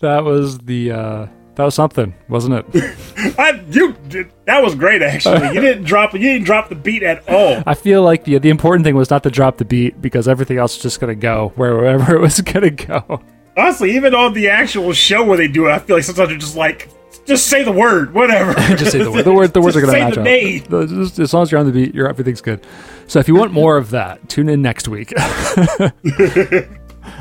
That 0.01 0.23
was 0.23 0.59
the 0.59 0.93
uh 0.93 1.27
that 1.59 1.65
was 1.65 1.75
something, 1.75 2.15
wasn't 2.29 2.55
it? 2.55 2.95
I, 3.39 3.61
you 3.71 3.93
did, 4.09 4.31
that 4.47 4.63
was 4.63 4.77
great. 4.77 5.03
Actually, 5.03 5.49
you 5.49 5.61
didn't 5.61 5.83
drop 5.83 6.13
you 6.13 6.21
didn't 6.21 6.45
drop 6.45 6.69
the 6.69 6.77
beat 6.77 7.03
at 7.03 7.29
all. 7.29 7.61
I 7.67 7.75
feel 7.75 8.05
like 8.05 8.23
the 8.23 8.39
the 8.39 8.49
important 8.49 8.85
thing 8.85 8.95
was 8.95 9.11
not 9.11 9.25
to 9.25 9.31
drop 9.31 9.57
the 9.59 9.65
beat 9.65 10.01
because 10.01 10.29
everything 10.29 10.57
else 10.57 10.77
is 10.77 10.83
just 10.83 11.01
gonna 11.01 11.17
go 11.17 11.53
wherever 11.57 12.15
it 12.17 12.21
was 12.21 12.41
gonna 12.43 12.71
go. 12.71 13.21
Honestly, 13.57 13.97
even 13.97 14.15
on 14.15 14.35
the 14.35 14.49
actual 14.49 14.93
show 14.93 15.25
where 15.25 15.37
they 15.37 15.49
do 15.49 15.67
it, 15.67 15.73
I 15.73 15.81
feel 15.81 15.97
like 15.97 16.05
sometimes 16.05 16.31
you're 16.31 16.39
just 16.39 16.57
like, 16.57 16.89
just 17.27 17.49
say 17.49 17.65
the 17.65 17.73
word, 17.73 18.15
whatever. 18.15 18.55
Just 18.77 18.93
say 18.93 19.03
the 19.03 19.11
word. 19.11 19.25
The 19.25 19.33
word 19.33 19.53
the 19.53 19.61
words 19.61 19.77
are 19.77 19.81
gonna 19.81 19.93
match 19.95 20.15
the 20.15 20.21
up. 20.21 20.25
name. 20.25 20.63
The- 20.69 20.87
just- 20.87 21.19
as 21.19 21.35
long 21.35 21.43
as 21.43 21.51
you're 21.51 21.59
on 21.59 21.67
the 21.67 21.73
beat, 21.73 21.93
you're 21.93 22.09
everything's 22.09 22.41
good. 22.41 22.65
So 23.09 23.19
if 23.19 23.27
you 23.27 23.35
want 23.35 23.53
more 23.53 23.77
of 23.77 23.91
that, 23.91 24.29
tune 24.29 24.49
in 24.49 24.63
next 24.63 24.87
week. 24.87 25.13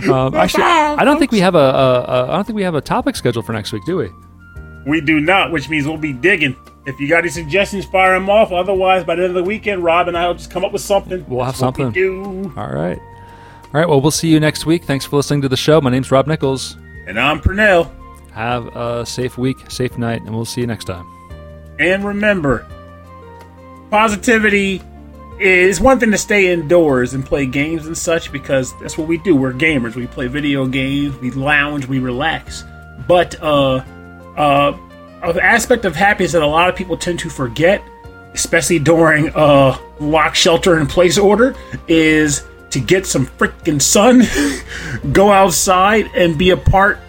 um, 0.07 0.35
actually, 0.35 0.63
I 0.63 1.03
don't 1.03 1.17
think 1.19 1.31
we 1.31 1.39
have 1.39 1.55
a, 1.55 1.57
a, 1.57 2.01
a 2.03 2.23
I 2.31 2.35
don't 2.35 2.45
think 2.45 2.55
we 2.55 2.63
have 2.63 2.75
a 2.75 2.81
topic 2.81 3.15
scheduled 3.15 3.45
for 3.45 3.53
next 3.53 3.71
week, 3.73 3.83
do 3.85 3.97
we? 3.97 4.09
We 4.87 5.01
do 5.01 5.19
not, 5.19 5.51
which 5.51 5.69
means 5.69 5.85
we'll 5.85 5.97
be 5.97 6.13
digging. 6.13 6.55
If 6.85 6.99
you 6.99 7.09
got 7.09 7.19
any 7.19 7.29
suggestions, 7.29 7.83
fire 7.85 8.13
them 8.13 8.29
off. 8.29 8.53
Otherwise, 8.53 9.03
by 9.03 9.15
the 9.15 9.23
end 9.23 9.35
of 9.35 9.43
the 9.43 9.43
weekend, 9.43 9.83
Rob 9.83 10.07
and 10.07 10.17
I 10.17 10.27
will 10.27 10.35
just 10.35 10.49
come 10.49 10.63
up 10.63 10.71
with 10.71 10.81
something. 10.81 11.25
We'll 11.27 11.43
have 11.43 11.55
That's 11.55 11.59
something. 11.59 11.91
do. 11.91 12.53
All 12.55 12.69
right. 12.69 12.97
All 12.97 13.71
right. 13.73 13.89
Well, 13.89 13.99
we'll 13.99 14.11
see 14.11 14.29
you 14.29 14.39
next 14.39 14.65
week. 14.65 14.85
Thanks 14.85 15.03
for 15.05 15.17
listening 15.17 15.41
to 15.41 15.49
the 15.49 15.57
show. 15.57 15.81
My 15.81 15.89
name's 15.89 16.09
Rob 16.09 16.25
Nichols. 16.27 16.77
And 17.05 17.19
I'm 17.19 17.41
Pernell. 17.41 17.91
Have 18.31 18.67
a 18.75 19.05
safe 19.05 19.37
week, 19.37 19.57
safe 19.69 19.97
night, 19.97 20.21
and 20.21 20.33
we'll 20.33 20.45
see 20.45 20.61
you 20.61 20.67
next 20.67 20.85
time. 20.85 21.05
And 21.79 22.05
remember, 22.05 22.65
positivity 23.89 24.81
is 25.39 25.79
one 25.79 25.99
thing 25.99 26.11
to 26.11 26.17
stay 26.17 26.51
indoors 26.51 27.13
and 27.13 27.25
play 27.25 27.45
games 27.45 27.85
and 27.85 27.97
such 27.97 28.31
because 28.31 28.77
that's 28.79 28.97
what 28.97 29.07
we 29.07 29.17
do. 29.17 29.35
We're 29.35 29.53
gamers. 29.53 29.95
We 29.95 30.07
play 30.07 30.27
video 30.27 30.65
games, 30.65 31.15
we 31.17 31.31
lounge, 31.31 31.87
we 31.87 31.99
relax. 31.99 32.63
But 33.07 33.41
uh 33.41 33.83
uh 34.37 34.77
an 35.23 35.39
aspect 35.39 35.83
of 35.83 35.95
happiness 35.95 36.31
that 36.33 36.43
a 36.43 36.47
lot 36.47 36.69
of 36.69 36.75
people 36.75 36.95
tend 36.95 37.19
to 37.19 37.29
forget, 37.29 37.83
especially 38.33 38.79
during 38.79 39.29
uh 39.35 39.77
lock 39.99 40.35
shelter 40.35 40.79
in 40.79 40.87
place 40.87 41.17
order, 41.17 41.55
is 41.87 42.45
to 42.69 42.79
get 42.79 43.05
some 43.05 43.25
freaking 43.25 43.81
sun, 43.81 44.23
go 45.13 45.31
outside 45.31 46.09
and 46.15 46.37
be 46.37 46.51
a 46.51 46.57
part 46.57 46.99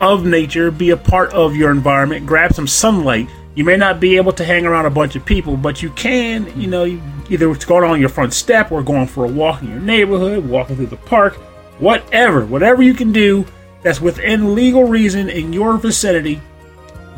of 0.00 0.26
nature, 0.26 0.70
be 0.70 0.90
a 0.90 0.96
part 0.96 1.32
of 1.32 1.56
your 1.56 1.70
environment, 1.70 2.26
grab 2.26 2.52
some 2.52 2.66
sunlight. 2.66 3.28
You 3.54 3.64
may 3.64 3.76
not 3.76 4.00
be 4.00 4.16
able 4.16 4.32
to 4.32 4.44
hang 4.44 4.66
around 4.66 4.84
a 4.84 4.90
bunch 4.90 5.16
of 5.16 5.24
people, 5.24 5.56
but 5.56 5.82
you 5.82 5.88
can, 5.90 6.52
you 6.60 6.66
know, 6.66 6.84
either 7.30 7.50
it's 7.50 7.64
going 7.64 7.90
on 7.90 7.98
your 8.00 8.10
front 8.10 8.34
step 8.34 8.70
or 8.70 8.82
going 8.82 9.06
for 9.06 9.24
a 9.24 9.28
walk 9.28 9.62
in 9.62 9.70
your 9.70 9.80
neighborhood, 9.80 10.44
walking 10.44 10.76
through 10.76 10.86
the 10.86 10.96
park, 10.98 11.34
whatever, 11.78 12.44
whatever 12.44 12.82
you 12.82 12.92
can 12.92 13.12
do 13.12 13.46
that's 13.82 14.00
within 14.00 14.54
legal 14.54 14.84
reason 14.84 15.30
in 15.30 15.52
your 15.54 15.78
vicinity. 15.78 16.40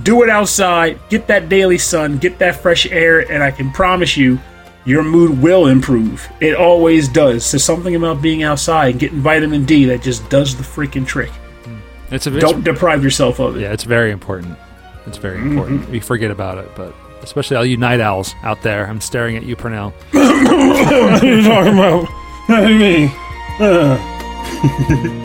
Do 0.03 0.23
it 0.23 0.29
outside, 0.31 0.99
get 1.09 1.27
that 1.27 1.49
daily 1.49 1.79
sun, 1.79 2.19
get 2.19 2.39
that 2.39 2.57
fresh 2.57 2.87
air, 2.87 3.21
and 3.31 3.43
I 3.43 3.51
can 3.51 3.71
promise 3.73 4.17
you, 4.17 4.39
your 4.85 5.03
mood 5.03 5.43
will 5.43 5.67
improve. 5.67 6.27
It 6.41 6.55
always 6.55 7.09
does. 7.09 7.51
There's 7.51 7.65
something 7.65 7.95
about 7.97 8.23
being 8.23 8.43
outside 8.43 8.93
and 8.93 9.01
getting 9.01 9.19
vitamin 9.21 9.65
D 9.65 9.85
that 9.87 10.01
just 10.03 10.29
does 10.31 10.57
the 10.57 10.63
freaking 10.63 11.07
trick. 11.07 11.31
It's 12.11 12.27
a 12.27 12.41
Don't 12.41 12.65
deprive 12.65 13.03
yourself 13.05 13.39
of 13.39 13.57
it. 13.57 13.61
Yeah, 13.61 13.73
it's 13.73 13.85
very 13.85 14.13
important. 14.13 14.57
It's 15.07 15.19
very 15.19 15.39
Mm-hmm. 15.39 15.51
important. 15.51 15.89
We 15.91 16.01
forget 16.01 16.31
about 16.31 16.59
it, 16.59 16.71
but 16.77 16.95
especially 17.23 17.57
all 17.57 17.67
you 17.67 17.77
night 17.77 18.01
owls 18.01 18.35
out 18.45 18.63
there. 18.63 18.87
I'm 18.87 19.01
staring 19.01 19.37
at 19.37 19.43
you, 19.45 19.57
Pernell. 19.57 19.93
what 20.13 21.23
are 21.23 21.27
you 21.27 21.43
talking 21.43 21.75
about? 21.75 22.09
You 22.49 22.79
mean? 22.79 23.11
Uh. 23.61 25.25